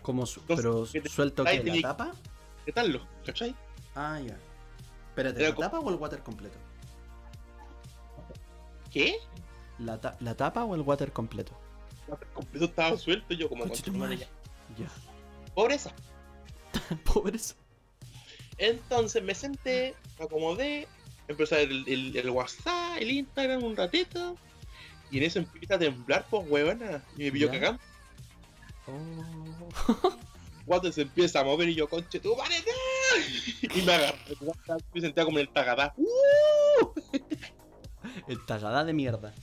Como 0.03 0.27
su- 0.27 0.41
Entonces, 0.41 0.63
pero 0.63 0.87
¿qué 0.91 1.01
te- 1.01 1.09
suelto 1.09 1.43
que 1.43 1.63
la 1.63 1.81
tapa. 1.81 2.11
¿Qué 2.63 2.71
tal 2.71 2.91
lo? 2.91 3.01
¿Cachai? 3.25 3.55
Ah, 3.95 4.19
ya. 4.23 4.37
Espérate, 5.09 5.39
Era 5.39 5.49
¿la 5.49 5.55
tapa 5.55 5.79
o 5.79 5.89
el 5.89 5.95
water 5.95 6.21
completo? 6.21 6.59
¿Qué? 8.91 9.15
¿La, 9.79 9.99
ta- 9.99 10.17
¿La 10.19 10.35
tapa 10.35 10.63
o 10.65 10.75
el 10.75 10.81
water 10.81 11.11
completo? 11.11 11.53
El 12.05 12.11
water 12.11 12.27
completo 12.27 12.65
estaba 12.65 12.95
suelto 12.95 13.33
yo 13.33 13.49
como. 13.49 13.65
Ya. 14.77 14.87
Pobreza. 15.55 15.93
Pobres. 17.03 17.55
Entonces 18.57 19.23
me 19.23 19.33
senté, 19.35 19.95
me 20.19 20.25
acomodé, 20.25 20.87
empecé 21.27 21.55
a 21.55 21.57
ver 21.59 21.71
el, 21.71 21.87
el- 21.87 22.17
el 22.17 22.29
WhatsApp, 22.29 22.97
el 22.99 23.11
Instagram 23.11 23.63
un 23.63 23.75
ratito. 23.75 24.35
Y 25.09 25.17
en 25.17 25.23
eso 25.23 25.39
empieza 25.39 25.75
a 25.75 25.79
temblar, 25.79 26.25
pues 26.29 26.47
huevona. 26.47 27.03
Y 27.17 27.23
me 27.23 27.31
pilló 27.31 27.47
Ya. 27.51 27.59
cagando. 27.59 27.81
Oh. 28.87 30.09
Cuando 30.65 30.91
se 30.91 31.01
empieza 31.01 31.39
a 31.41 31.43
mover 31.43 31.67
y 31.69 31.75
yo, 31.75 31.89
conche 31.89 32.21
madre, 32.37 32.55
no". 32.65 33.75
Y 33.75 33.81
me 33.81 33.93
agarré 33.93 34.17
me 34.93 35.01
senté 35.01 35.23
como 35.25 35.37
en 35.39 35.47
el 35.47 35.53
tagadá. 35.53 35.93
¡Uh! 35.97 36.87
el 38.27 38.45
tagadá 38.45 38.83
de 38.85 38.93
mierda. 38.93 39.33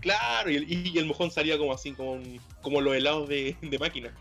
Claro, 0.00 0.50
y 0.50 0.56
el, 0.56 0.72
y 0.72 0.98
el 0.98 1.06
mojón 1.06 1.30
salía 1.30 1.58
como 1.58 1.72
así, 1.72 1.92
como, 1.92 2.22
como 2.62 2.80
los 2.80 2.94
helados 2.94 3.28
de, 3.28 3.56
de 3.60 3.78
máquina. 3.78 4.14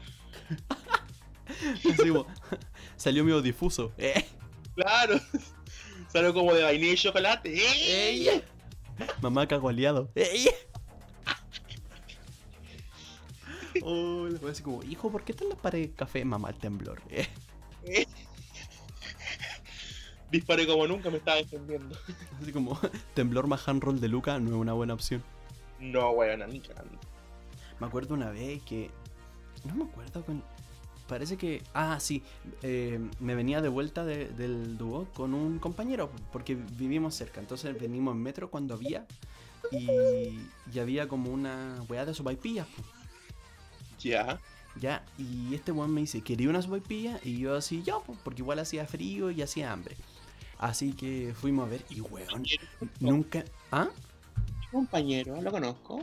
Así 1.78 2.10
como, 2.10 2.26
salió 2.96 3.24
medio 3.24 3.42
difuso. 3.42 3.92
Eh. 3.98 4.26
Claro. 4.76 5.20
Salió 6.08 6.34
como 6.34 6.54
de 6.54 6.64
vainilla 6.64 6.94
y 6.94 6.98
chocolate. 6.98 7.54
¡Ey! 7.54 8.44
Mamá 9.22 9.48
cagoleado. 9.48 10.10
¡Ey! 10.16 10.50
Oh, 13.84 14.28
le 14.28 14.38
voy 14.38 14.46
a 14.46 14.50
decir 14.50 14.64
como, 14.64 14.84
hijo, 14.84 15.12
¿por 15.12 15.24
qué 15.24 15.34
están 15.34 15.50
las 15.50 15.60
paredes 15.60 15.90
de 15.90 15.96
café? 15.96 16.26
Mamá, 16.26 16.50
el 16.50 16.56
temblor. 16.56 17.02
Eh. 17.10 17.28
Disparé 20.32 20.66
como 20.66 20.88
nunca 20.88 21.12
me 21.12 21.18
estaba 21.18 21.38
defendiendo. 21.38 21.96
Así 22.42 22.52
como, 22.52 22.80
temblor 23.14 23.46
más 23.46 23.68
hand 23.68 23.84
roll 23.84 24.00
de 24.00 24.08
Luca 24.08 24.40
no 24.40 24.50
es 24.50 24.56
una 24.56 24.74
buena 24.74 24.96
opción. 24.96 25.24
No, 25.80 26.12
weón, 26.12 26.40
ni 26.50 26.60
cagando. 26.60 27.00
Me 27.80 27.88
acuerdo 27.88 28.14
una 28.14 28.32
vez 28.32 28.62
que. 28.64 28.90
No 29.66 29.76
me 29.76 29.84
acuerdo 29.84 30.26
con. 30.26 30.44
Parece 31.08 31.38
que. 31.38 31.62
Ah, 31.74 32.00
sí. 32.00 32.24
eh, 32.62 33.00
me 33.20 33.36
venía 33.36 33.62
de 33.62 33.70
vuelta 33.70 34.06
de- 34.06 34.30
del 34.30 34.78
dúo 34.78 35.08
con 35.14 35.34
un 35.34 35.60
compañero. 35.60 36.10
Porque 36.32 36.56
vivimos 36.56 37.16
cerca. 37.16 37.40
Entonces 37.42 37.80
venimos 37.80 38.16
en 38.16 38.22
metro 38.24 38.50
cuando 38.50 38.74
había. 38.74 39.06
Y, 39.72 40.40
y 40.74 40.80
había 40.80 41.08
como 41.08 41.32
una 41.32 41.76
weá 41.90 42.06
de 42.06 42.14
sopaipillas. 42.14 42.68
Ya. 44.00 44.40
Ya. 44.80 45.06
Y 45.18 45.54
este 45.54 45.72
weón 45.72 45.94
me 45.94 46.02
dice, 46.02 46.22
¿quería 46.22 46.50
una 46.50 46.62
sopaipilla? 46.62 47.20
Y 47.24 47.38
yo 47.40 47.56
así, 47.56 47.84
ya, 47.84 48.00
po, 48.00 48.18
porque 48.24 48.42
igual 48.42 48.60
hacía 48.60 48.86
frío 48.86 49.32
y 49.32 49.42
hacía 49.42 49.72
hambre. 49.72 49.96
Así 50.58 50.94
que 50.94 51.34
fuimos 51.36 51.68
a 51.68 51.70
ver. 51.72 51.86
Y 51.90 52.02
weón, 52.02 52.44
nunca. 53.00 53.44
¿Ah? 53.72 53.90
compañero, 54.72 55.40
lo 55.42 55.52
conozco. 55.52 56.02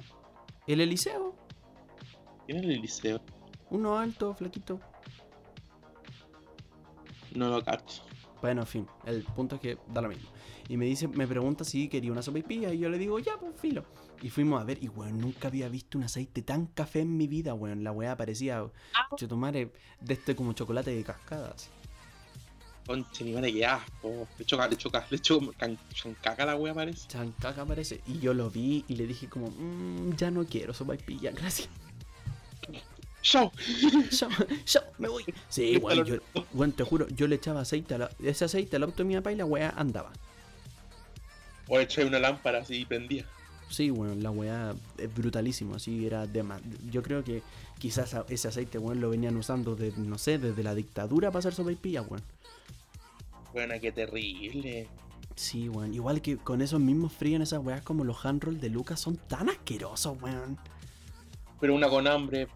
El 0.67 0.81
Eliseo. 0.81 1.35
Tiene 2.47 2.75
el 2.75 2.81
liceo. 2.83 3.21
Uno 3.71 3.99
alto, 3.99 4.35
flaquito. 4.35 4.81
No 7.35 7.49
lo 7.49 7.63
cacho. 7.65 8.03
Bueno, 8.41 8.63
en 8.63 8.67
fin, 8.67 8.87
el 9.07 9.23
punto 9.23 9.57
es 9.57 9.61
que 9.61 9.79
da 9.93 10.01
lo 10.01 10.09
mismo. 10.09 10.29
Y 10.69 10.77
me 10.77 10.87
dice, 10.87 11.09
me 11.09 11.27
pregunta 11.27 11.65
si 11.65 11.89
quería 11.89 12.13
una 12.13 12.23
sopaipilla 12.23 12.73
y 12.73 12.79
yo 12.79 12.89
le 12.89 12.97
digo, 12.99 13.19
ya, 13.19 13.37
pues 13.39 13.53
filo. 13.61 13.85
Y 14.23 14.31
fuimos 14.31 14.61
a 14.61 14.65
ver, 14.65 14.83
y 14.83 14.89
weón, 14.89 15.19
nunca 15.19 15.49
había 15.49 15.69
visto 15.69 15.99
un 15.99 16.05
aceite 16.05 16.43
tan 16.43 16.67
café 16.67 17.01
en 17.01 17.17
mi 17.17 17.27
vida, 17.27 17.55
weón. 17.55 17.85
La 17.85 17.93
weá 17.93 18.17
parecía, 18.17 18.65
chetumare, 19.17 19.73
de 20.01 20.15
este 20.15 20.35
como 20.37 20.53
chocolate 20.53 20.95
de 20.95 21.03
cascadas. 21.05 21.71
Conche, 22.87 23.25
ni 23.25 23.33
madre, 23.33 23.53
qué 23.53 23.67
asco. 23.67 24.27
Le 24.39 24.45
choca, 24.45 24.67
le 24.69 24.77
choca, 24.77 25.07
le 25.11 25.19
choca, 25.19 25.71
chancaca 25.93 26.45
la 26.47 26.57
wea 26.57 26.75
parece. 26.75 27.07
Chancaca 27.09 27.65
parece. 27.65 28.01
Y 28.07 28.19
yo 28.21 28.33
lo 28.35 28.51
vi 28.51 28.85
y 28.89 28.97
le 28.97 29.07
dije 29.07 29.29
como, 29.29 29.49
"Mm, 29.51 30.17
ya 30.17 30.31
no 30.31 30.45
quiero 30.45 30.73
sopaipilla, 30.75 31.31
gracias. 31.33 31.69
¡Chao! 33.23 33.53
Yo, 34.11 34.29
yo, 34.67 34.81
me 34.99 35.09
voy. 35.09 35.25
Sí, 35.49 35.77
weón, 35.77 36.05
yo, 36.07 36.17
weón, 36.55 36.73
te 36.73 36.85
juro, 36.85 37.07
yo 37.09 37.27
le 37.29 37.37
echaba 37.37 37.61
aceite 37.61 37.95
a 37.95 37.99
la- 37.99 38.11
ese 38.23 38.47
aceite 38.47 38.77
al 38.77 38.85
auto 38.85 38.99
de 38.99 39.05
mi 39.05 39.15
papá 39.15 39.31
y 39.33 39.37
la 39.37 39.45
weá 39.45 39.71
andaba. 39.77 40.11
O 41.69 41.77
le 41.77 41.85
echáis 41.85 42.09
una 42.09 42.19
lámpara 42.19 42.61
así 42.61 42.77
y 42.77 42.85
prendía. 42.87 43.27
Sí, 43.69 43.91
bueno, 43.91 44.15
la 44.17 44.31
weá 44.31 44.75
es 44.99 45.15
brutalísimo, 45.15 45.77
así 45.77 46.07
era 46.07 46.27
de 46.27 46.43
más. 46.43 46.61
Yo 46.91 47.03
creo 47.03 47.23
que 47.23 47.43
quizás 47.79 48.17
ese 48.29 48.49
aceite, 48.49 48.79
weón, 48.79 49.01
lo 49.01 49.11
venían 49.11 49.37
usando 49.37 49.77
de, 49.77 49.93
no 49.97 50.17
sé, 50.19 50.39
desde 50.39 50.63
la 50.63 50.75
dictadura 50.75 51.29
para 51.31 51.41
hacer 51.41 51.55
sopaipilla, 51.55 52.03
weón. 52.03 52.23
Buena, 53.53 53.79
qué 53.79 53.93
terrible. 53.93 54.89
Sí, 55.37 55.69
weón. 55.69 55.93
Igual 55.95 56.23
que 56.23 56.37
con 56.39 56.63
esos 56.63 56.81
mismos 56.81 57.13
fríos, 57.13 57.43
esas 57.43 57.65
weas 57.65 57.83
como 57.83 58.03
los 58.05 58.25
hand 58.25 58.43
roll 58.43 58.61
de 58.61 58.71
Lucas 58.71 58.99
son 58.99 59.17
tan 59.17 59.49
asquerosos, 59.51 60.21
weón. 60.23 60.59
Pero 61.61 61.75
una 61.75 61.89
con 61.89 62.07
hambre. 62.07 62.49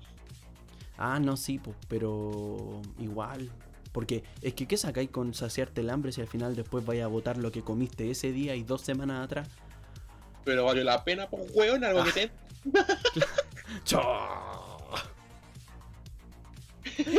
Ah, 0.97 1.19
no, 1.21 1.37
sí, 1.37 1.59
pues, 1.59 1.77
pero 1.89 2.81
igual. 2.99 3.51
Porque 3.93 4.25
es 4.43 4.55
que, 4.55 4.67
¿qué 4.67 4.77
sacáis 4.77 5.11
con 5.11 5.35
saciarte 5.35 5.81
el 5.81 5.91
hambre 5.91 6.11
si 6.13 6.21
al 6.21 6.27
final 6.27 6.57
después 6.57 6.85
vais 6.85 7.03
a 7.03 7.07
botar 7.07 7.37
lo 7.37 7.53
que 7.53 7.63
comiste 7.63 8.11
ese 8.11 8.33
día 8.33 8.57
y 8.57 8.63
dos 8.65 8.81
semanas 8.83 9.25
atrás? 9.25 9.49
Pero 10.45 10.65
valió 10.65 10.83
la 10.85 11.05
pena, 11.05 11.29
pues 11.29 11.51
weón, 11.55 11.85
algo 11.85 12.05
que 12.05 12.13
te. 12.13 12.31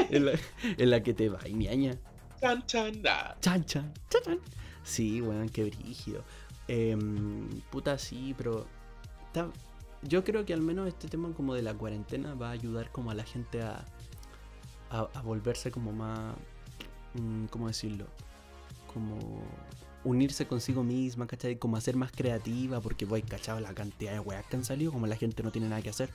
en, 0.10 0.26
la, 0.26 0.34
en 0.64 0.90
la 0.90 1.04
que 1.04 1.14
te 1.14 1.30
va, 1.30 1.40
y 1.48 1.54
ñaña. 1.54 1.96
Chan, 2.42 2.66
chan, 2.66 3.02
da. 3.02 3.38
Chan, 3.42 3.66
chan, 3.66 3.94
chan, 4.10 4.22
chan. 4.24 4.40
Sí, 4.84 5.22
weón, 5.22 5.50
qué 5.50 5.64
brígido. 5.64 6.24
Em, 6.68 7.48
puta, 7.72 7.98
sí, 7.98 8.34
pero. 8.38 8.68
está- 9.28 9.50
Yo 10.08 10.24
creo 10.24 10.46
que 10.46 10.54
al 10.54 10.62
menos 10.62 10.88
este 10.88 11.08
tema 11.08 11.32
como 11.34 11.54
de 11.56 11.62
la 11.64 11.74
cuarentena 11.74 12.36
va 12.36 12.50
a 12.50 12.52
ayudar 12.52 12.92
como 12.92 13.12
a 13.12 13.16
la 13.16 13.24
gente 13.24 13.62
a. 13.62 13.86
a, 14.90 15.00
a 15.14 15.22
volverse 15.22 15.72
como 15.72 15.92
más. 15.94 16.36
mm, 17.14 17.46
¿Cómo 17.48 17.68
decirlo? 17.68 18.08
Como. 18.94 19.18
Unirse 20.04 20.48
consigo 20.48 20.84
misma, 20.84 21.26
¿cachai? 21.28 21.58
Como 21.58 21.78
a 21.78 21.82
ser 21.82 21.96
más 21.96 22.12
creativa, 22.12 22.80
porque 22.82 23.06
voy 23.06 23.24
cachado 23.24 23.60
la 23.60 23.74
cantidad 23.74 24.14
de 24.14 24.20
weas 24.20 24.46
que 24.46 24.56
han 24.58 24.64
salido, 24.64 24.92
como 24.92 25.08
la 25.08 25.16
gente 25.18 25.42
no 25.44 25.52
tiene 25.52 25.68
nada 25.70 25.82
que 25.82 25.90
hacer. 25.90 26.12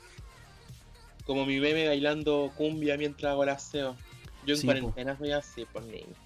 Como 1.25 1.47
mi 1.47 1.61
meme 1.61 1.87
bailando 1.89 2.53
cumbia 2.57 2.97
mientras 2.99 3.31
hago 3.33 3.45
el 3.45 3.49
aseo. 3.51 3.97
Yo 4.43 4.55
en 4.55 4.61
Sí, 4.61 4.67
cuarentena 4.67 5.17
soy 5.19 5.33
así, 5.33 5.65
pues 5.73 5.87
niño. 5.87 6.17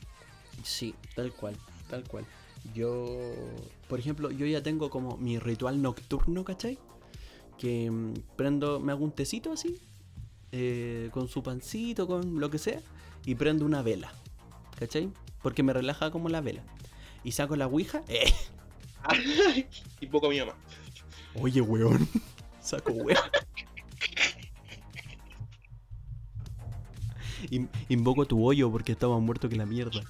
Sí, 0.62 0.94
tal 1.14 1.32
cual, 1.32 1.56
tal 1.88 2.04
cual. 2.04 2.26
Yo, 2.74 3.56
por 3.88 3.98
ejemplo, 3.98 4.30
yo 4.30 4.46
ya 4.46 4.62
tengo 4.62 4.90
como 4.90 5.16
mi 5.18 5.38
ritual 5.38 5.82
nocturno, 5.82 6.44
¿cachai? 6.44 6.78
Que 7.58 7.90
mm, 7.90 8.14
prendo, 8.36 8.80
me 8.80 8.92
hago 8.92 9.04
un 9.04 9.12
tecito 9.12 9.52
así, 9.52 9.78
eh, 10.52 11.08
con 11.12 11.28
su 11.28 11.42
pancito, 11.42 12.06
con 12.06 12.40
lo 12.40 12.50
que 12.50 12.58
sea, 12.58 12.80
y 13.24 13.34
prendo 13.34 13.64
una 13.64 13.82
vela, 13.82 14.12
¿cachai? 14.78 15.10
Porque 15.42 15.62
me 15.62 15.72
relaja 15.72 16.10
como 16.10 16.28
la 16.28 16.40
vela. 16.40 16.62
Y 17.22 17.32
saco 17.32 17.56
la 17.56 17.66
ouija, 17.66 18.02
eh. 18.08 18.32
y 20.00 20.06
poco 20.06 20.28
mi 20.28 20.38
mamá. 20.40 20.54
Oye, 21.40 21.60
weón, 21.60 22.08
saco 22.60 22.92
weón. 22.92 23.18
In- 27.50 27.68
Invoco 27.88 28.24
tu 28.26 28.44
hoyo 28.44 28.70
porque 28.70 28.92
estaba 28.92 29.18
muerto 29.18 29.48
que 29.48 29.56
la 29.56 29.66
mierda. 29.66 30.00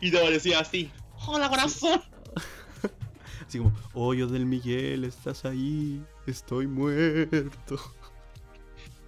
Y 0.00 0.10
te 0.10 0.18
parecía 0.18 0.60
así. 0.60 0.90
Hola, 1.26 1.48
corazón. 1.48 2.00
Así 3.48 3.58
como, 3.58 3.72
hoyo 3.94 4.26
del 4.26 4.44
Miguel, 4.44 5.04
estás 5.04 5.44
ahí, 5.46 6.04
estoy 6.26 6.66
muerto. 6.66 7.80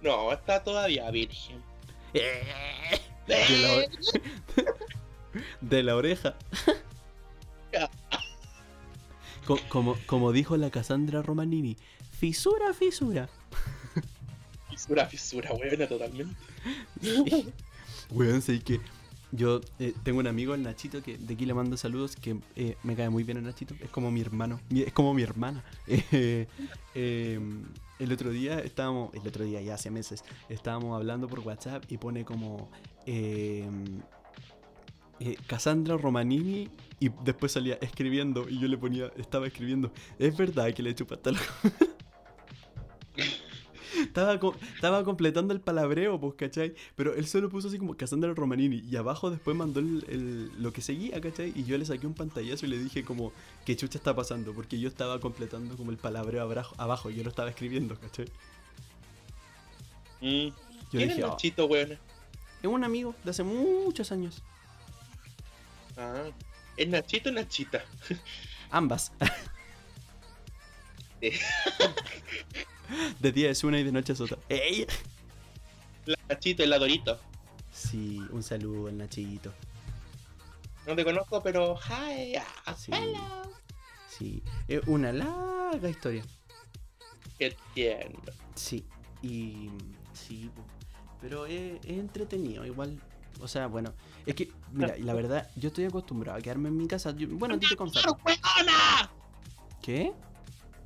No, 0.01 0.31
está 0.33 0.63
todavía 0.63 1.09
virgen. 1.11 1.61
De 2.11 3.59
la, 3.61 3.75
ore- 3.75 3.89
de 5.61 5.83
la 5.83 5.95
oreja. 5.95 6.35
Co- 9.45 9.59
Como, 9.69 9.95
como 10.07 10.31
dijo 10.31 10.57
la 10.57 10.71
Cassandra 10.71 11.21
Romanini, 11.21 11.77
fisura, 12.11 12.73
fisura. 12.73 13.29
Fisura, 14.71 15.05
fisura, 15.05 15.51
buena 15.53 15.87
totalmente. 15.87 16.35
Weón, 18.09 18.41
sé 18.41 18.59
que 18.61 18.79
yo 19.31 19.61
eh, 19.79 19.93
tengo 20.03 20.19
un 20.19 20.27
amigo, 20.27 20.53
el 20.53 20.63
Nachito, 20.63 21.01
que 21.01 21.17
de 21.17 21.33
aquí 21.33 21.45
le 21.45 21.53
mando 21.53 21.77
saludos, 21.77 22.15
que 22.15 22.37
eh, 22.55 22.75
me 22.83 22.95
cae 22.95 23.09
muy 23.09 23.23
bien 23.23 23.37
el 23.37 23.43
Nachito, 23.43 23.75
es 23.79 23.89
como 23.89 24.11
mi 24.11 24.21
hermano, 24.21 24.59
es 24.69 24.93
como 24.93 25.13
mi 25.13 25.23
hermana. 25.23 25.63
Eh, 26.13 26.47
eh, 26.95 27.39
el 27.99 28.11
otro 28.11 28.31
día 28.31 28.59
estábamos, 28.59 29.13
el 29.13 29.25
otro 29.25 29.45
día 29.45 29.61
ya 29.61 29.75
hace 29.75 29.89
meses, 29.89 30.23
estábamos 30.49 30.95
hablando 30.95 31.27
por 31.27 31.39
WhatsApp 31.39 31.83
y 31.89 31.97
pone 31.97 32.25
como, 32.25 32.69
eh, 33.05 33.69
Cassandra 35.45 35.97
Romanini 35.97 36.67
y 36.99 37.09
después 37.23 37.51
salía 37.51 37.75
escribiendo 37.75 38.49
y 38.49 38.59
yo 38.59 38.67
le 38.67 38.77
ponía, 38.77 39.11
estaba 39.17 39.45
escribiendo, 39.45 39.91
es 40.17 40.35
verdad 40.35 40.73
que 40.73 40.81
le 40.81 40.95
chupaste 40.95 41.33
la 41.33 41.39
estaba, 44.01 44.39
co- 44.39 44.55
estaba 44.75 45.03
completando 45.03 45.53
el 45.53 45.61
palabreo, 45.61 46.19
pues, 46.19 46.33
¿cachai? 46.35 46.75
Pero 46.95 47.13
él 47.15 47.27
solo 47.27 47.49
puso 47.49 47.67
así 47.67 47.77
como 47.77 47.95
Cassandra 47.95 48.33
Romanini 48.33 48.83
y 48.89 48.95
abajo 48.95 49.29
después 49.31 49.55
mandó 49.55 49.79
el, 49.79 50.05
el- 50.09 50.51
lo 50.63 50.71
que 50.73 50.81
seguía, 50.81 51.19
¿cachai? 51.21 51.51
Y 51.55 51.63
yo 51.65 51.77
le 51.77 51.85
saqué 51.85 52.07
un 52.07 52.13
pantallazo 52.13 52.65
y 52.65 52.69
le 52.69 52.77
dije 52.79 53.03
como, 53.03 53.31
¿qué 53.65 53.75
chucha 53.75 53.97
está 53.97 54.15
pasando? 54.15 54.53
Porque 54.53 54.79
yo 54.79 54.87
estaba 54.87 55.19
completando 55.19 55.75
como 55.77 55.91
el 55.91 55.97
palabreo 55.97 56.41
abajo, 56.43 56.75
abajo 56.77 57.09
y 57.09 57.15
yo 57.15 57.23
lo 57.23 57.29
estaba 57.29 57.49
escribiendo, 57.49 57.95
¿cachai? 57.99 58.25
Mm. 60.21 60.47
Yo 60.47 60.53
¿Quién 60.91 61.07
dije, 61.09 61.21
es 61.21 61.25
"Ah, 61.25 61.29
Nachito, 61.29 61.65
weón? 61.65 61.91
es 61.93 61.99
un 62.69 62.83
amigo 62.83 63.15
de 63.23 63.31
hace 63.31 63.43
muchos 63.43 64.11
años. 64.11 64.41
Ah, 65.97 66.23
¿es 66.77 66.87
Nachito 66.87 67.29
o 67.29 67.33
Nachita? 67.33 67.83
Ambas. 68.69 69.11
Eh. 72.91 73.15
De 73.19 73.31
día 73.31 73.49
es 73.49 73.63
una 73.63 73.79
y 73.79 73.83
de 73.83 73.91
noche 73.91 74.13
es 74.13 74.21
otra. 74.21 74.37
¡Ey! 74.49 74.85
La 76.05 76.17
Nachito, 76.29 76.63
el 76.63 76.73
Adorito. 76.73 77.19
Sí, 77.71 78.21
un 78.31 78.43
saludo 78.43 78.87
al 78.87 78.97
Nachito. 78.97 79.53
No 80.87 80.95
te 80.95 81.03
conozco, 81.03 81.41
pero 81.43 81.75
hi, 81.77 82.35
ah, 82.65 82.75
Sí. 82.75 82.91
hello. 82.93 83.19
Sí, 84.09 84.43
es 84.67 84.81
una 84.87 85.11
larga 85.13 85.89
historia. 85.89 86.23
Qué 87.37 87.55
tierno. 87.73 88.19
Sí, 88.55 88.85
y 89.21 89.69
sí, 90.13 90.49
pero 91.21 91.45
es, 91.45 91.79
es 91.85 91.97
entretenido, 91.97 92.65
igual. 92.65 92.99
O 93.39 93.47
sea, 93.47 93.67
bueno, 93.67 93.93
es 94.25 94.35
que, 94.35 94.51
mira, 94.71 94.95
la 94.97 95.13
verdad, 95.13 95.49
yo 95.55 95.69
estoy 95.69 95.85
acostumbrado 95.85 96.37
a 96.37 96.41
quedarme 96.41 96.69
en 96.69 96.77
mi 96.77 96.87
casa. 96.87 97.11
yo- 97.15 97.27
bueno, 97.29 97.55
a 97.55 97.59
ti 97.59 97.67
te 97.69 97.75
confieso. 97.75 98.17
¿Qué? 99.81 100.13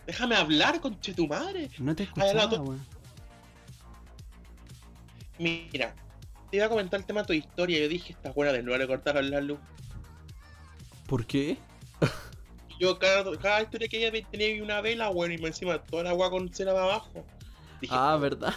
Déjame 0.05 0.35
hablar, 0.35 0.79
conche 0.81 1.13
tu 1.13 1.27
madre. 1.27 1.69
No 1.79 1.95
te 1.95 2.03
escuchaba, 2.03 2.49
to- 2.49 2.61
weón. 2.61 2.85
Mira, 5.37 5.93
te 6.49 6.57
iba 6.57 6.65
a 6.65 6.69
comentar 6.69 6.99
el 6.99 7.05
tema 7.05 7.21
de 7.21 7.27
tu 7.27 7.33
historia. 7.33 7.79
Yo 7.79 7.89
dije, 7.89 8.13
esta 8.13 8.31
buena 8.31 8.53
de 8.53 8.63
nuevo 8.63 8.77
le 8.77 8.87
cortaron 8.87 9.29
la 9.29 9.41
luz. 9.41 9.59
¿Por 11.07 11.25
qué? 11.25 11.57
Yo, 12.79 12.97
cada, 12.99 13.37
cada 13.37 13.61
historia 13.61 13.87
que 13.87 14.05
ella 14.05 14.27
tenía 14.31 14.61
una 14.63 14.81
vela, 14.81 15.09
bueno, 15.09 15.33
y 15.33 15.45
encima 15.45 15.81
toda 15.81 16.03
la 16.03 16.09
agua 16.11 16.29
con 16.29 16.53
cera 16.53 16.73
para 16.73 16.85
abajo. 16.85 17.25
Dije, 17.81 17.93
Ah, 17.97 18.17
¿verdad? 18.19 18.53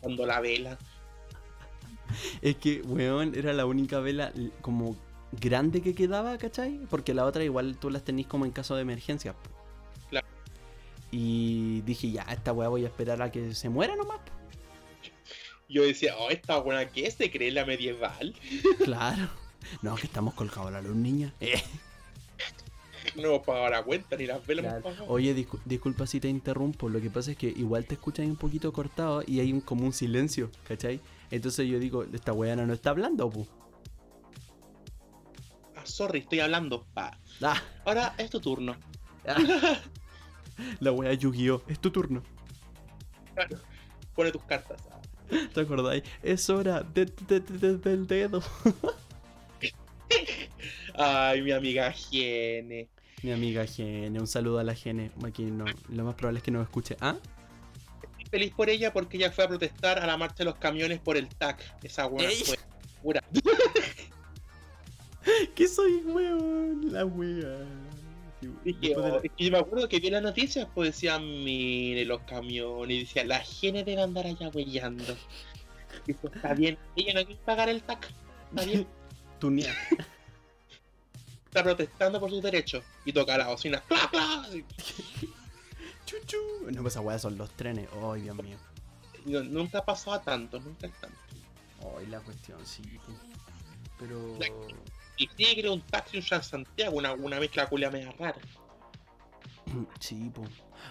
cuando 0.00 0.24
la 0.26 0.40
vela. 0.40 0.78
Es 2.42 2.56
que, 2.56 2.80
weón, 2.82 3.34
era 3.34 3.52
la 3.52 3.66
única 3.66 4.00
vela 4.00 4.32
como 4.62 4.96
grande 5.32 5.80
que 5.82 5.94
quedaba, 5.94 6.36
¿cachai? 6.38 6.80
Porque 6.88 7.12
la 7.14 7.24
otra 7.26 7.44
igual 7.44 7.76
tú 7.76 7.90
las 7.90 8.02
tenés 8.02 8.26
como 8.26 8.44
en 8.46 8.50
caso 8.50 8.74
de 8.76 8.82
emergencia. 8.82 9.34
Y 11.10 11.80
dije, 11.82 12.10
ya, 12.10 12.22
esta 12.22 12.52
weá 12.52 12.68
voy 12.68 12.84
a 12.84 12.88
esperar 12.88 13.20
a 13.22 13.30
que 13.32 13.54
se 13.54 13.68
muera 13.68 13.96
nomás. 13.96 14.20
Yo 15.68 15.82
decía, 15.82 16.16
oh, 16.18 16.30
esta 16.30 16.58
buena 16.58 16.88
que 16.88 17.10
se 17.10 17.30
cree 17.30 17.50
la 17.52 17.64
medieval. 17.64 18.34
Claro. 18.84 19.28
No, 19.82 19.94
que 19.94 20.06
estamos 20.06 20.34
colgados 20.34 20.68
a 20.68 20.70
la 20.70 20.82
luz, 20.82 20.96
niña. 20.96 21.32
Eh. 21.40 21.62
No 23.16 23.22
hemos 23.28 23.40
pagado 23.46 23.68
la 23.70 23.82
cuenta 23.82 24.16
ni 24.16 24.26
las 24.26 24.44
velas 24.46 24.64
Claro. 24.64 24.78
hemos 24.80 24.92
pagado. 24.92 25.12
Oye, 25.12 25.34
discu- 25.34 25.60
disculpa 25.64 26.06
si 26.06 26.18
te 26.20 26.28
interrumpo. 26.28 26.88
Lo 26.88 27.00
que 27.00 27.10
pasa 27.10 27.32
es 27.32 27.36
que 27.36 27.48
igual 27.48 27.84
te 27.86 27.94
escuchas 27.94 28.26
un 28.26 28.36
poquito 28.36 28.72
cortado 28.72 29.22
y 29.26 29.40
hay 29.40 29.52
un, 29.52 29.60
como 29.60 29.84
un 29.84 29.92
silencio, 29.92 30.50
¿cachai? 30.66 31.00
Entonces 31.30 31.68
yo 31.68 31.78
digo, 31.78 32.04
esta 32.04 32.32
weana 32.32 32.66
no 32.66 32.72
está 32.72 32.90
hablando, 32.90 33.28
pu. 33.30 33.46
Ah, 35.76 35.84
sorry, 35.84 36.20
estoy 36.20 36.40
hablando. 36.40 36.84
Pa. 36.94 37.18
Ah, 37.42 37.62
Ahora 37.84 38.14
es 38.18 38.30
tu 38.30 38.40
turno. 38.40 38.76
ah. 39.26 39.36
La 40.80 40.92
wea 40.92 41.12
Yu-Gi-Oh! 41.14 41.62
Es 41.68 41.78
tu 41.80 41.90
turno. 41.90 42.22
Pone 44.14 44.30
tus 44.32 44.42
cartas. 44.44 44.80
¿Te 45.54 45.60
acordáis? 45.60 46.02
Es 46.22 46.50
hora 46.50 46.82
de- 46.82 47.06
de- 47.06 47.40
de- 47.40 47.58
de- 47.58 47.78
del 47.78 48.06
dedo. 48.06 48.42
Ay, 50.94 51.42
mi 51.42 51.52
amiga 51.52 51.92
Gene. 51.92 52.88
Mi 53.22 53.32
amiga 53.32 53.66
Gene, 53.66 54.18
un 54.18 54.26
saludo 54.26 54.58
a 54.58 54.64
la 54.64 54.74
Gene. 54.74 55.10
Aquí 55.24 55.44
no, 55.44 55.64
lo 55.88 56.04
más 56.04 56.14
probable 56.14 56.38
es 56.38 56.42
que 56.44 56.50
no 56.50 56.62
escuche. 56.62 56.96
¿Ah? 57.00 57.16
Estoy 58.18 58.26
feliz 58.30 58.52
por 58.54 58.68
ella 58.70 58.92
porque 58.92 59.16
ella 59.16 59.30
fue 59.30 59.44
a 59.44 59.48
protestar 59.48 59.98
a 60.00 60.06
la 60.06 60.16
marcha 60.16 60.36
de 60.38 60.44
los 60.46 60.56
camiones 60.56 60.98
por 61.00 61.16
el 61.16 61.28
TAC. 61.28 61.62
Esa 61.82 62.06
buena 62.06 62.30
fue 62.44 62.58
pura. 63.02 63.22
¿Qué 65.54 65.68
soy, 65.68 65.96
weón? 66.04 66.92
La 66.92 67.04
wea. 67.04 67.66
De 68.40 68.94
oh, 68.96 69.20
es 69.22 69.30
que 69.36 69.44
yo 69.44 69.50
me 69.52 69.58
acuerdo 69.58 69.88
que 69.88 70.00
vi 70.00 70.08
las 70.10 70.22
noticias, 70.22 70.66
pues 70.74 70.94
decían, 70.94 71.22
mire 71.44 72.04
los 72.06 72.22
camiones, 72.22 72.96
y 72.96 73.00
decía, 73.00 73.24
la 73.24 73.40
Gene 73.40 73.84
debe 73.84 74.02
andar 74.02 74.26
allá 74.26 74.48
huellando. 74.48 75.16
Y 76.06 76.14
pues, 76.14 76.34
está 76.34 76.54
bien, 76.54 76.78
ella 76.96 77.14
no 77.20 77.26
quiere 77.26 77.40
pagar 77.44 77.68
el 77.68 77.82
TAC. 77.82 78.10
Está 78.50 78.64
bien, 78.64 78.86
Tunea. 79.40 79.74
está 81.46 81.62
protestando 81.62 82.18
por 82.20 82.30
sus 82.30 82.42
derechos. 82.42 82.82
Y 83.04 83.12
toca 83.12 83.36
la 83.36 83.48
bocina, 83.48 83.80
¡cla, 83.88 84.08
cla! 84.10 84.48
Y 84.54 84.64
Chuchu. 86.06 86.38
No, 86.72 86.82
pues 86.82 86.94
esa 86.94 87.00
wea 87.02 87.18
son 87.18 87.36
los 87.36 87.50
trenes. 87.50 87.88
Ay, 88.02 88.22
Dios 88.22 88.36
mío. 88.42 88.56
no- 89.26 89.42
nunca 89.44 89.84
pasaba 89.84 90.22
tanto, 90.22 90.58
nunca 90.60 90.86
es 90.86 90.92
tanto. 91.00 91.16
Ay, 91.98 92.06
la 92.06 92.20
cuestión, 92.20 92.58
sí. 92.64 92.82
pu. 92.82 93.12
Pero. 93.98 94.38
Y 95.20 95.26
creo 95.28 95.74
un 95.74 95.82
taxi, 95.82 96.16
un 96.16 96.22
Santiago, 96.22 96.96
una, 96.96 97.12
una 97.12 97.38
mezcla 97.38 97.68
culia 97.68 97.90
media 97.90 98.10
rara. 98.18 98.38
Sí, 99.98 100.30
po. 100.34 100.44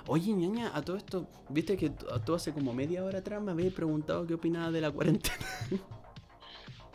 Oye, 0.06 0.32
ñaña, 0.34 0.72
a 0.76 0.84
todo 0.84 0.98
esto, 0.98 1.28
viste 1.50 1.76
que 1.76 1.90
tú 1.90 2.36
hace 2.36 2.54
como 2.54 2.72
media 2.72 3.04
hora 3.04 3.20
atrás 3.20 3.42
me 3.42 3.52
habías 3.52 3.74
preguntado 3.74 4.28
qué 4.28 4.36
opinaba 4.36 4.70
de 4.72 4.82
la 4.82 4.92
cuarentena. 4.92 5.36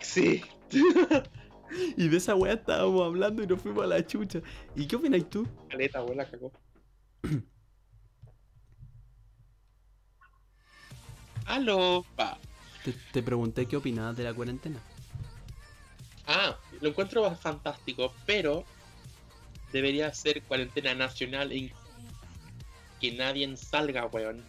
Sí. 0.00 0.42
Y 1.96 2.08
de 2.08 2.18
esa 2.18 2.36
weá 2.36 2.52
estábamos 2.52 3.02
hablando 3.02 3.42
y 3.42 3.48
nos 3.48 3.60
fuimos 3.60 3.82
a 3.82 3.88
la 3.88 4.06
chucha. 4.06 4.40
¿Y 4.76 4.86
qué 4.86 4.94
opinas 4.94 5.28
tú? 5.28 5.48
Caleta, 5.68 5.98
abuela, 5.98 6.30
cagó. 6.30 6.52
Aló, 11.46 12.04
pa. 12.14 12.38
Te, 12.84 12.92
te 13.12 13.22
pregunté 13.24 13.66
qué 13.66 13.76
opinabas 13.76 14.16
de 14.16 14.22
la 14.22 14.34
cuarentena. 14.34 14.80
Ah, 16.26 16.56
lo 16.84 16.90
encuentro 16.90 17.34
fantástico, 17.36 18.12
pero 18.26 18.62
debería 19.72 20.12
ser 20.12 20.42
cuarentena 20.42 20.94
nacional 20.94 21.50
y 21.50 21.72
que 23.00 23.12
nadie 23.12 23.56
salga, 23.56 24.04
weón. 24.06 24.44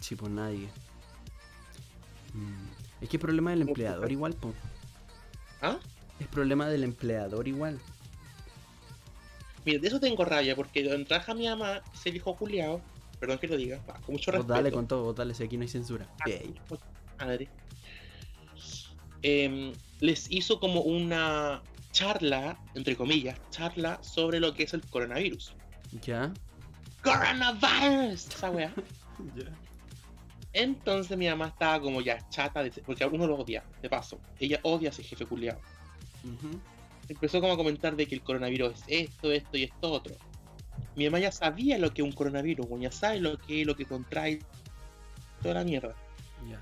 Sí, 0.00 0.16
pues 0.16 0.32
nadie. 0.32 0.68
Mm, 2.34 2.66
Es 3.02 3.08
que 3.08 3.16
es 3.18 3.20
problema 3.20 3.50
del 3.52 3.62
empleador 3.62 4.10
igual, 4.10 4.34
po. 4.34 4.52
¿Ah? 5.60 5.78
Es 6.18 6.26
problema 6.26 6.68
del 6.68 6.82
empleador 6.82 7.46
igual. 7.46 7.78
Mira, 9.64 9.78
de 9.80 9.86
eso 9.86 10.00
tengo 10.00 10.24
rabia, 10.24 10.56
porque 10.56 10.82
donde 10.82 11.04
trabaja 11.04 11.34
mi 11.34 11.46
mamá, 11.48 11.82
ese 11.94 12.10
viejo 12.10 12.34
culiao, 12.34 12.82
perdón 13.20 13.38
que 13.38 13.46
lo 13.46 13.56
diga, 13.56 13.78
con 14.04 14.14
mucho 14.14 14.32
Vos 14.32 14.38
respeto. 14.38 14.54
dale 14.54 14.72
con 14.72 14.88
todo, 14.88 15.04
vos 15.04 15.14
dale, 15.14 15.34
si 15.34 15.44
aquí 15.44 15.56
no 15.56 15.62
hay 15.62 15.68
censura. 15.68 16.08
Ey. 16.26 16.52
madre, 17.20 17.48
em, 19.22 19.72
les 20.00 20.30
hizo 20.30 20.58
como 20.58 20.82
una 20.82 21.62
charla, 21.92 22.58
entre 22.74 22.96
comillas, 22.96 23.38
charla 23.50 24.02
sobre 24.02 24.40
lo 24.40 24.54
que 24.54 24.64
es 24.64 24.74
el 24.74 24.82
coronavirus. 24.86 25.54
¿Ya? 26.02 26.32
¡Coronavirus! 27.02 28.28
Esa 28.28 28.50
wea. 28.50 28.72
Ya. 29.36 29.44
Entonces 30.52 31.16
mi 31.16 31.28
mamá 31.28 31.48
estaba 31.48 31.80
como 31.80 32.00
ya 32.00 32.28
chata, 32.28 32.62
de, 32.62 32.70
porque 32.84 33.04
uno 33.06 33.26
lo 33.26 33.36
odia, 33.36 33.62
de 33.80 33.88
paso. 33.88 34.18
Ella 34.40 34.58
odia 34.62 34.88
a 34.88 34.92
ese 34.92 35.02
jefe 35.02 35.26
culiado. 35.26 35.60
Ujú. 36.24 36.58
Empezó 37.08 37.40
como 37.40 37.52
a 37.52 37.56
comentar 37.56 37.94
de 37.94 38.06
que 38.06 38.14
el 38.14 38.22
coronavirus 38.22 38.72
es 38.72 39.10
esto, 39.10 39.30
esto 39.30 39.56
y 39.56 39.64
esto 39.64 39.92
otro. 39.92 40.14
Mi 40.96 41.04
mamá 41.04 41.20
ya 41.20 41.32
sabía 41.32 41.78
lo 41.78 41.92
que 41.94 42.02
es 42.02 42.08
un 42.08 42.12
coronavirus, 42.12 42.66
ya 42.80 42.90
sabe 42.90 43.20
lo 43.20 43.38
que 43.38 43.64
lo 43.64 43.76
que 43.76 43.86
contrae 43.86 44.40
toda 45.42 45.54
la 45.54 45.64
mierda. 45.64 45.94
Ya. 46.48 46.60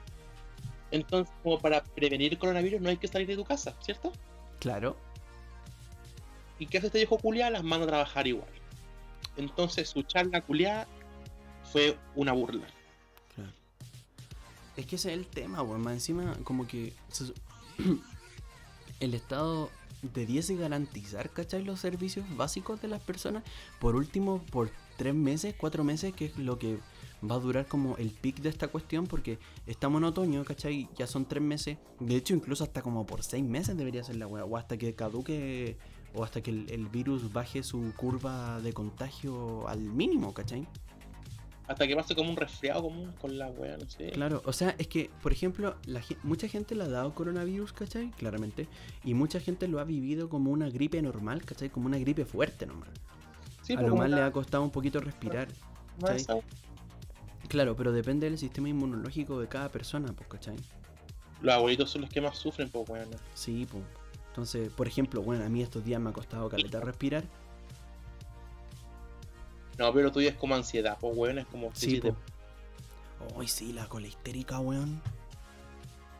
Entonces, 0.91 1.33
como 1.43 1.59
para 1.59 1.83
prevenir 1.83 2.33
el 2.33 2.39
coronavirus 2.39 2.81
no 2.81 2.89
hay 2.89 2.97
que 2.97 3.09
salir 3.09 3.29
de 3.29 3.37
tu 3.37 3.45
casa, 3.45 3.75
¿cierto? 3.81 4.13
Claro. 4.59 4.97
¿Y 6.59 6.67
qué 6.67 6.79
hace 6.79 6.89
este 6.89 6.99
viejo 6.99 7.19
culiado? 7.19 7.53
Las 7.53 7.65
manda 7.65 7.85
a 7.85 7.89
trabajar 7.89 8.27
igual. 8.27 8.49
Entonces 9.37 9.89
su 9.89 10.03
charla 10.03 10.43
culiada 10.43 10.87
fue 11.73 11.97
una 12.15 12.33
burla. 12.33 12.67
Claro. 13.35 13.51
Es 14.77 14.87
que 14.87 14.97
ese 14.97 15.13
es 15.13 15.19
el 15.19 15.27
tema, 15.27 15.63
weón. 15.63 15.81
Más 15.81 15.95
encima, 15.95 16.37
como 16.45 16.67
que 16.67 16.93
se 17.09 17.33
el 19.01 19.15
Estado 19.15 19.71
debiese 20.03 20.57
garantizar, 20.57 21.31
¿cachai? 21.31 21.63
Los 21.63 21.81
servicios 21.81 22.27
básicos 22.37 22.81
de 22.83 22.89
las 22.89 23.01
personas. 23.01 23.43
Por 23.79 23.97
último, 23.97 24.43
por 24.51 24.71
tres 24.97 25.15
meses, 25.15 25.55
cuatro 25.57 25.85
meses, 25.85 26.13
que 26.15 26.27
es 26.27 26.37
lo 26.37 26.59
que 26.59 26.79
va 27.29 27.37
a 27.37 27.39
durar 27.39 27.67
como 27.67 27.97
el 27.97 28.11
pic 28.11 28.41
de 28.41 28.49
esta 28.49 28.69
cuestión 28.69 29.07
porque 29.07 29.39
estamos 29.67 30.01
en 30.01 30.05
otoño, 30.05 30.45
¿cachai? 30.45 30.89
Ya 30.97 31.07
son 31.07 31.27
tres 31.27 31.43
meses. 31.43 31.79
De 31.99 32.17
hecho, 32.17 32.35
incluso 32.35 32.65
hasta 32.65 32.83
como 32.83 33.07
por 33.07 33.23
seis 33.23 33.45
meses 33.45 33.77
debería 33.77 34.05
ser 34.05 34.17
la 34.17 34.27
weá. 34.27 34.45
O 34.45 34.57
hasta 34.57 34.77
que 34.77 34.95
caduque, 34.95 35.77
o 36.15 36.25
hasta 36.25 36.41
que 36.41 36.51
el, 36.51 36.71
el 36.71 36.89
virus 36.89 37.33
baje 37.33 37.63
su 37.63 37.93
curva 37.97 38.61
de 38.61 38.73
contagio 38.73 39.69
al 39.69 39.81
mínimo, 39.81 40.33
¿cachai? 40.33 40.67
Hasta 41.71 41.87
que 41.87 41.95
pase 41.95 42.17
como 42.17 42.31
un 42.31 42.37
resfriado 42.37 42.83
común 42.83 43.13
con 43.21 43.39
la 43.39 43.47
wea, 43.49 43.77
no 43.77 43.89
sé. 43.89 44.11
Claro, 44.11 44.43
o 44.45 44.53
sea, 44.53 44.75
es 44.79 44.89
que, 44.89 45.09
por 45.23 45.31
ejemplo, 45.31 45.77
la, 45.87 46.03
mucha 46.25 46.49
gente 46.49 46.75
le 46.75 46.83
ha 46.83 46.89
dado 46.89 47.15
coronavirus, 47.15 47.73
¿cachai? 47.73 48.11
Claramente. 48.19 48.67
Y 49.05 49.15
mucha 49.15 49.39
gente 49.39 49.69
lo 49.69 49.79
ha 49.79 49.85
vivido 49.85 50.29
como 50.29 50.51
una 50.51 50.69
gripe 50.69 51.01
normal, 51.01 51.45
¿cachai? 51.45 51.71
Como 51.71 51.87
una 51.87 51.97
gripe 51.99 52.25
fuerte 52.25 52.67
nomás. 52.67 52.89
Sí, 53.63 53.75
a 53.75 53.77
pues, 53.77 53.89
lo 53.89 53.95
más 53.95 54.11
le 54.11 54.21
ha 54.21 54.33
costado 54.33 54.65
un 54.65 54.73
poquito 54.73 54.99
respirar. 54.99 55.47
¿cachai? 56.01 56.43
Claro, 57.51 57.75
pero 57.75 57.91
depende 57.91 58.31
del 58.31 58.39
sistema 58.39 58.69
inmunológico 58.69 59.41
de 59.41 59.49
cada 59.49 59.69
persona, 59.69 60.13
pues, 60.13 60.29
¿cachai? 60.29 60.55
Los 61.43 61.53
abuelitos 61.53 61.91
son 61.91 62.03
los 62.03 62.11
que 62.11 62.21
más 62.21 62.39
sufren, 62.39 62.71
pues 62.71 62.89
weón. 62.89 63.09
Sí, 63.35 63.67
pues. 63.69 63.83
Entonces, 64.29 64.71
por 64.73 64.87
ejemplo, 64.87 65.21
bueno, 65.21 65.45
a 65.45 65.49
mí 65.49 65.61
estos 65.61 65.85
días 65.85 66.01
me 66.01 66.11
ha 66.11 66.13
costado 66.13 66.49
caleta 66.49 66.79
respirar. 66.79 67.25
No, 69.79 69.93
pero 69.93 70.13
tú 70.13 70.21
ya 70.23 70.29
es 70.31 70.37
como 70.37 70.55
ansiedad, 70.55 70.97
pues 71.01 71.13
weón, 71.17 71.41
es 71.41 71.47
como 71.47 71.71
Sí, 71.75 72.01
po. 72.01 72.15
Ay, 73.37 73.49
sí, 73.49 73.73
la 73.73 73.87
cola 73.89 74.07
histérica, 74.07 74.61
weón. 74.61 75.03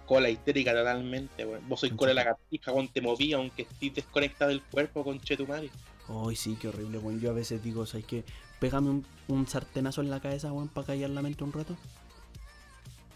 cola 0.07 0.31
histérica 0.31 0.73
totalmente, 0.73 1.47
weón. 1.47 1.69
Vos 1.69 1.79
sois 1.79 1.93
cola 1.93 2.13
lagartija, 2.13 2.73
weón, 2.73 2.89
te 2.89 3.01
movía 3.01 3.37
aunque 3.37 3.63
estés 3.63 3.95
desconectado 3.95 4.49
del 4.49 4.63
cuerpo 4.65 5.05
con 5.05 5.21
Chetumari. 5.21 5.71
Ay, 6.11 6.37
sí, 6.37 6.57
qué 6.61 6.69
horrible, 6.69 6.99
weón. 6.99 7.21
Yo 7.21 7.31
a 7.31 7.35
veces 7.35 7.63
digo, 7.63 7.87
¿sabes 7.87 8.07
qué? 8.07 8.25
Pégame 8.59 8.91
un, 8.91 9.07
un 9.29 9.47
sartenazo 9.47 10.01
en 10.01 10.11
la 10.11 10.21
cabeza, 10.21 10.53
weón, 10.53 10.69
para 10.69 10.89
callar 10.89 11.11
la 11.11 11.23
mente 11.23 11.45
un 11.45 11.53
rato. 11.53 11.77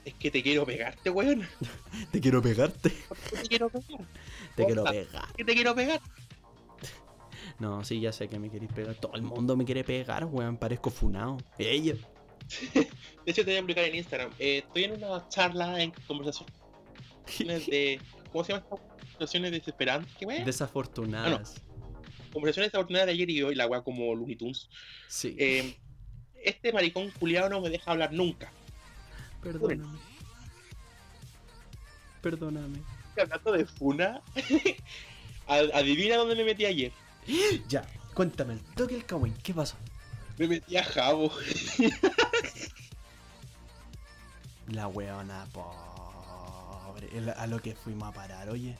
Es 0.04 0.14
que 0.14 0.30
te 0.30 0.42
quiero 0.42 0.66
pegarte, 0.66 1.10
weón. 1.10 1.48
Te 2.12 2.20
quiero 2.20 2.42
pegarte. 2.42 2.90
Te 2.90 3.48
quiero 3.48 3.70
pegar. 3.70 4.06
Te 4.54 4.66
quiero 4.66 4.84
pegar. 4.84 5.32
Que 5.34 5.44
te 5.44 5.54
quiero 5.54 5.74
pegar. 5.74 6.00
No, 7.60 7.84
sí, 7.84 8.00
ya 8.00 8.10
sé 8.10 8.28
que 8.28 8.38
me 8.38 8.50
queréis 8.50 8.72
pegar. 8.72 8.96
Todo 8.96 9.14
el 9.14 9.22
mundo 9.22 9.56
me 9.56 9.64
quiere 9.64 9.84
pegar, 9.84 10.24
weón. 10.24 10.56
Parezco 10.56 10.90
funado. 10.90 11.36
Ella. 11.56 11.94
De 12.74 12.90
hecho, 13.26 13.42
te 13.42 13.50
voy 13.50 13.54
a 13.54 13.58
explicar 13.58 13.84
en 13.84 13.94
Instagram. 13.94 14.30
Eh, 14.40 14.58
estoy 14.66 14.84
en 14.84 14.92
una 14.92 15.28
charla 15.28 15.80
en 15.80 15.92
conversaciones 16.06 17.66
de. 17.66 18.00
¿Cómo 18.32 18.42
se 18.42 18.54
llama? 18.54 18.66
Conversaciones 18.66 19.52
desesperantes. 19.52 20.12
¿Qué 20.18 20.26
weón? 20.26 20.44
Desafortunadas. 20.44 21.62
Conversaciones 22.34 22.70
desafortunadas 22.72 23.06
de 23.06 23.12
ayer 23.12 23.30
y 23.30 23.42
hoy, 23.42 23.54
la 23.54 23.66
weá 23.66 23.80
como 23.82 24.14
Looney 24.14 24.36
Tunes. 24.36 24.68
Sí. 25.08 25.34
Eh, 25.38 25.76
este 26.44 26.72
maricón 26.72 27.10
culiado 27.12 27.48
no 27.48 27.60
me 27.62 27.70
deja 27.70 27.90
hablar 27.92 28.12
nunca. 28.12 28.52
Perdóname. 29.42 29.98
Perdóname. 32.20 32.78
Hablando 33.18 33.52
de 33.52 33.64
Funa, 33.66 34.20
ad- 35.46 35.70
adivina 35.72 36.16
dónde 36.16 36.34
me 36.34 36.44
metí 36.44 36.66
ayer. 36.66 36.92
Ya, 37.68 37.86
cuéntame 38.14 38.54
el 38.54 38.60
toque 38.74 38.96
el 38.96 39.06
kawaii. 39.06 39.32
¿Qué 39.42 39.54
pasó? 39.54 39.76
Me 40.36 40.46
metí 40.48 40.76
a 40.76 40.84
Jabo. 40.84 41.30
La 44.68 44.88
weona 44.88 45.46
pobre. 45.52 47.08
El- 47.16 47.30
A 47.30 47.46
lo 47.46 47.60
que 47.60 47.74
fuimos 47.74 48.08
a 48.08 48.12
parar, 48.12 48.48
oye. 48.50 48.76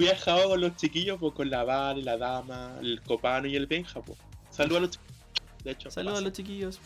Fui 0.00 0.08
a 0.08 0.16
Jabo 0.16 0.48
con 0.48 0.60
los 0.62 0.76
chiquillos, 0.76 1.18
pues 1.20 1.34
con 1.34 1.50
la 1.50 1.62
Vale, 1.62 2.02
la 2.02 2.16
Dama, 2.16 2.78
el 2.80 3.02
Copano 3.02 3.46
y 3.46 3.54
el 3.54 3.66
Benja, 3.66 4.00
pues. 4.00 4.18
Saludos 4.48 4.78
a 4.78 4.80
los 4.80 4.90
chiquillos. 4.92 5.62
De 5.62 5.70
hecho, 5.72 5.90
Saludos 5.90 6.18
a 6.18 6.22
los 6.22 6.32
chiquillos. 6.32 6.80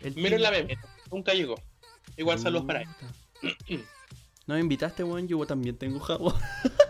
El 0.00 0.14
Menos 0.14 0.40
la 0.40 0.52
meme, 0.52 0.78
nunca 1.10 1.34
llegó. 1.34 1.56
Igual 2.16 2.38
saludos 2.38 2.64
para 2.64 2.82
él. 2.82 2.88
No 4.46 4.54
me 4.54 4.60
invitaste, 4.60 5.02
weón. 5.02 5.26
Yo 5.26 5.44
también 5.46 5.76
tengo 5.76 5.98
jabo. 5.98 6.32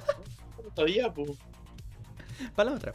Todavía, 0.74 1.10
pues. 1.14 1.30
Para 2.54 2.68
la 2.70 2.76
otra. 2.76 2.94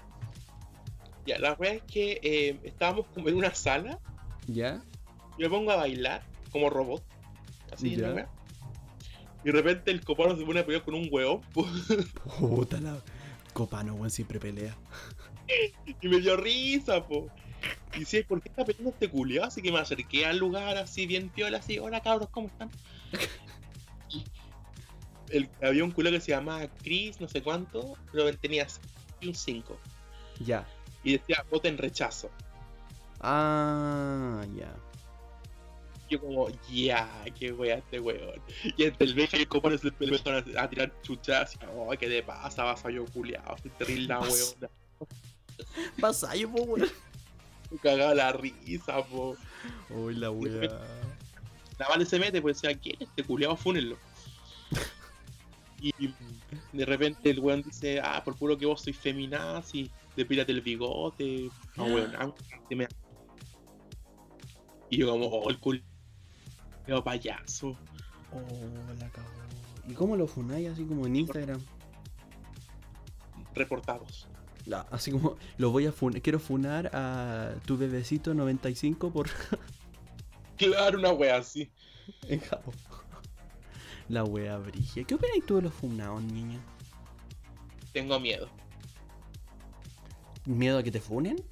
Ya, 1.26 1.40
la 1.40 1.56
verdad 1.56 1.78
es 1.78 1.84
que 1.92 2.20
eh, 2.22 2.60
estábamos 2.64 3.08
como 3.16 3.30
en 3.30 3.36
una 3.36 3.56
sala. 3.56 4.00
¿Ya? 4.46 4.84
Yo 5.40 5.50
me 5.50 5.50
pongo 5.50 5.72
a 5.72 5.78
bailar 5.78 6.22
como 6.52 6.70
robot. 6.70 7.04
Así, 7.74 7.96
Ya. 7.96 8.10
la 8.10 8.14
wea. 8.14 8.30
Y 9.46 9.46
de 9.46 9.52
repente 9.52 9.92
el 9.92 10.04
copano 10.04 10.36
se 10.36 10.44
pone 10.44 10.62
a 10.62 10.66
pelear 10.66 10.84
con 10.84 10.96
un 10.96 11.08
pues, 11.54 11.54
Puta 12.40 12.82
la. 12.82 12.98
Copano, 13.54 13.94
weón, 13.94 14.10
siempre 14.10 14.40
pelea. 14.40 14.76
y 16.02 16.08
me 16.08 16.20
dio 16.20 16.36
risa, 16.36 17.06
po. 17.06 17.28
Y 17.96 18.00
decía, 18.00 18.26
¿por 18.28 18.42
qué 18.42 18.50
está 18.50 18.66
peleando 18.66 18.90
este 18.90 19.08
culiao? 19.08 19.46
Así 19.46 19.62
que 19.62 19.72
me 19.72 19.78
acerqué 19.78 20.26
al 20.26 20.40
lugar 20.40 20.78
así, 20.78 21.06
bien 21.06 21.30
piola, 21.30 21.60
así, 21.60 21.78
hola 21.78 22.02
cabros, 22.02 22.30
¿cómo 22.30 22.48
están? 22.48 22.72
El- 25.30 25.50
había 25.62 25.84
un 25.84 25.92
culo 25.92 26.10
que 26.10 26.22
se 26.22 26.32
llamaba 26.32 26.68
Chris, 26.84 27.22
no 27.22 27.28
sé 27.28 27.44
cuánto, 27.44 27.96
pero 28.12 28.28
él 28.28 28.40
tenía 28.40 28.66
un 29.24 29.36
5. 29.36 29.78
Ya. 30.40 30.68
Y 31.04 31.14
decía, 31.14 31.46
voten 31.52 31.78
rechazo. 31.78 32.32
Ah, 33.22 34.44
ya. 34.58 34.76
Yo 36.10 36.22
como, 36.22 36.50
ya, 36.72 37.10
qué 37.38 37.52
wea 37.52 37.78
este 37.78 38.00
weón. 38.00 38.40
Y 38.78 38.84
entre 38.84 39.08
el 39.08 39.14
veje 39.16 39.38
y 39.38 39.42
el 39.42 39.48
copano 39.48 39.78
se 39.78 39.88
empezaron 39.88 40.44
a, 40.56 40.62
a 40.62 40.70
tirar 40.70 40.94
chuchas. 41.02 41.56
Y, 41.56 41.60
oh, 41.76 41.90
¿qué 42.00 42.08
te 42.08 42.22
pasa? 42.22 42.64
Vas 42.64 42.86
a 42.86 42.92
yo 42.92 43.06
culiao, 43.06 43.58
soy 43.58 43.72
terrible 43.72 44.08
la 44.08 44.20
weón. 44.20 44.70
Vasallo, 45.98 46.52
po, 46.52 46.62
weón. 46.64 46.90
Me 47.72 47.78
cagaba 47.80 48.14
la 48.14 48.32
risa, 48.34 49.04
po. 49.04 49.36
Uy, 49.90 50.16
la 50.16 50.30
wea. 50.30 50.80
La 51.80 51.88
Vale 51.90 52.06
se 52.06 52.20
mete, 52.20 52.42
pues 52.42 52.62
decía, 52.62 52.78
¿quién 52.80 52.96
es 53.00 53.10
este 53.10 53.24
culiao? 53.24 53.56
Fúnenlo. 53.58 53.98
Y 55.82 55.92
de 56.72 56.86
repente 56.86 57.30
el 57.32 57.40
weón 57.40 57.62
dice, 57.64 58.00
ah, 58.00 58.22
por 58.24 58.36
puro 58.36 58.58
que 58.58 58.66
vos 58.66 58.82
sois 58.82 58.98
feminazi, 58.98 59.92
depílate 60.16 60.52
el 60.52 60.62
bigote, 60.62 61.50
no 61.76 61.86
weón, 61.86 62.14
te 62.70 62.76
me- 62.76 62.88
Y 64.90 64.98
yo 65.00 65.10
como, 65.10 65.28
oh, 65.28 65.50
el 65.50 65.60
culiao 66.86 67.04
payaso. 67.04 67.70
Oh, 68.32 68.94
la 69.00 69.10
cagó. 69.10 69.28
¿Y 69.88 69.94
cómo 69.94 70.16
lo 70.16 70.28
funáis 70.28 70.70
así 70.70 70.84
como 70.86 71.06
en 71.06 71.16
Instagram? 71.18 71.62
Reportados. 73.54 74.28
La- 74.66 74.86
así 74.92 75.12
como 75.12 75.38
lo 75.58 75.72
voy 75.72 75.86
a 75.86 75.92
funar. 75.92 76.22
Quiero 76.22 76.40
funar 76.40 76.90
a 76.94 77.54
tu 77.66 77.78
bebecito 77.78 78.34
95 78.34 79.12
por 79.12 79.28
Claro, 80.58 81.00
una 81.00 81.12
wea 81.12 81.38
así. 81.38 81.72
en 82.28 82.40
Japón. 82.40 82.74
La 84.10 84.24
wea 84.24 84.58
brigia. 84.58 85.04
¿Qué 85.04 85.16
opinas 85.16 85.38
tú 85.46 85.56
de 85.58 85.64
los 85.64 85.74
funados, 85.74 86.22
niña? 86.24 86.60
Tengo 87.94 88.20
miedo. 88.20 88.50
¿Miedo 90.46 90.78
a 90.80 90.84
que 90.84 90.92
te 90.92 91.00
funen? 91.02 91.44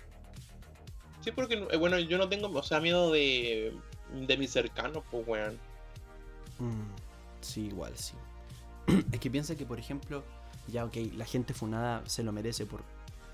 Sí, 1.22 1.32
porque, 1.32 1.66
eh, 1.72 1.78
bueno, 1.78 1.98
yo 2.00 2.18
no 2.18 2.30
tengo, 2.30 2.48
o 2.50 2.64
sea, 2.64 2.80
miedo 2.80 3.12
de, 3.12 3.74
de 4.14 4.38
mis 4.38 4.52
cercanos, 4.52 5.04
pues 5.10 5.28
weón. 5.28 5.60
Mm, 6.60 6.94
sí, 7.42 7.66
igual 7.68 7.98
sí. 7.98 8.14
es 9.12 9.20
que 9.20 9.30
piensa 9.30 9.56
que, 9.56 9.66
por 9.66 9.80
ejemplo, 9.80 10.24
ya 10.68 10.86
ok, 10.86 10.96
la 11.16 11.26
gente 11.26 11.54
funada 11.54 12.04
se 12.08 12.24
lo 12.24 12.32
merece 12.32 12.66
por, 12.66 12.84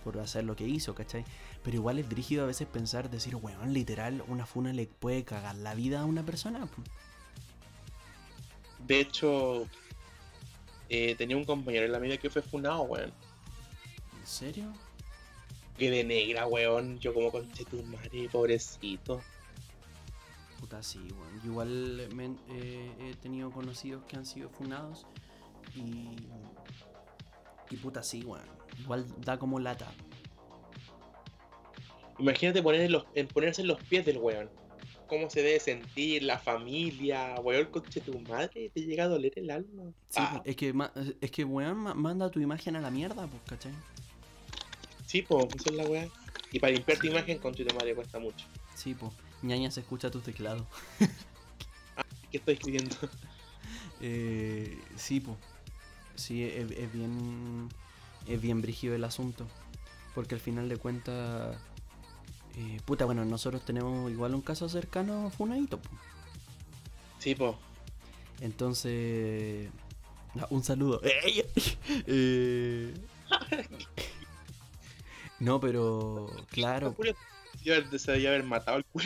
por 0.03 0.17
hacer 0.19 0.45
lo 0.45 0.55
que 0.55 0.67
hizo, 0.67 0.95
¿cachai? 0.95 1.25
Pero 1.63 1.75
igual 1.75 1.99
es 1.99 2.07
brígido 2.07 2.43
a 2.43 2.47
veces 2.47 2.67
pensar, 2.67 3.09
decir, 3.09 3.36
weón, 3.36 3.73
literal, 3.73 4.23
una 4.27 4.45
funa 4.45 4.73
le 4.73 4.88
puede 4.88 5.23
cagar 5.23 5.55
la 5.55 5.75
vida 5.75 6.01
a 6.01 6.05
una 6.05 6.25
persona. 6.25 6.67
De 8.88 9.01
hecho, 9.01 9.67
eh, 10.88 11.15
tenía 11.15 11.38
un 11.38 11.45
compañero 11.45 11.86
en 11.86 11.91
la 11.91 11.99
media 11.99 12.17
que 12.17 12.30
fue 12.30 12.41
funado, 12.41 12.84
weón. 12.84 13.11
¿En 14.19 14.27
serio? 14.27 14.73
Que 15.77 15.91
de 15.91 16.03
negra, 16.03 16.47
weón. 16.47 16.99
Yo 16.99 17.13
como 17.13 17.32
conche 17.32 17.65
tu 17.65 17.84
madre, 17.84 18.30
pobrecito. 18.32 19.21
Puta, 20.60 20.84
sí, 20.84 20.99
weón. 20.99 21.41
Yo 21.43 21.51
Igual 21.51 22.10
me- 22.14 22.36
eh, 22.49 22.91
he 22.99 23.16
tenido 23.16 23.49
conocidos 23.51 24.03
que 24.05 24.18
han 24.18 24.26
sido 24.26 24.49
funados 24.49 25.05
y. 25.76 26.10
Y 27.72 27.78
puta, 27.78 28.03
sí, 28.03 28.24
weón. 28.24 28.45
Igual 28.80 29.05
da 29.22 29.38
como 29.39 29.60
lata. 29.60 29.91
Imagínate 32.18 32.62
poner 32.62 32.82
en 32.82 32.91
los, 32.91 33.05
en 33.16 33.28
ponerse 33.28 33.62
en 33.62 33.68
los 33.68 33.82
pies 33.84 34.05
del 34.05 34.18
weón. 34.18 34.49
Cómo 35.07 35.30
se 35.30 35.41
debe 35.41 35.60
sentir 35.60 36.22
la 36.24 36.38
familia, 36.38 37.36
weón, 37.41 37.68
conche 37.72 38.01
tu 38.01 38.20
madre, 38.20 38.70
te 38.74 38.82
llega 38.82 39.05
a 39.05 39.07
doler 39.07 39.32
el 39.38 39.49
alma. 39.49 39.84
Sí, 40.10 40.18
Ah, 40.22 40.41
es 40.45 40.55
que, 40.55 40.74
es 41.22 41.32
que, 41.32 41.43
weón, 41.45 41.78
ma- 41.78 41.93
manda 41.95 42.30
tu 42.30 42.39
imagen 42.39 42.76
a 42.76 42.82
la 42.82 42.91
mierda, 42.91 43.26
pues, 43.28 43.41
¿cachai? 43.47 43.72
sí, 45.05 45.24
po, 45.24 45.47
esa 45.55 45.70
es 45.70 45.76
la 45.76 45.86
weá. 45.86 46.07
Y 46.51 46.60
para 46.60 46.74
limpiar 46.74 46.99
tu 46.99 47.07
imagen, 47.07 47.39
conche 47.39 47.66
tu 47.66 47.74
madre, 47.76 47.95
cuesta 47.95 48.20
mucho. 48.20 48.45
Sí, 48.76 48.93
pues. 48.93 49.12
Ñaña 49.41 49.71
se 49.71 49.81
escucha 49.81 50.11
tu 50.11 50.19
teclado. 50.21 50.65
¿Qué 52.31 52.37
estoy 52.37 52.53
escribiendo? 52.55 52.95
Eh, 54.01 54.79
sí, 54.95 55.19
pues. 55.19 55.37
Sí, 56.15 56.43
es, 56.43 56.71
es 56.71 56.91
bien. 56.93 57.69
Es 58.27 58.41
bien 58.41 58.61
brígido 58.61 58.95
el 58.95 59.03
asunto. 59.03 59.47
Porque 60.15 60.35
al 60.35 60.41
final 60.41 60.69
de 60.69 60.77
cuentas. 60.77 61.57
Eh, 62.55 62.79
puta, 62.85 63.05
bueno, 63.05 63.25
nosotros 63.25 63.63
tenemos 63.65 64.11
igual 64.11 64.35
un 64.35 64.41
caso 64.41 64.67
cercano 64.69 65.29
funadito. 65.31 65.79
po. 65.81 65.89
Sí, 67.19 67.35
po. 67.35 67.57
Entonces. 68.41 69.69
ah, 70.39 70.47
Un 70.49 70.63
saludo. 70.63 71.01
¡Ey! 71.03 71.43
Eh, 72.07 72.93
No, 75.39 75.59
pero. 75.59 76.29
Claro. 76.51 76.95
Julio 77.60 77.99
se 77.99 78.12
debería 78.12 78.30
haber- 78.30 78.43
matado 78.43 78.78
al 78.78 78.86
culo. 78.86 79.05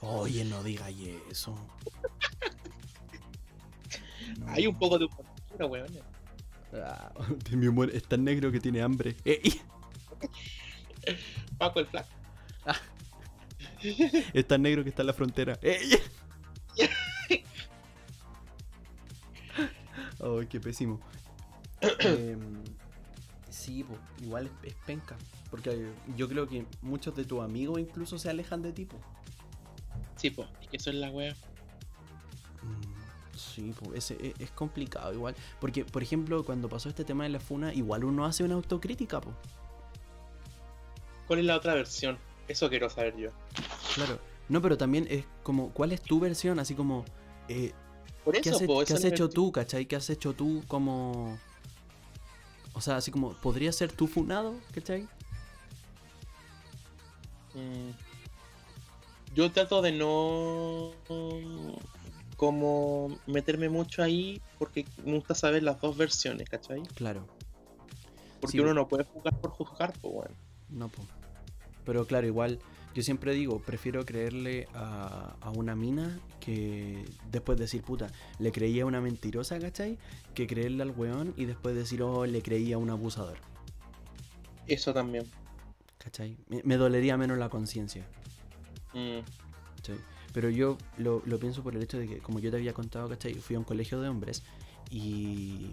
Oye, 0.00 0.44
no 0.44 0.62
digas 0.62 0.90
eso. 1.30 1.54
No. 4.38 4.46
Hay 4.52 4.66
un 4.66 4.78
poco 4.78 4.98
de 4.98 5.08
cultura, 5.08 5.66
weón. 5.66 5.88
Ah, 6.72 7.12
mi 7.50 7.66
humor 7.66 7.90
es 7.92 8.04
tan 8.04 8.24
negro 8.24 8.50
que 8.52 8.60
tiene 8.60 8.80
hambre. 8.82 9.16
¡Ey! 9.24 9.60
Paco 11.58 11.80
el 11.80 11.86
flaco. 11.86 12.08
Es 14.34 14.46
tan 14.46 14.60
negro 14.60 14.82
que 14.84 14.90
está 14.90 15.00
en 15.02 15.06
la 15.06 15.14
frontera. 15.14 15.58
¡Ey! 15.62 15.96
Ay, 20.22 20.46
qué 20.48 20.60
pésimo. 20.60 21.00
Em, 22.00 22.62
sí, 23.48 23.82
po, 23.84 23.96
igual 24.22 24.50
es 24.62 24.74
penca. 24.86 25.16
Porque 25.50 25.88
yo 26.16 26.28
creo 26.28 26.48
que 26.48 26.64
muchos 26.82 27.14
de 27.16 27.24
tus 27.24 27.40
amigos 27.42 27.80
incluso 27.80 28.18
se 28.18 28.30
alejan 28.30 28.62
de 28.62 28.72
ti, 28.72 28.84
po. 28.84 28.96
Sí, 30.16 30.30
po. 30.30 30.46
Es 30.60 30.68
que 30.68 30.76
eso 30.76 30.90
es 30.90 30.96
la 30.96 31.10
wea. 31.10 31.32
Mm, 32.62 33.00
Sí, 33.36 33.72
po, 33.78 33.94
es, 33.94 34.10
es 34.10 34.50
complicado 34.50 35.12
igual. 35.14 35.34
Porque, 35.60 35.84
por 35.84 36.02
ejemplo, 36.02 36.44
cuando 36.44 36.68
pasó 36.68 36.88
este 36.90 37.04
tema 37.04 37.24
de 37.24 37.30
la 37.30 37.40
funa, 37.40 37.72
igual 37.72 38.04
uno 38.04 38.26
hace 38.26 38.44
una 38.44 38.54
autocrítica, 38.54 39.20
po. 39.20 39.32
¿Cuál 41.26 41.40
es 41.40 41.44
la 41.46 41.56
otra 41.56 41.74
versión? 41.74 42.18
Eso 42.48 42.68
quiero 42.68 42.90
saber 42.90 43.16
yo. 43.16 43.30
Claro. 43.94 44.18
No, 44.48 44.60
pero 44.60 44.76
también 44.76 45.06
es 45.08 45.24
como, 45.42 45.70
¿cuál 45.70 45.92
es 45.92 46.02
tu 46.02 46.18
versión? 46.20 46.58
Así 46.58 46.74
como, 46.74 47.04
eh, 47.48 47.72
Por 48.24 48.34
¿qué 48.40 48.48
eso, 48.48 48.58
has, 48.58 48.62
po. 48.64 48.78
qué 48.84 48.92
has 48.92 48.98
es 48.98 49.02
la 49.04 49.08
hecho 49.10 49.28
tú, 49.30 49.52
cachai? 49.52 49.86
¿Qué 49.86 49.96
has 49.96 50.10
hecho 50.10 50.32
tú 50.34 50.62
como... 50.66 51.38
O 52.74 52.80
sea, 52.80 52.96
así 52.96 53.10
como, 53.10 53.32
¿podría 53.34 53.72
ser 53.72 53.92
tú 53.92 54.06
funado, 54.06 54.54
cachai? 54.74 55.08
Mm. 57.54 57.90
Yo 59.34 59.50
trato 59.52 59.80
de 59.82 59.92
no 59.92 60.92
como 62.36 63.20
meterme 63.26 63.68
mucho 63.68 64.02
ahí 64.02 64.42
porque 64.58 64.90
me 65.04 65.14
gusta 65.14 65.34
saber 65.34 65.62
las 65.62 65.80
dos 65.80 65.96
versiones, 65.96 66.48
¿cachai? 66.48 66.88
Claro, 66.94 67.26
Porque 68.40 68.58
Sí, 68.58 68.60
uno 68.60 68.74
no 68.74 68.86
puede 68.88 69.04
juzgar 69.04 69.38
por 69.40 69.50
juzgar, 69.52 69.92
pues 70.00 70.12
bueno. 70.14 70.36
no, 70.68 70.88
po. 70.88 71.06
Pero 71.84 72.06
claro, 72.06 72.26
igual, 72.26 72.60
yo 72.94 73.02
siempre 73.02 73.34
digo, 73.34 73.64
prefiero 73.64 74.04
creerle 74.04 74.68
a, 74.74 75.36
a 75.40 75.50
una 75.50 75.74
mina 75.76 76.22
que 76.40 77.10
después 77.22 77.58
decir, 77.58 77.82
puta, 77.84 78.12
le 78.38 78.52
creía 78.52 78.84
a 78.84 78.86
una 78.86 79.00
mentirosa, 79.00 79.58
cachai? 79.60 79.98
Que 80.34 80.46
creerle 80.46 80.82
al 80.82 80.90
weón 80.92 81.34
y 81.36 81.46
después 81.46 81.74
decir, 81.74 82.02
oh, 82.02 82.26
le 82.26 82.42
creía 82.42 82.76
a 82.76 82.78
un 82.78 82.90
abusador, 82.90 83.38
Eso 84.66 84.94
también. 84.94 85.30
Cachai? 86.02 86.36
Me, 86.48 86.62
me 86.64 86.76
dolería 86.76 87.16
menos 87.16 87.38
la 87.38 87.48
conciencia. 87.48 88.06
Mm. 88.94 89.20
¿cachai? 89.76 89.98
Pero 90.32 90.48
yo 90.48 90.78
lo, 90.98 91.22
lo 91.26 91.38
pienso 91.38 91.62
por 91.62 91.76
el 91.76 91.82
hecho 91.82 91.98
de 91.98 92.06
que, 92.06 92.18
como 92.18 92.38
yo 92.38 92.50
te 92.50 92.56
había 92.56 92.72
contado, 92.72 93.08
¿cachai? 93.08 93.34
Fui 93.34 93.56
a 93.56 93.58
un 93.58 93.64
colegio 93.64 94.00
de 94.00 94.08
hombres 94.08 94.42
y, 94.90 95.72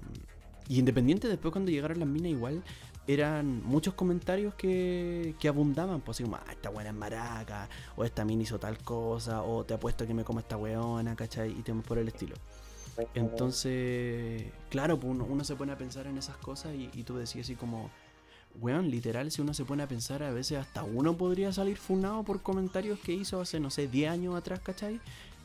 y 0.67 0.79
independiente 0.79 1.27
después 1.27 1.51
cuando 1.51 1.71
llegaron 1.71 1.99
las 1.99 2.07
minas 2.07 2.31
igual 2.31 2.63
eran 3.07 3.63
muchos 3.63 3.93
comentarios 3.93 4.53
que, 4.55 5.35
que 5.39 5.47
abundaban, 5.47 6.01
pues 6.01 6.17
así 6.17 6.23
como, 6.23 6.35
ah, 6.35 6.51
esta 6.51 6.69
buena 6.69 6.89
es 6.89 6.95
maraca, 6.95 7.69
o 7.95 8.03
esta 8.03 8.25
mina 8.25 8.43
hizo 8.43 8.59
tal 8.59 8.77
cosa, 8.79 9.43
o 9.43 9.63
te 9.63 9.73
apuesto 9.73 10.05
que 10.05 10.13
me 10.13 10.25
como 10.25 10.39
esta 10.39 10.57
weona, 10.57 11.15
¿cachai? 11.15 11.51
Y 11.51 11.63
temas 11.63 11.85
por 11.85 11.97
el 11.97 12.09
estilo. 12.09 12.35
Entonces, 13.13 14.43
claro, 14.69 14.99
pues 14.99 15.11
uno, 15.11 15.25
uno 15.25 15.43
se 15.43 15.55
pone 15.55 15.71
a 15.71 15.77
pensar 15.77 16.07
en 16.07 16.17
esas 16.17 16.35
cosas 16.37 16.73
y, 16.75 16.89
y 16.93 17.03
tú 17.03 17.15
decías 17.15 17.45
así 17.45 17.55
como, 17.55 17.89
weón, 18.59 18.89
literal, 18.89 19.31
si 19.31 19.41
uno 19.41 19.53
se 19.53 19.65
pone 19.65 19.83
a 19.83 19.87
pensar, 19.87 20.23
a 20.23 20.31
veces 20.31 20.57
hasta 20.57 20.83
uno 20.83 21.17
podría 21.17 21.51
salir 21.51 21.77
funado 21.77 22.23
por 22.23 22.41
comentarios 22.41 22.99
que 22.99 23.13
hizo 23.13 23.41
hace, 23.41 23.59
no 23.59 23.69
sé, 23.69 23.87
10 23.87 24.11
años 24.11 24.35
atrás, 24.35 24.59
¿cachai? 24.59 24.99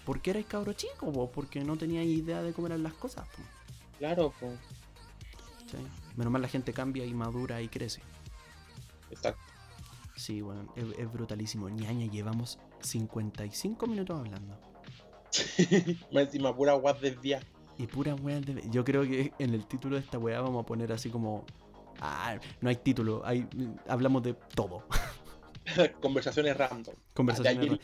Porque 0.04 0.30
erais 0.30 0.46
cabro 0.46 0.72
chico, 0.72 1.12
po? 1.12 1.30
porque 1.30 1.62
no 1.62 1.76
teníais 1.76 2.08
idea 2.08 2.42
de 2.42 2.52
cómo 2.52 2.66
eran 2.66 2.82
las 2.82 2.94
cosas, 2.94 3.26
po, 3.28 3.42
Claro, 3.98 4.32
pues. 4.40 4.52
Menos 6.16 6.32
mal 6.32 6.42
la 6.42 6.48
gente 6.48 6.72
cambia 6.72 7.06
y 7.06 7.14
madura 7.14 7.62
y 7.62 7.68
crece. 7.68 8.02
Exacto. 9.10 9.40
Sí, 10.16 10.42
weón, 10.42 10.68
es, 10.76 10.84
es 10.98 11.10
brutalísimo. 11.10 11.68
Ñaña, 11.68 12.06
llevamos 12.06 12.58
55 12.80 13.86
minutos 13.86 14.18
hablando. 14.18 14.58
Encima, 16.10 16.54
pura 16.54 16.74
guas 16.74 17.00
desviada. 17.00 17.44
Y 17.78 17.86
pura 17.86 18.14
weá 18.14 18.40
de... 18.40 18.62
Yo 18.70 18.84
creo 18.84 19.02
que 19.02 19.32
en 19.38 19.54
el 19.54 19.66
título 19.66 19.96
de 19.96 20.02
esta 20.02 20.18
weá 20.18 20.40
vamos 20.40 20.62
a 20.62 20.66
poner 20.66 20.92
así 20.92 21.10
como... 21.10 21.44
Ah, 22.04 22.36
no 22.60 22.68
hay 22.68 22.74
título, 22.76 23.22
hay, 23.24 23.46
hablamos 23.86 24.24
de 24.24 24.34
todo. 24.34 24.84
Conversaciones 26.00 26.56
random. 26.56 26.96
Conversaciones. 27.14 27.60
De 27.60 27.68
ra- 27.76 27.78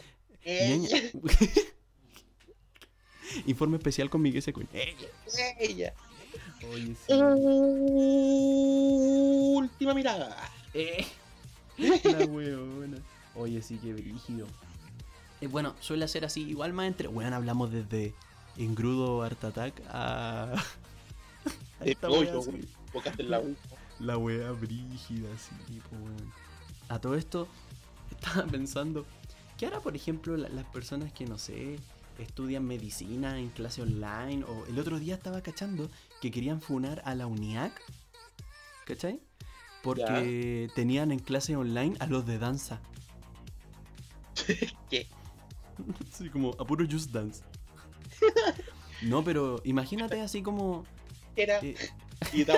Ñaña. 0.45 0.89
Ella, 0.91 1.11
Informe 3.47 3.77
especial 3.77 4.11
con 4.11 4.21
Miguel 4.23 4.43
Secuñ. 4.43 4.67
ella. 4.73 5.93
Oye, 6.73 6.97
sí. 7.07 7.13
Última 9.57 9.95
mirada. 9.95 10.37
La 11.79 12.25
weona. 12.27 12.99
Oye, 13.37 13.63
sí, 13.63 13.79
qué 13.81 13.93
brígido. 13.93 14.49
Eh, 15.41 15.47
bueno, 15.47 15.77
suele 15.79 16.09
ser 16.09 16.25
así, 16.25 16.43
igual 16.43 16.73
más 16.73 16.89
entre. 16.89 17.07
Weón, 17.07 17.33
hablamos 17.35 17.71
desde 17.71 18.15
Engrudo 18.57 19.23
Art 19.23 19.45
Attack 19.45 19.81
a. 19.91 20.55
a 21.81 21.85
esta 21.85 22.09
así. 22.09 22.67
la 23.19 23.39
U. 23.41 23.55
La 24.01 24.17
wea 24.17 24.51
brígida, 24.53 25.29
sí, 25.39 25.81
po, 25.91 25.97
weón. 25.97 26.33
A 26.89 26.99
todo 27.01 27.15
esto, 27.17 27.49
estaba 28.11 28.47
pensando. 28.47 29.05
¿Qué 29.57 29.67
hará, 29.67 29.81
por 29.81 29.97
ejemplo, 29.97 30.37
la- 30.37 30.49
las 30.49 30.65
personas 30.67 31.13
que, 31.13 31.27
no 31.27 31.37
sé, 31.39 31.79
estudian 32.19 32.65
medicina 32.65 33.39
en 33.39 33.49
clase 33.49 33.83
online? 33.83 34.45
O 34.45 34.67
el 34.67 34.79
otro 34.79 34.99
día 34.99 35.15
estaba 35.17 35.41
cachando 35.43 35.91
que 36.21 36.31
querían 36.31 36.61
funar 36.61 37.03
a 37.05 37.15
la 37.15 37.27
UNIAC. 37.27 37.73
¿Cachai? 38.87 39.21
Porque 39.83 40.71
tenían 40.75 41.13
en 41.13 41.19
clase 41.19 41.57
online 41.57 41.97
a 42.01 42.07
los 42.07 42.25
de 42.27 42.39
danza. 42.39 42.81
¿Qué? 44.91 45.07
Sí, 46.13 46.29
como 46.31 46.51
a 46.59 46.65
puro 46.65 46.85
Just 46.91 47.11
Dance. 47.13 47.43
No, 49.03 49.23
pero 49.23 49.61
imagínate 49.65 50.21
así 50.21 50.43
como. 50.43 50.85
Era. 51.37 51.61
eh, 51.63 51.77
Y 52.33 52.43
da 52.45 52.55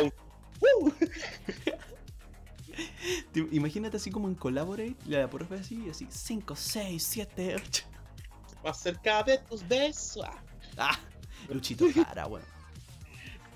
imagínate 3.53 3.97
así 3.97 4.11
como 4.11 4.29
en 4.29 4.35
Collaborate, 4.35 4.97
la 5.07 5.29
profe 5.29 5.57
así, 5.57 5.89
así 5.89 6.07
5, 6.09 6.57
6, 6.57 7.03
7, 7.03 7.57
8. 7.57 7.85
Más 8.65 8.81
cerca 8.81 9.23
de 9.23 9.39
tus 9.39 9.67
besos. 9.67 10.27
Ah, 10.77 10.99
Luchito 11.49 11.87
Jara, 11.93 12.27
weón. 12.27 12.45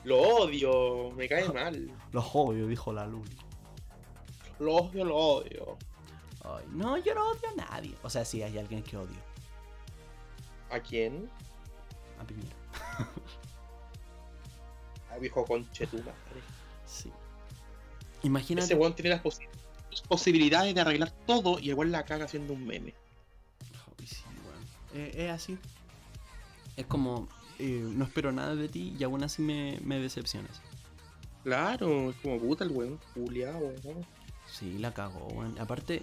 Lo 0.04 0.20
odio. 0.20 1.10
Me 1.12 1.28
cae 1.28 1.48
mal. 1.52 1.90
Los 2.12 2.24
odio, 2.32 2.66
dijo 2.66 2.92
la 2.92 3.06
Luli. 3.06 3.36
Lo 4.58 4.76
odio, 4.76 5.04
lo 5.04 5.16
odio. 5.16 5.78
Ay, 6.44 6.64
no, 6.72 6.96
yo 6.98 7.14
no 7.14 7.30
odio 7.30 7.48
a 7.50 7.70
nadie. 7.70 7.94
O 8.02 8.10
sea, 8.10 8.24
sí 8.24 8.42
hay 8.42 8.58
alguien 8.58 8.82
que 8.82 8.96
odio. 8.96 9.16
¿A 10.70 10.80
quién? 10.80 11.28
A 12.20 12.24
Piñera. 12.24 12.56
A 15.10 15.18
viejo 15.18 15.44
conche 15.44 15.86
tu 15.86 15.98
madre. 15.98 16.42
Sí. 16.94 17.10
Imagínate. 18.22 18.66
Ese 18.66 18.74
weón 18.74 18.94
tiene 18.94 19.10
las 19.10 19.22
posi- 19.22 19.46
posibilidades 20.08 20.74
de 20.74 20.80
arreglar 20.80 21.10
todo 21.26 21.58
y 21.58 21.70
igual 21.70 21.92
la 21.92 22.04
caga 22.04 22.24
haciendo 22.26 22.52
un 22.52 22.66
meme. 22.66 22.94
Sí. 24.06 24.16
Eh, 24.94 25.12
es 25.16 25.30
así. 25.30 25.58
Es 26.76 26.86
como. 26.86 27.28
eh, 27.58 27.84
no 27.84 28.04
espero 28.04 28.32
nada 28.32 28.54
de 28.54 28.68
ti 28.68 28.94
y 28.98 29.04
aún 29.04 29.22
así 29.24 29.42
me, 29.42 29.78
me 29.82 29.98
decepcionas. 29.98 30.60
Claro, 31.42 32.10
es 32.10 32.16
como 32.16 32.38
puta 32.38 32.64
el 32.64 32.70
weón 32.70 32.98
culiado, 33.12 33.72
weón. 33.82 34.04
Sí, 34.50 34.78
la 34.78 34.92
cagó, 34.94 35.26
weón. 35.28 35.58
Aparte, 35.58 36.02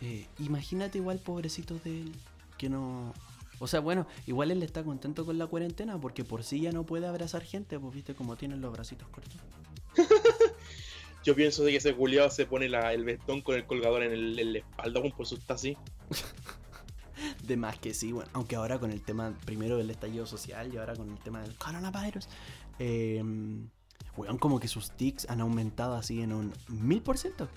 eh, 0.00 0.26
imagínate 0.38 0.98
igual, 0.98 1.18
pobrecito 1.18 1.78
de 1.84 2.00
él, 2.02 2.12
que 2.58 2.68
no... 2.68 3.12
O 3.58 3.66
sea, 3.68 3.80
bueno, 3.80 4.06
igual 4.26 4.50
él 4.50 4.62
está 4.62 4.82
contento 4.82 5.24
con 5.24 5.38
la 5.38 5.46
cuarentena 5.46 6.00
porque 6.00 6.24
por 6.24 6.42
sí 6.42 6.60
ya 6.60 6.72
no 6.72 6.84
puede 6.84 7.06
abrazar 7.06 7.42
gente, 7.44 7.78
pues 7.78 7.94
viste 7.94 8.14
como 8.14 8.34
tienen 8.36 8.60
los 8.60 8.72
bracitos 8.72 9.08
cortos. 9.08 9.36
Yo 11.24 11.34
pienso 11.34 11.62
de 11.64 11.70
que 11.70 11.76
ese 11.76 11.94
culiado 11.94 12.30
se 12.30 12.46
pone 12.46 12.68
la- 12.68 12.92
el 12.92 13.04
vestón 13.04 13.42
con 13.42 13.54
el 13.54 13.66
colgador 13.66 14.02
en, 14.02 14.12
el, 14.12 14.56
espalda, 14.56 15.00
weón, 15.00 15.12
por 15.12 15.26
está 15.26 15.54
así. 15.54 15.76
De 17.44 17.56
más 17.56 17.78
que 17.78 17.94
sí, 17.94 18.10
bueno, 18.10 18.28
aunque 18.32 18.56
ahora 18.56 18.80
con 18.80 18.90
el 18.90 19.02
tema 19.02 19.32
primero 19.44 19.76
del 19.76 19.90
estallido 19.90 20.26
social 20.26 20.72
y 20.72 20.78
ahora 20.78 20.96
con 20.96 21.08
el 21.10 21.18
tema 21.18 21.40
del 21.40 21.54
coronavirus, 21.56 22.26
eh, 22.80 23.22
weón, 24.16 24.38
como 24.38 24.58
que 24.58 24.66
sus 24.66 24.90
tics 24.90 25.28
han 25.28 25.40
aumentado 25.40 25.94
así 25.94 26.22
en 26.22 26.32
un 26.32 26.52
mil 26.68 27.02
por 27.02 27.18
ciento. 27.18 27.48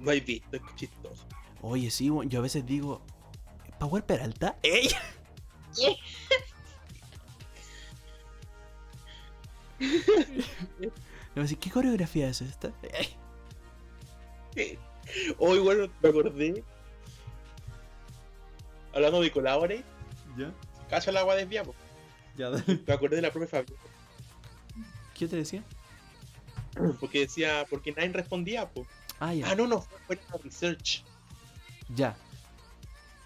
No 0.00 0.10
hay 0.10 0.20
visto, 0.20 0.56
es 0.56 0.62
chistoso. 0.74 1.24
Oye, 1.60 1.90
sí, 1.90 2.10
weón, 2.10 2.28
yo 2.28 2.40
a 2.40 2.42
veces 2.42 2.66
digo, 2.66 3.02
¿Power 3.78 4.04
Peralta? 4.04 4.56
¡Ey! 4.62 4.88
Le 10.78 10.88
a 11.36 11.40
decir, 11.40 11.58
¿qué 11.58 11.70
coreografía 11.70 12.28
es 12.28 12.42
esta? 12.42 12.72
Hoy, 15.38 15.58
bueno, 15.58 15.90
me 16.02 16.08
acordé. 16.08 16.64
Hablando 18.94 19.22
de 19.22 19.30
colabore, 19.30 19.84
¿Ya? 20.36 20.52
cacha 20.90 21.10
el 21.10 21.16
agua 21.16 21.34
desviada, 21.34 21.66
po. 21.66 21.74
Ya, 22.36 22.50
dale. 22.50 22.80
Me 22.86 22.92
acordé 22.92 23.16
de 23.16 23.22
la 23.22 23.32
profe 23.32 23.46
Fabio. 23.46 23.76
¿Qué 25.14 25.26
te 25.26 25.36
decía? 25.36 25.62
Porque 27.00 27.20
decía, 27.20 27.66
porque 27.70 27.92
nadie 27.92 28.10
respondía, 28.12 28.68
po. 28.68 28.86
Ah, 29.20 29.32
ya. 29.32 29.50
Ah, 29.50 29.54
no, 29.54 29.66
no, 29.66 29.80
fue, 30.06 30.18
la 30.30 30.38
research. 30.38 31.04
Ya. 31.94 32.16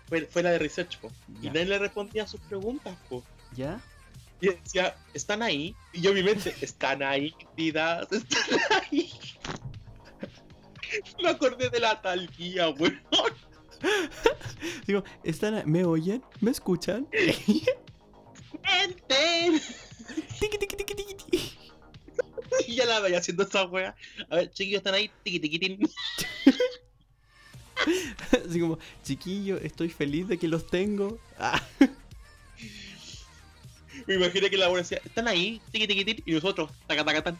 Fue, 0.08 0.22
fue 0.26 0.42
la 0.42 0.50
de 0.50 0.58
research, 0.58 0.98
po. 1.00 1.10
Y 1.42 1.48
nadie 1.48 1.66
le 1.66 1.78
respondía 1.78 2.24
a 2.24 2.26
sus 2.28 2.40
preguntas, 2.40 2.96
po. 3.08 3.24
¿Ya? 3.54 3.80
Y 4.40 4.48
decía, 4.48 4.96
¿están 5.14 5.42
ahí? 5.42 5.74
Y 5.92 6.02
yo 6.02 6.12
mi 6.12 6.22
mente, 6.22 6.54
¿están 6.60 7.02
ahí, 7.02 7.34
vidas? 7.56 8.06
¿Están 8.12 8.60
ahí? 8.70 9.10
Me 11.22 11.30
acordé 11.30 11.70
de 11.70 11.80
la 11.80 12.00
talquía, 12.00 12.68
weón. 12.70 13.00
Digo, 14.86 15.04
¿están, 15.24 15.62
¿me 15.70 15.84
oyen? 15.84 16.22
¿Me 16.40 16.50
escuchan? 16.50 17.06
¡Enten! 18.82 19.60
Tiqui, 20.38 20.58
tiqui, 20.58 20.76
tiqui, 20.76 20.94
tiqui, 20.94 21.14
tiqui. 21.14 21.58
Y 22.66 22.76
ya 22.76 22.86
la 22.86 23.00
veía 23.00 23.18
haciendo 23.18 23.42
esa 23.42 23.64
wea. 23.64 23.94
A 24.30 24.36
ver, 24.36 24.50
chiquillos, 24.50 24.78
¿están 24.78 24.94
ahí? 24.94 25.10
Tiqui, 25.22 25.58
tin. 25.58 25.90
Así 28.48 28.60
como, 28.60 28.78
chiquillo, 29.04 29.58
estoy 29.58 29.88
feliz 29.88 30.28
de 30.28 30.38
que 30.38 30.48
los 30.48 30.66
tengo. 30.66 31.18
Ah, 31.38 31.62
Me 34.06 34.14
imaginé 34.14 34.48
que 34.50 34.56
la 34.56 34.68
wea 34.68 34.78
decía, 34.82 35.00
¿están 35.04 35.26
ahí? 35.28 35.60
Tiqui, 35.72 35.86
tiqui, 35.86 36.04
tin. 36.04 36.22
Y 36.26 36.32
nosotros, 36.32 36.70
taca, 36.86 37.04
taca, 37.04 37.22
tan. 37.22 37.38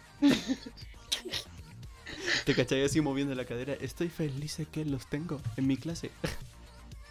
te 2.45 2.55
cachai 2.55 2.85
así 2.85 3.01
moviendo 3.01 3.35
la 3.35 3.45
cadera. 3.45 3.75
Estoy 3.75 4.09
feliz 4.09 4.57
de 4.57 4.67
que 4.67 4.85
los 4.85 5.07
tengo 5.09 5.41
en 5.57 5.67
mi 5.67 5.77
clase. 5.77 6.11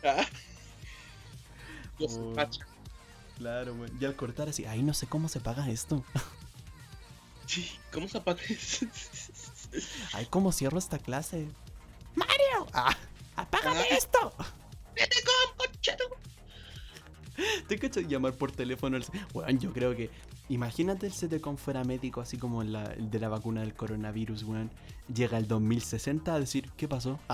Ah. 0.04 0.26
Oh. 1.98 2.36
Claro, 3.38 3.74
güey. 3.74 3.90
Y 4.02 4.04
al 4.04 4.18
cortar 4.18 4.50
así, 4.50 4.66
ay, 4.66 4.84
no 4.84 4.94
sé 4.94 5.08
cómo 5.08 5.30
se 5.30 5.40
paga 5.40 5.70
esto. 5.70 6.04
Sí, 7.48 7.72
¿Cómo 7.94 8.08
se 8.10 8.18
apaga 8.18 8.42
eso? 8.50 8.88
Ay, 10.14 10.26
¿cómo 10.32 10.52
cierro 10.52 10.80
esta 10.80 10.98
clase? 10.98 11.48
¡Mario! 12.16 12.68
Ah, 12.74 12.98
¡Apágame 13.36 13.82
Ah. 13.82 13.96
esto! 13.96 14.34
Te 17.68 17.78
cacho 17.80 18.00
llamar 18.02 18.34
por 18.34 18.52
teléfono. 18.52 18.98
al- 18.98 19.06
Weón, 19.34 19.60
yo 19.60 19.74
creo 19.74 19.96
que. 19.96 20.10
Imagínate 20.50 21.08
el 21.08 21.14
CTCOM 21.14 21.58
fuera 21.58 21.84
médico, 21.84 22.22
así 22.22 22.38
como 22.38 22.64
la, 22.64 22.84
el 22.94 23.10
de 23.10 23.20
la 23.20 23.30
vacuna 23.30 23.62
del 23.62 23.74
coronavirus, 23.74 24.44
weón. 24.44 24.70
Llega 25.14 25.38
el 25.38 25.48
2060 25.48 26.34
a 26.34 26.40
decir, 26.40 26.72
¿qué 26.78 26.88
pasó? 26.88 27.20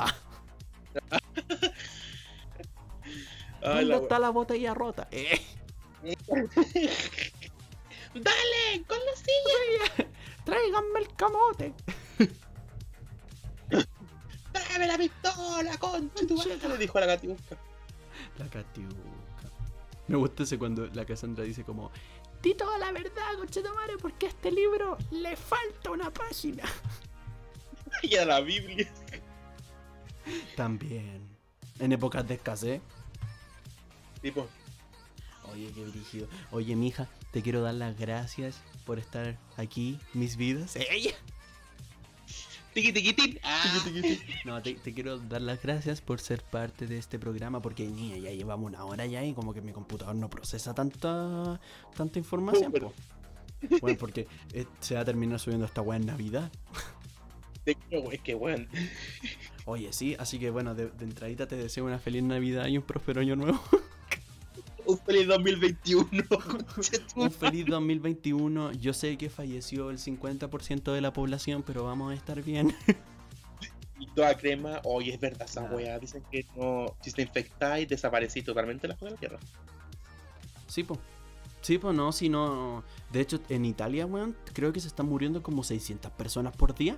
Ah, 3.64 3.70
¿dónde 3.76 3.86
la 3.86 3.98
está 3.98 4.20
la 4.20 4.30
botella 4.32 4.74
rota? 4.74 5.08
Eh, 5.12 5.40
¡Dale! 8.14 8.84
¡Con 8.88 8.98
la 8.98 9.16
silla! 9.16 10.10
tráiganme 10.44 11.00
el 11.00 11.16
camote. 11.16 11.74
¡Dame 14.52 14.88
la 14.88 14.98
pistola, 14.98 15.78
concha 15.78 16.28
tu! 16.28 16.42
Le 16.70 16.78
dijo 16.78 16.98
a 16.98 17.02
la 17.02 17.08
gatiusca. 17.08 17.58
La 18.38 18.46
catiuca. 18.50 18.96
Me 20.12 20.18
gusta 20.18 20.44
ese 20.44 20.60
cuando 20.60 20.88
la 20.88 21.06
Cassandra 21.06 21.46
dice 21.46 21.64
como, 21.64 21.90
di 22.42 22.54
toda 22.54 22.78
la 22.78 22.92
verdad, 22.92 23.38
conchetumare, 23.38 23.98
porque 23.98 24.26
a 24.26 24.30
este 24.30 24.52
libro 24.52 24.98
le 25.10 25.38
falta 25.38 25.90
una 25.90 26.12
página. 26.12 26.64
Y 28.04 28.16
a 28.16 28.26
la 28.26 28.42
Biblia. 28.42 28.92
También. 30.56 31.22
En 31.80 31.92
épocas 31.92 32.28
de 32.28 32.36
escasez. 32.36 32.82
Tipo, 34.22 34.48
Oye, 35.52 35.72
qué 35.74 35.86
dirigido. 35.86 36.28
Oye, 36.52 36.76
mija, 36.76 37.08
te 37.32 37.42
quiero 37.42 37.62
dar 37.62 37.76
las 37.76 37.98
gracias 37.98 38.62
por 38.86 39.00
estar 39.00 39.38
aquí, 39.56 39.98
mis 40.14 40.36
vidas. 40.36 40.76
¡Ey! 40.76 41.14
Tiqui 42.74 43.14
tin. 43.14 43.40
Ah. 43.44 43.64
No, 44.46 44.62
te, 44.62 44.76
te 44.76 44.94
quiero 44.94 45.20
dar 45.20 45.42
las 45.42 45.62
gracias 45.62 46.02
por 46.02 46.20
ser 46.20 46.42
parte 46.44 46.88
de 46.88 46.98
este 46.98 47.20
programa 47.20 47.62
porque 47.62 47.88
niña, 47.88 48.18
ya 48.18 48.32
llevamos 48.32 48.68
una 48.68 48.84
hora 48.86 49.06
ya 49.06 49.24
y 49.24 49.34
como 49.34 49.54
que 49.54 49.62
mi 49.62 49.72
computador 49.72 50.16
no 50.16 50.30
procesa 50.30 50.74
tanta 50.74 51.60
tanta 51.96 52.20
información. 52.20 52.72
Bueno. 52.72 52.90
po. 52.90 53.78
Bueno, 53.80 53.98
porque 54.00 54.28
eh, 54.54 54.66
se 54.80 54.96
va 54.96 55.02
a 55.02 55.06
terminar 55.06 55.40
subiendo 55.40 55.66
esta 55.66 55.82
weá 55.82 55.98
en 55.98 56.08
Navidad. 56.08 56.52
Te 57.64 57.76
quiero, 57.76 58.06
güey, 58.06 58.18
qué 58.18 58.34
weón. 58.34 58.68
Oye, 59.66 59.94
sí, 59.94 60.16
así 60.18 60.40
que 60.40 60.50
bueno, 60.50 60.74
de, 60.74 60.90
de 60.90 61.06
entradita 61.06 61.48
te 61.48 61.56
deseo 61.56 61.86
una 61.86 62.00
feliz 62.00 62.24
Navidad 62.24 62.66
y 62.68 62.78
un 62.78 62.84
próspero 62.84 63.22
año 63.22 63.36
nuevo. 63.36 63.62
Un 64.86 64.98
feliz 65.00 65.28
2021. 65.28 66.08
concha 66.30 66.98
tu 67.14 67.22
un 67.22 67.32
feliz 67.32 67.66
2021. 67.68 68.72
Yo 68.74 68.94
sé 68.94 69.18
que 69.18 69.30
falleció 69.30 69.90
el 69.90 69.98
50% 70.00 70.92
de 70.94 71.02
la 71.02 71.14
población, 71.14 71.64
pero 71.64 71.84
vamos 71.84 72.12
a 72.12 72.16
estar 72.16 72.42
bien. 72.44 72.76
Y 74.00 74.08
toda 74.16 74.36
crema, 74.36 74.82
oye, 74.84 75.14
es 75.14 75.20
verdad 75.20 75.44
esa 75.48 75.62
Ah. 75.62 75.70
weá. 75.76 76.00
Dicen 76.00 76.24
que 76.32 76.44
no, 76.56 76.96
si 77.02 77.12
te 77.12 77.22
infectáis, 77.22 77.88
desaparecís 77.88 78.44
totalmente 78.44 78.88
la 78.88 78.96
de 78.96 79.12
la 79.12 79.16
tierra. 79.16 79.38
Sí, 80.66 80.84
po. 80.84 80.98
Sí, 81.62 81.78
pues 81.78 81.96
no, 81.96 82.12
si 82.12 82.28
no. 82.28 82.84
De 83.12 83.22
hecho, 83.22 83.40
en 83.50 83.64
Italia, 83.64 84.08
weón, 84.08 84.36
creo 84.54 84.74
que 84.74 84.80
se 84.80 84.88
están 84.88 85.06
muriendo 85.08 85.44
como 85.44 85.64
600 85.64 86.12
personas 86.14 86.58
por 86.58 86.74
día. 86.74 86.98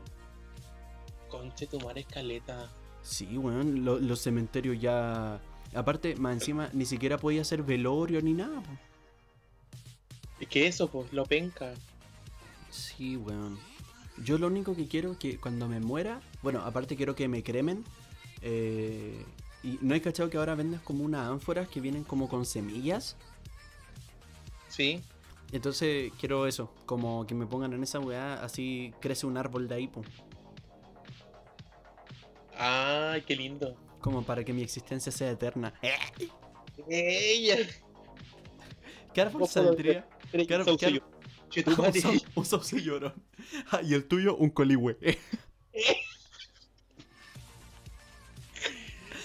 Conche 1.30 1.68
tu 1.68 1.78
madre 1.82 2.00
escaleta. 2.02 2.72
Sí, 3.02 3.38
weón, 3.38 3.84
lo- 3.84 4.00
los 4.00 4.22
cementerios 4.22 4.80
ya. 4.80 5.42
Aparte, 5.76 6.16
más 6.16 6.34
encima, 6.34 6.70
ni 6.74 6.86
siquiera 6.86 7.18
podía 7.18 7.42
hacer 7.42 7.64
velorio 7.64 8.22
ni 8.22 8.34
nada, 8.34 8.62
po. 8.62 8.72
Es 10.40 10.48
que 10.48 10.68
eso, 10.68 10.90
pues, 10.90 11.12
lo 11.14 11.26
penca. 11.26 11.74
Sí, 12.70 13.18
weón. 13.18 13.58
Yo 14.24 14.38
lo 14.38 14.48
único 14.48 14.76
que 14.76 14.88
quiero 14.88 15.18
que 15.18 15.40
cuando 15.40 15.68
me 15.68 15.80
muera. 15.80 16.22
Bueno, 16.42 16.62
aparte 16.62 16.96
quiero 16.96 17.16
que 17.16 17.28
me 17.28 17.44
cremen. 17.44 17.84
eh, 18.42 19.26
y 19.64 19.80
no 19.82 19.94
hay 19.94 20.02
cachado 20.02 20.30
que 20.30 20.38
ahora 20.38 20.56
vendas 20.56 20.82
como 20.82 21.06
unas 21.06 21.28
ánforas 21.30 21.70
que 21.70 21.80
vienen 21.80 22.04
como 22.04 22.28
con 22.28 22.46
semillas. 22.46 23.16
Sí. 24.68 25.02
Entonces 25.54 26.12
quiero 26.20 26.48
eso, 26.48 26.74
como 26.86 27.26
que 27.26 27.34
me 27.36 27.46
pongan 27.46 27.72
en 27.74 27.84
esa 27.84 28.00
weá, 28.00 28.44
así 28.44 28.94
crece 29.00 29.26
un 29.26 29.38
árbol 29.38 29.68
de 29.70 29.76
ahí, 29.76 29.88
po. 29.88 30.02
Ay, 32.58 33.22
qué 33.22 33.36
lindo. 33.36 33.76
Como 34.04 34.22
para 34.22 34.44
que 34.44 34.52
mi 34.52 34.62
existencia 34.62 35.14
sea 35.14 35.32
eterna. 35.32 35.74
Ella. 36.90 37.56
¿Qué 39.14 39.22
árbol 39.22 39.44
Ojo, 39.44 39.52
saldría? 39.54 40.06
Un 40.34 40.66
sauce 40.66 40.92
yo. 40.92 41.00
Che, 41.50 41.64
tu 41.64 41.72
Un 42.36 42.46
sauce 42.46 42.82
llorón. 42.82 43.14
Ah, 43.72 43.80
y 43.82 43.94
el 43.94 44.06
tuyo, 44.06 44.36
un 44.36 44.50
coligüe. 44.50 44.98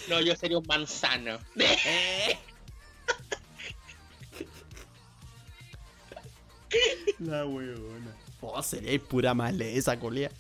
No, 0.09 0.21
yo 0.21 0.37
sería 0.37 0.59
un 0.59 0.67
manzano. 0.69 1.41
La 7.19 7.45
weona. 7.45 8.17
Oh, 8.41 8.63
sería 8.63 8.97
pura 9.01 9.35
maleza, 9.35 9.99
colia. 9.99 10.31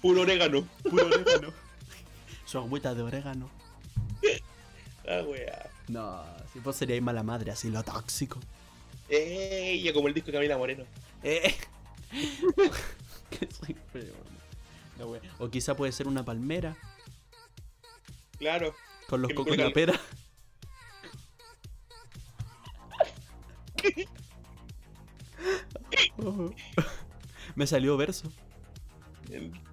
Eh, 0.00 0.02
Puro 0.02 0.22
orégano. 0.22 0.66
Puro 0.82 1.06
orégano. 1.06 1.52
Su 2.46 2.58
agüita 2.58 2.94
de 2.94 3.02
orégano. 3.02 3.50
Ah, 5.06 5.22
weá. 5.26 5.70
No, 5.88 6.22
si 6.52 6.58
vos 6.60 6.76
seríais 6.76 7.02
mala 7.02 7.22
madre, 7.22 7.50
así 7.50 7.68
lo 7.70 7.82
tóxico. 7.82 8.38
Ella, 9.08 9.92
como 9.92 10.08
el 10.08 10.14
disco 10.14 10.28
de 10.28 10.32
Camila 10.38 10.56
Moreno. 10.56 10.84
Eh. 11.22 11.54
que 13.30 13.48
soy 13.52 13.74
peor. 13.92 14.24
La 14.98 15.06
wea. 15.06 15.20
O 15.38 15.48
quizá 15.50 15.76
puede 15.76 15.92
ser 15.92 16.06
una 16.08 16.24
palmera 16.24 16.76
Claro. 18.38 18.74
con 19.08 19.20
los 19.22 19.32
cocos 19.32 19.54
en 19.54 19.64
la 19.64 19.70
pera. 19.72 20.00
Oh. 26.18 26.50
Me 27.54 27.66
salió 27.66 27.96
verso, 27.96 28.30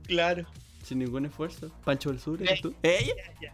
Claro. 0.07 0.45
sin 0.83 0.99
ningún 0.99 1.25
esfuerzo. 1.25 1.69
Pancho 1.83 2.09
del 2.09 2.19
Sur, 2.19 2.41
¿eres 2.41 2.61
tú? 2.61 2.73
¿Ella? 2.81 3.13
Ya, 3.41 3.53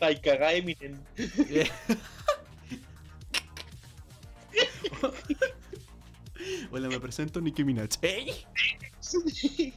Ay, 0.00 0.20
cagá 0.20 0.52
Eminem. 0.52 0.98
Hola, 6.70 6.88
me 6.88 7.00
presento 7.00 7.40
Nicki 7.40 7.64
Minaj. 7.64 7.98
¡Ey! 8.02 8.46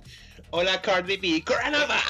Hola 0.51 0.81
Cardi 0.81 1.17
B, 1.17 1.43
coronavirus. 1.43 2.03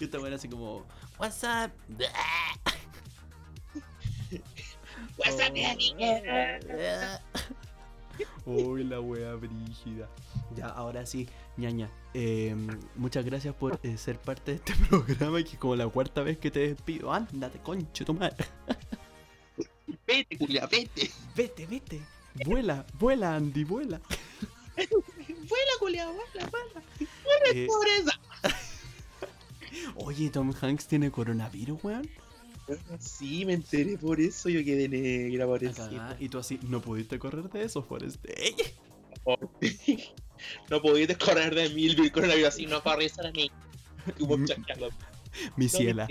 Y 0.00 0.04
esta 0.04 0.18
buena 0.18 0.36
así 0.36 0.48
como, 0.48 0.86
What's 1.18 1.42
up? 1.42 1.72
What's 5.18 5.34
up, 5.34 5.52
Daddy? 5.54 5.94
Uy, 8.46 8.84
la 8.84 9.00
wea 9.00 9.34
brígida. 9.34 10.08
Ya, 10.56 10.66
ahora 10.68 11.04
sí, 11.06 11.28
ñaña. 11.56 11.90
eh, 12.14 12.54
muchas 12.96 13.24
gracias 13.24 13.54
por 13.54 13.78
eh, 13.82 13.96
ser 13.98 14.18
parte 14.18 14.52
de 14.52 14.56
este 14.56 14.74
programa, 14.88 15.42
que 15.42 15.50
es 15.52 15.58
como 15.58 15.76
la 15.76 15.88
cuarta 15.88 16.22
vez 16.22 16.38
que 16.38 16.50
te 16.50 16.60
despido. 16.74 17.12
Ándate, 17.12 17.58
concho, 17.60 18.04
tu 18.04 18.14
madre. 18.14 18.36
Vete, 20.06 20.38
culia, 20.38 20.66
vete. 20.66 21.10
Vete, 21.36 21.66
vete. 21.66 22.00
Vuela, 22.44 22.86
vuela, 22.98 23.34
Andy, 23.34 23.64
vuela. 23.64 24.00
Vuela, 24.76 25.72
culia, 25.78 26.06
vuela, 26.06 26.50
vuela. 26.50 26.82
Eh, 27.52 27.66
Pobreza. 27.66 28.12
oye, 29.96 30.30
Tom 30.30 30.52
Hanks 30.60 30.86
tiene 30.86 31.10
coronavirus, 31.10 31.82
weón. 31.84 32.08
Sí, 32.98 33.44
me 33.44 33.54
enteré 33.54 33.98
por 33.98 34.20
eso, 34.20 34.48
yo 34.48 34.64
quedé 34.64 34.88
negra 34.88 35.46
por 35.46 35.62
La 35.62 35.70
eso. 35.70 35.90
Y 36.18 36.28
tú 36.28 36.38
así, 36.38 36.58
no 36.62 36.80
pudiste 36.80 37.18
correr 37.18 37.48
de 37.50 37.64
eso, 37.64 37.82
Forrest. 37.82 38.24
No 40.70 40.80
podías 40.80 41.18
correr 41.18 41.52
de 41.52 41.68
mil 41.70 41.98
el 42.00 42.12
coronavirus 42.12 42.48
así, 42.48 42.66
no 42.66 42.80
corres 42.80 43.16
de 43.16 43.32
mí. 43.32 43.50
Mi 45.56 45.68
ciela. 45.68 46.06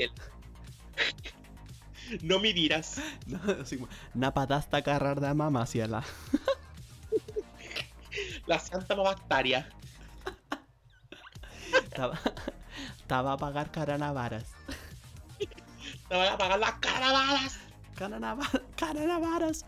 No 2.22 2.39
me 2.39 2.51
dirás. 2.51 3.01
No, 3.26 3.39
así 3.62 3.80
napadaste 4.14 4.84
carrar 4.84 5.22
de 5.22 5.34
mamá, 5.34 5.66
ciela. 5.66 6.03
La 8.45 8.60
santa 8.60 8.95
mabactaria. 8.95 9.70
Estaba, 11.84 12.20
estaba 12.97 13.34
a 13.34 13.38
pagar 13.38 13.72
caranabaras. 13.72 14.57
Te 16.10 16.16
van 16.16 16.34
a 16.34 16.38
pagar 16.38 16.60
las 16.60 16.74
caravanas. 16.74 17.60
Caranabaras. 17.95 18.62
Caranabaras. 18.76 19.66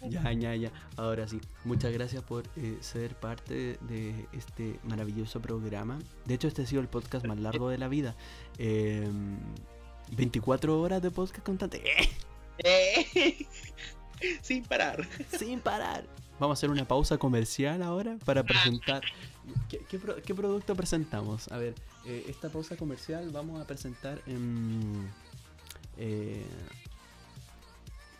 ya, 0.08 0.32
ya, 0.32 0.54
ya. 0.54 0.70
Ahora 0.96 1.28
sí. 1.28 1.40
Muchas 1.64 1.92
gracias 1.92 2.22
por 2.22 2.44
eh, 2.56 2.78
ser 2.80 3.14
parte 3.16 3.54
de, 3.54 3.78
de 3.80 4.28
este 4.32 4.78
maravilloso 4.84 5.40
programa. 5.40 5.98
De 6.24 6.34
hecho, 6.34 6.48
este 6.48 6.62
ha 6.62 6.66
sido 6.66 6.80
el 6.80 6.88
podcast 6.88 7.26
más 7.26 7.38
largo 7.38 7.68
de 7.68 7.78
la 7.78 7.88
vida. 7.88 8.14
Eh, 8.58 9.08
24 10.12 10.80
horas 10.80 11.02
de 11.02 11.10
podcast 11.10 11.44
constante. 11.44 11.82
Eh, 12.64 13.46
Sin 14.40 14.64
parar. 14.64 15.06
sin 15.38 15.60
parar. 15.60 16.06
Vamos 16.40 16.56
a 16.56 16.58
hacer 16.58 16.70
una 16.70 16.88
pausa 16.88 17.18
comercial 17.18 17.82
ahora 17.82 18.16
para 18.24 18.42
presentar. 18.44 19.02
¿Qué, 19.68 19.78
qué 19.88 19.98
pro- 19.98 20.16
qué 20.22 20.34
producto 20.34 20.74
presentamos? 20.74 21.50
A 21.52 21.58
ver, 21.58 21.74
eh, 22.04 22.24
esta 22.28 22.48
pausa 22.48 22.76
comercial 22.76 23.30
vamos 23.30 23.60
a 23.60 23.66
presentar 23.66 24.20
en. 24.26 25.08
eh, 25.98 26.44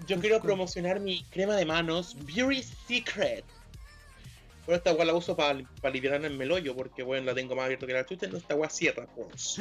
Yo 0.07 0.21
quiero 0.21 0.41
promocionar 0.41 1.01
mi 1.01 1.25
crema 1.25 1.55
de 1.57 1.65
manos 1.67 2.17
Beauty 2.25 2.63
Secret. 2.63 3.45
Bueno, 4.67 4.79
esta 4.79 4.91
agua 4.91 5.05
la 5.05 5.15
uso 5.15 5.37
para 5.37 5.61
aliviar 5.83 6.25
el 6.25 6.37
melollo 6.37 6.75
porque, 6.75 7.03
bueno, 7.05 7.27
la 7.27 7.35
tengo 7.35 7.55
más 7.55 7.67
abierta 7.67 7.87
que 7.87 7.93
la 7.93 8.05
chucha. 8.07 8.27
No, 8.29 8.37
esta 8.39 8.55
agua 8.55 8.69
cierra, 8.69 9.07
pues. 9.15 9.59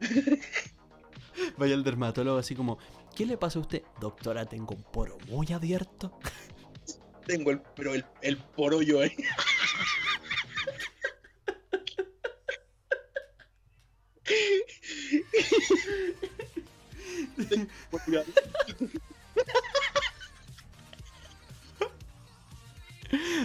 vaya 1.56 1.74
el 1.74 1.84
dermatólogo 1.84 2.38
así 2.38 2.54
como. 2.54 2.78
¿Qué 3.14 3.26
le 3.26 3.36
pasa 3.36 3.58
a 3.58 3.62
usted? 3.62 3.82
Doctora, 4.00 4.46
tengo 4.46 4.74
un 4.74 4.82
poro 4.82 5.18
muy 5.28 5.52
abierto. 5.52 6.18
Tengo 7.26 7.50
el, 7.50 7.60
pero 7.76 7.94
el, 7.94 8.04
el 8.22 8.36
porollo 8.36 9.00
ahí. 9.00 9.14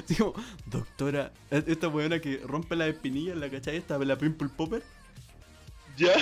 Así 0.04 0.16
como, 0.16 0.34
doctora, 0.66 1.34
esta 1.52 1.88
buena 1.88 2.20
que 2.20 2.38
rompe 2.38 2.76
la 2.76 2.88
espinilla, 2.88 3.36
la 3.36 3.50
cachai, 3.50 3.76
esta 3.76 3.98
la 3.98 4.18
pimple 4.18 4.48
popper, 4.50 4.84
ya. 5.98 6.14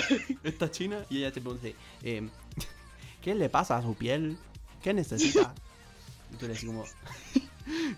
esta 0.42 0.70
china, 0.70 1.04
y 1.08 1.18
ella 1.18 1.32
te 1.32 1.40
pregunta, 1.40 1.68
eh, 2.02 2.28
¿qué 3.22 3.34
le 3.34 3.48
pasa 3.48 3.76
a 3.76 3.82
su 3.82 3.94
piel? 3.94 4.36
¿Qué 4.82 4.92
necesita? 4.92 5.54
Y 6.32 6.36
tú 6.36 6.46
le 6.46 6.54
dices 6.54 6.66
como, 6.66 6.84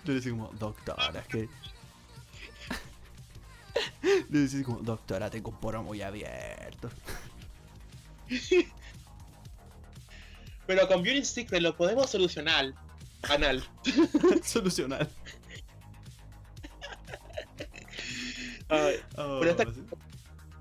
le 0.05 0.14
dices 0.14 0.33
como, 0.33 0.49
doctora, 0.55 1.21
es 1.21 1.27
que... 1.27 1.49
Le 4.31 4.41
dices 4.41 4.64
como, 4.64 4.79
doctora, 4.81 5.31
tengo 5.31 5.51
un 5.51 5.61
poro 5.61 5.83
muy 5.83 6.03
abierto. 6.03 6.91
Pero 10.66 10.87
con 10.89 11.03
Beauty 11.03 11.25
Secret 11.25 11.62
lo 11.62 11.75
podemos 11.77 12.11
solucionar. 12.11 12.73
Anal. 13.23 13.64
Solucionar. 14.45 15.09
Ay, 18.69 18.97
Oh, 19.16 19.39
Pero 19.41 19.51
esta- 19.51 19.64
sí. 19.64 19.83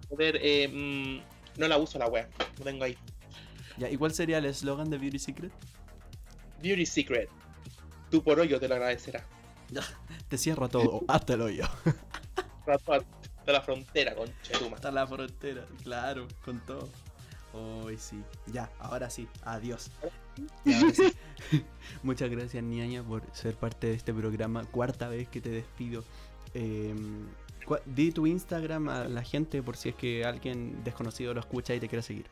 poder, 0.10 0.40
eh, 0.42 0.68
mm, 0.68 1.60
no 1.60 1.68
la 1.68 1.78
uso 1.78 2.00
la 2.00 2.08
wea. 2.08 2.28
No 2.58 2.64
tengo 2.64 2.84
ahí. 2.86 2.98
Ya, 3.78 3.90
¿y 3.90 3.98
cuál 3.98 4.14
sería 4.14 4.38
el 4.40 4.46
eslogan 4.46 4.90
de 4.90 4.98
Beauty 4.98 5.20
Secret? 5.20 5.52
Beauty 6.64 6.86
Secret. 6.86 7.30
Tu 8.10 8.24
porollo 8.24 8.60
te 8.60 8.68
lo 8.68 8.76
agradecerá. 8.76 9.26
Te 10.28 10.38
cierra 10.38 10.68
todo, 10.68 11.04
hasta 11.08 11.34
el 11.34 11.42
hoyo. 11.42 11.66
De 13.46 13.54
la 13.54 13.62
frontera, 13.62 14.16
con 14.16 14.30
Chetuma. 14.42 14.76
Hasta 14.76 14.92
la 14.92 15.08
frontera, 15.08 15.66
claro, 15.84 16.28
con 16.44 16.60
todo. 16.66 16.90
Hoy 17.54 17.98
sí. 17.98 18.22
Ya, 18.48 18.70
ahora 18.80 19.10
sí, 19.10 19.28
adiós. 19.44 19.90
Y 20.66 20.74
ahora 20.74 20.94
sí. 20.94 21.14
Muchas 22.04 22.30
gracias, 22.30 22.64
Niña, 22.64 23.04
por 23.04 23.24
ser 23.34 23.56
parte 23.56 23.88
de 23.88 23.94
este 23.94 24.14
programa. 24.14 24.66
Cuarta 24.66 25.08
vez 25.08 25.28
que 25.30 25.42
te 25.42 25.50
despido. 25.50 26.04
Eh, 26.54 26.94
di 27.86 28.12
tu 28.12 28.28
Instagram 28.28 28.90
a 28.90 29.06
la 29.06 29.24
gente 29.24 29.62
por 29.62 29.78
si 29.78 29.90
es 29.90 29.96
que 29.96 30.26
alguien 30.26 30.84
desconocido 30.84 31.34
lo 31.34 31.40
escucha 31.40 31.74
y 31.74 31.80
te 31.80 31.88
quiere 31.88 32.04
seguir. 32.04 32.28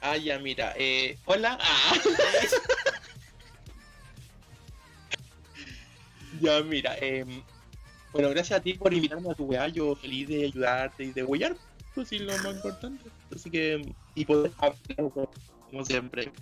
Ah, 0.00 0.16
ya, 0.16 0.38
mira. 0.38 0.72
Eh, 0.76 1.18
hola. 1.24 1.58
Ah. 1.60 1.94
ya, 6.40 6.62
mira. 6.62 6.96
em, 6.98 7.42
bueno, 8.12 8.30
gracias 8.30 8.58
a 8.58 8.62
ti 8.62 8.74
por 8.74 8.92
invitarme 8.94 9.30
a 9.30 9.34
tu 9.34 9.44
weá. 9.44 9.68
Yo 9.68 9.94
feliz 9.94 10.28
de 10.28 10.44
ayudarte 10.46 11.04
y 11.04 11.12
de 11.12 11.22
huellar. 11.22 11.56
Pues 11.94 12.08
sí, 12.08 12.18
lo 12.18 12.32
más 12.38 12.56
importante. 12.56 13.10
Así 13.34 13.50
que. 13.50 13.94
Y 14.14 14.24
poder 14.24 14.52
hablar 14.58 14.78
como 15.70 15.84
siempre. 15.84 16.32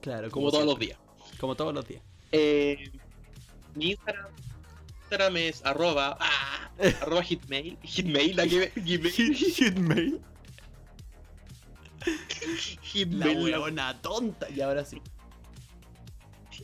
Claro, 0.00 0.30
Como 0.30 0.50
todos 0.50 0.66
los 0.66 0.78
días. 0.78 0.98
Como 1.38 1.54
todos 1.54 1.74
los 1.74 1.86
días. 1.86 2.02
Eh, 2.32 2.90
mi 3.74 3.90
Instagram, 3.92 4.26
Instagram 5.02 5.36
es 5.38 5.64
arroba, 5.64 6.18
ah, 6.20 6.70
arroba 7.00 7.22
hitmail, 7.22 7.78
hitmail, 7.82 8.36
la 8.36 8.46
que 8.46 8.72
Hitmail. 8.76 10.20
La 12.04 12.12
hitmail, 12.82 13.34
la 13.34 13.42
huevona 13.42 14.00
tonta. 14.00 14.48
Y 14.50 14.60
ahora 14.60 14.84
sí. 14.84 15.00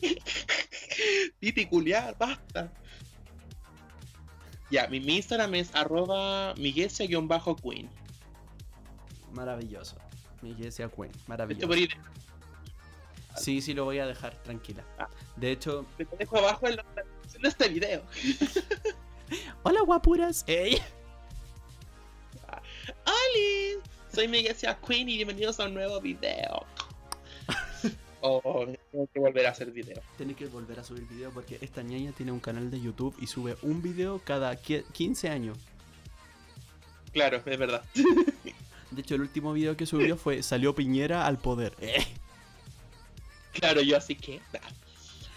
Titi 1.39 1.65
culiar, 1.65 2.17
basta. 2.17 2.71
Ya, 4.71 4.87
mi, 4.87 4.99
mi 4.99 5.17
Instagram 5.17 5.55
es 5.55 5.73
arroba 5.75 6.53
miguesia-queen. 6.55 7.89
Maravilloso. 9.31 9.97
Miguel 10.41 10.71
sea 10.71 10.89
Queen. 10.89 11.11
Maravilloso. 11.27 11.73
Sí, 13.35 13.61
sí, 13.61 13.73
lo 13.73 13.83
voy 13.83 13.99
a 13.99 14.05
dejar, 14.05 14.33
tranquila. 14.43 14.85
Ah. 14.97 15.09
De 15.35 15.51
hecho, 15.51 15.85
te 15.97 16.07
dejo 16.17 16.37
abajo 16.37 16.67
en 16.67 16.77
la 16.77 16.85
descripción 16.95 17.41
de 17.41 17.49
este 17.49 17.69
video. 17.69 18.03
hola 19.63 19.81
guapuras. 19.81 20.45
¡Ey! 20.47 20.81
¡Hola! 23.05 23.83
Soy 24.13 24.29
Miguesia 24.29 24.77
Queen 24.87 25.09
y 25.09 25.15
bienvenidos 25.15 25.59
a 25.59 25.65
un 25.65 25.73
nuevo 25.73 25.99
video. 25.99 26.65
Oh, 28.27 28.65
tengo 28.91 29.07
que 29.13 29.19
volver 29.19 29.45
a 29.45 29.51
hacer 29.51 29.69
video. 29.71 30.01
Tenés 30.17 30.35
que 30.35 30.47
volver 30.47 30.79
a 30.79 30.83
subir 30.83 31.07
video 31.07 31.29
porque 31.29 31.59
esta 31.61 31.83
ñaña 31.83 32.11
tiene 32.11 32.31
un 32.31 32.39
canal 32.39 32.71
de 32.71 32.81
YouTube 32.81 33.15
y 33.19 33.27
sube 33.27 33.55
un 33.61 33.83
video 33.83 34.19
cada 34.23 34.53
qui- 34.59 34.83
15 34.93 35.29
años. 35.29 35.59
Claro, 37.13 37.37
es 37.45 37.59
verdad. 37.59 37.83
De 38.91 39.01
hecho, 39.01 39.13
el 39.15 39.21
último 39.21 39.53
video 39.53 39.77
que 39.77 39.85
subió 39.85 40.17
fue 40.17 40.41
Salió 40.41 40.73
Piñera 40.73 41.27
al 41.27 41.37
poder. 41.37 41.75
¡Eh! 41.79 42.03
Claro, 43.53 43.81
yo 43.81 43.95
así 43.95 44.15
que. 44.15 44.41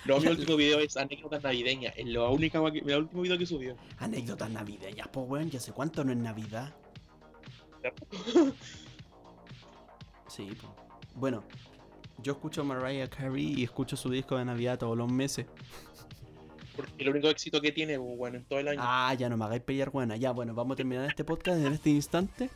No, 0.07 0.19
mi 0.21 0.29
último 0.29 0.57
video 0.57 0.79
es 0.81 0.97
anécdotas 0.97 1.43
navideñas. 1.43 1.93
Es 1.97 2.07
la 2.07 2.29
única 2.31 2.59
gua- 2.59 2.73
el 2.75 2.97
último 3.03 3.21
video 3.23 3.37
que 3.37 3.47
subió. 3.47 3.77
Anécdotas 3.99 4.49
navideñas, 4.51 5.09
pues 5.09 5.29
weón, 5.29 5.51
ya 5.51 5.61
sé 5.61 5.73
cuánto 5.73 6.05
no 6.05 6.13
es 6.13 6.19
Navidad. 6.19 6.75
Sí, 10.29 10.47
pues. 10.61 10.73
Bueno, 11.15 11.45
Yo 12.23 12.33
escucho 12.33 12.65
Mariah 12.65 13.09
Carey 13.09 13.55
y 13.57 13.65
escucho 13.65 13.97
su 13.97 14.11
disco 14.11 14.37
de 14.37 14.45
Navidad 14.45 14.79
todos 14.79 14.97
los 14.97 15.11
meses. 15.11 15.47
Porque 16.75 16.93
el 16.99 17.09
único 17.09 17.29
éxito 17.29 17.61
que 17.61 17.73
tiene, 17.73 17.99
pues, 17.99 18.17
bueno, 18.17 18.37
en 18.39 18.45
todo 18.45 18.59
el 18.59 18.69
año. 18.69 18.81
Ah, 18.83 19.15
ya 19.15 19.29
no 19.29 19.37
me 19.37 19.45
hagáis 19.45 19.63
pelear, 19.63 19.91
buena. 19.91 20.17
Ya, 20.17 20.31
bueno, 20.33 20.55
vamos 20.55 20.75
a 20.75 20.77
terminar 20.77 21.09
este 21.09 21.25
podcast 21.25 21.59
en 21.59 21.73
este 21.73 21.91
instante. 21.91 22.51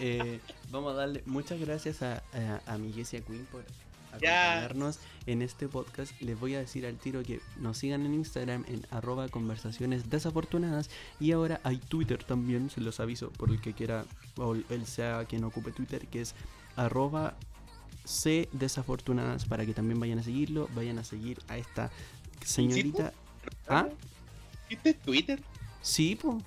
Eh, 0.00 0.40
vamos 0.70 0.92
a 0.92 0.96
darle 0.96 1.22
muchas 1.26 1.58
gracias 1.60 2.02
a, 2.02 2.22
a, 2.32 2.60
a 2.66 2.78
mi 2.78 2.92
Jessia 2.92 3.20
Queen 3.20 3.46
por 3.46 3.64
acompañarnos 4.12 5.00
en 5.26 5.42
este 5.42 5.68
podcast. 5.68 6.18
Les 6.20 6.38
voy 6.38 6.54
a 6.54 6.60
decir 6.60 6.86
al 6.86 6.96
tiro 6.96 7.22
que 7.22 7.40
nos 7.58 7.78
sigan 7.78 8.04
en 8.06 8.14
Instagram 8.14 8.64
en 8.68 8.86
arroba 8.90 9.28
conversaciones 9.28 10.10
desafortunadas. 10.10 10.90
Y 11.20 11.32
ahora 11.32 11.60
hay 11.62 11.76
Twitter 11.78 12.22
también, 12.22 12.70
se 12.70 12.80
los 12.80 13.00
aviso 13.00 13.30
por 13.30 13.50
el 13.50 13.60
que 13.60 13.72
quiera, 13.72 14.04
o 14.36 14.54
el 14.54 14.86
sea 14.86 15.24
quien 15.26 15.44
ocupe 15.44 15.72
Twitter, 15.72 16.06
que 16.06 16.22
es 16.22 16.34
arroba 16.76 17.36
C 18.08 18.48
desafortunadas 18.52 19.44
para 19.44 19.66
que 19.66 19.74
también 19.74 20.00
vayan 20.00 20.18
a 20.18 20.22
seguirlo, 20.22 20.66
vayan 20.74 20.98
a 20.98 21.04
seguir 21.04 21.38
a 21.48 21.58
esta 21.58 21.90
señorita. 22.42 23.12
¿Ah? 23.68 23.86
¿Viste 24.70 24.94
Twitter? 24.94 25.42
Sí, 25.82 26.16
pues. 26.20 26.42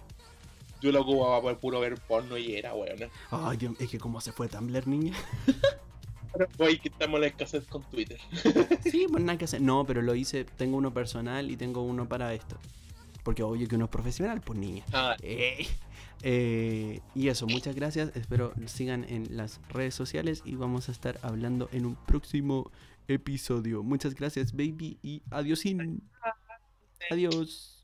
Yo 0.82 0.91
lo 0.91 1.01
ocupaba 1.01 1.39
por 1.39 1.59
puro 1.59 1.80
ver 1.80 1.99
porno 1.99 2.36
y 2.36 2.55
era 2.55 2.74
bueno. 2.74 3.05
Ay, 3.30 3.57
Dios, 3.57 3.76
es 3.80 3.89
que 3.89 3.99
como 3.99 4.20
se 4.22 4.32
fue 4.32 4.47
Tumblr, 4.47 4.88
niña. 4.88 5.14
Pero 6.34 6.47
hoy 6.57 6.82
en 6.99 7.22
la 7.22 7.28
escasez 7.28 7.68
con 7.68 7.84
Twitter. 7.84 8.20
Sí, 8.84 9.05
pues 9.07 9.24
nada 9.24 9.38
que 9.38 9.45
hacer. 9.45 9.62
No, 9.62 9.86
pero 9.86 10.01
lo 10.01 10.16
hice, 10.16 10.45
tengo 10.45 10.78
uno 10.78 10.91
personal 10.91 11.51
y 11.51 11.57
tengo 11.57 11.84
uno 11.84 12.09
para 12.09 12.34
esto. 12.34 12.57
Porque 13.24 13.43
obvio 13.43 13.68
que 13.68 13.76
uno 13.76 13.86
es 13.86 13.91
profesional, 13.91 14.41
pues 14.41 14.57
niña. 14.57 14.84
Ah, 14.93 15.16
Eh, 15.22 15.68
eh, 16.24 17.01
y 17.15 17.28
eso, 17.28 17.47
muchas 17.47 17.76
gracias. 17.76 18.15
Espero 18.15 18.53
sigan 18.65 19.05
en 19.05 19.36
las 19.36 19.59
redes 19.69 19.95
sociales 19.95 20.41
y 20.45 20.55
vamos 20.55 20.89
a 20.89 20.91
estar 20.91 21.19
hablando 21.22 21.69
en 21.72 21.86
un 21.86 21.95
próximo 21.95 22.72
episodio. 23.07 23.84
Muchas 23.84 24.15
gracias, 24.15 24.53
baby, 24.53 24.97
y 25.01 25.22
adiós. 25.30 25.63
Adiós. 27.09 27.80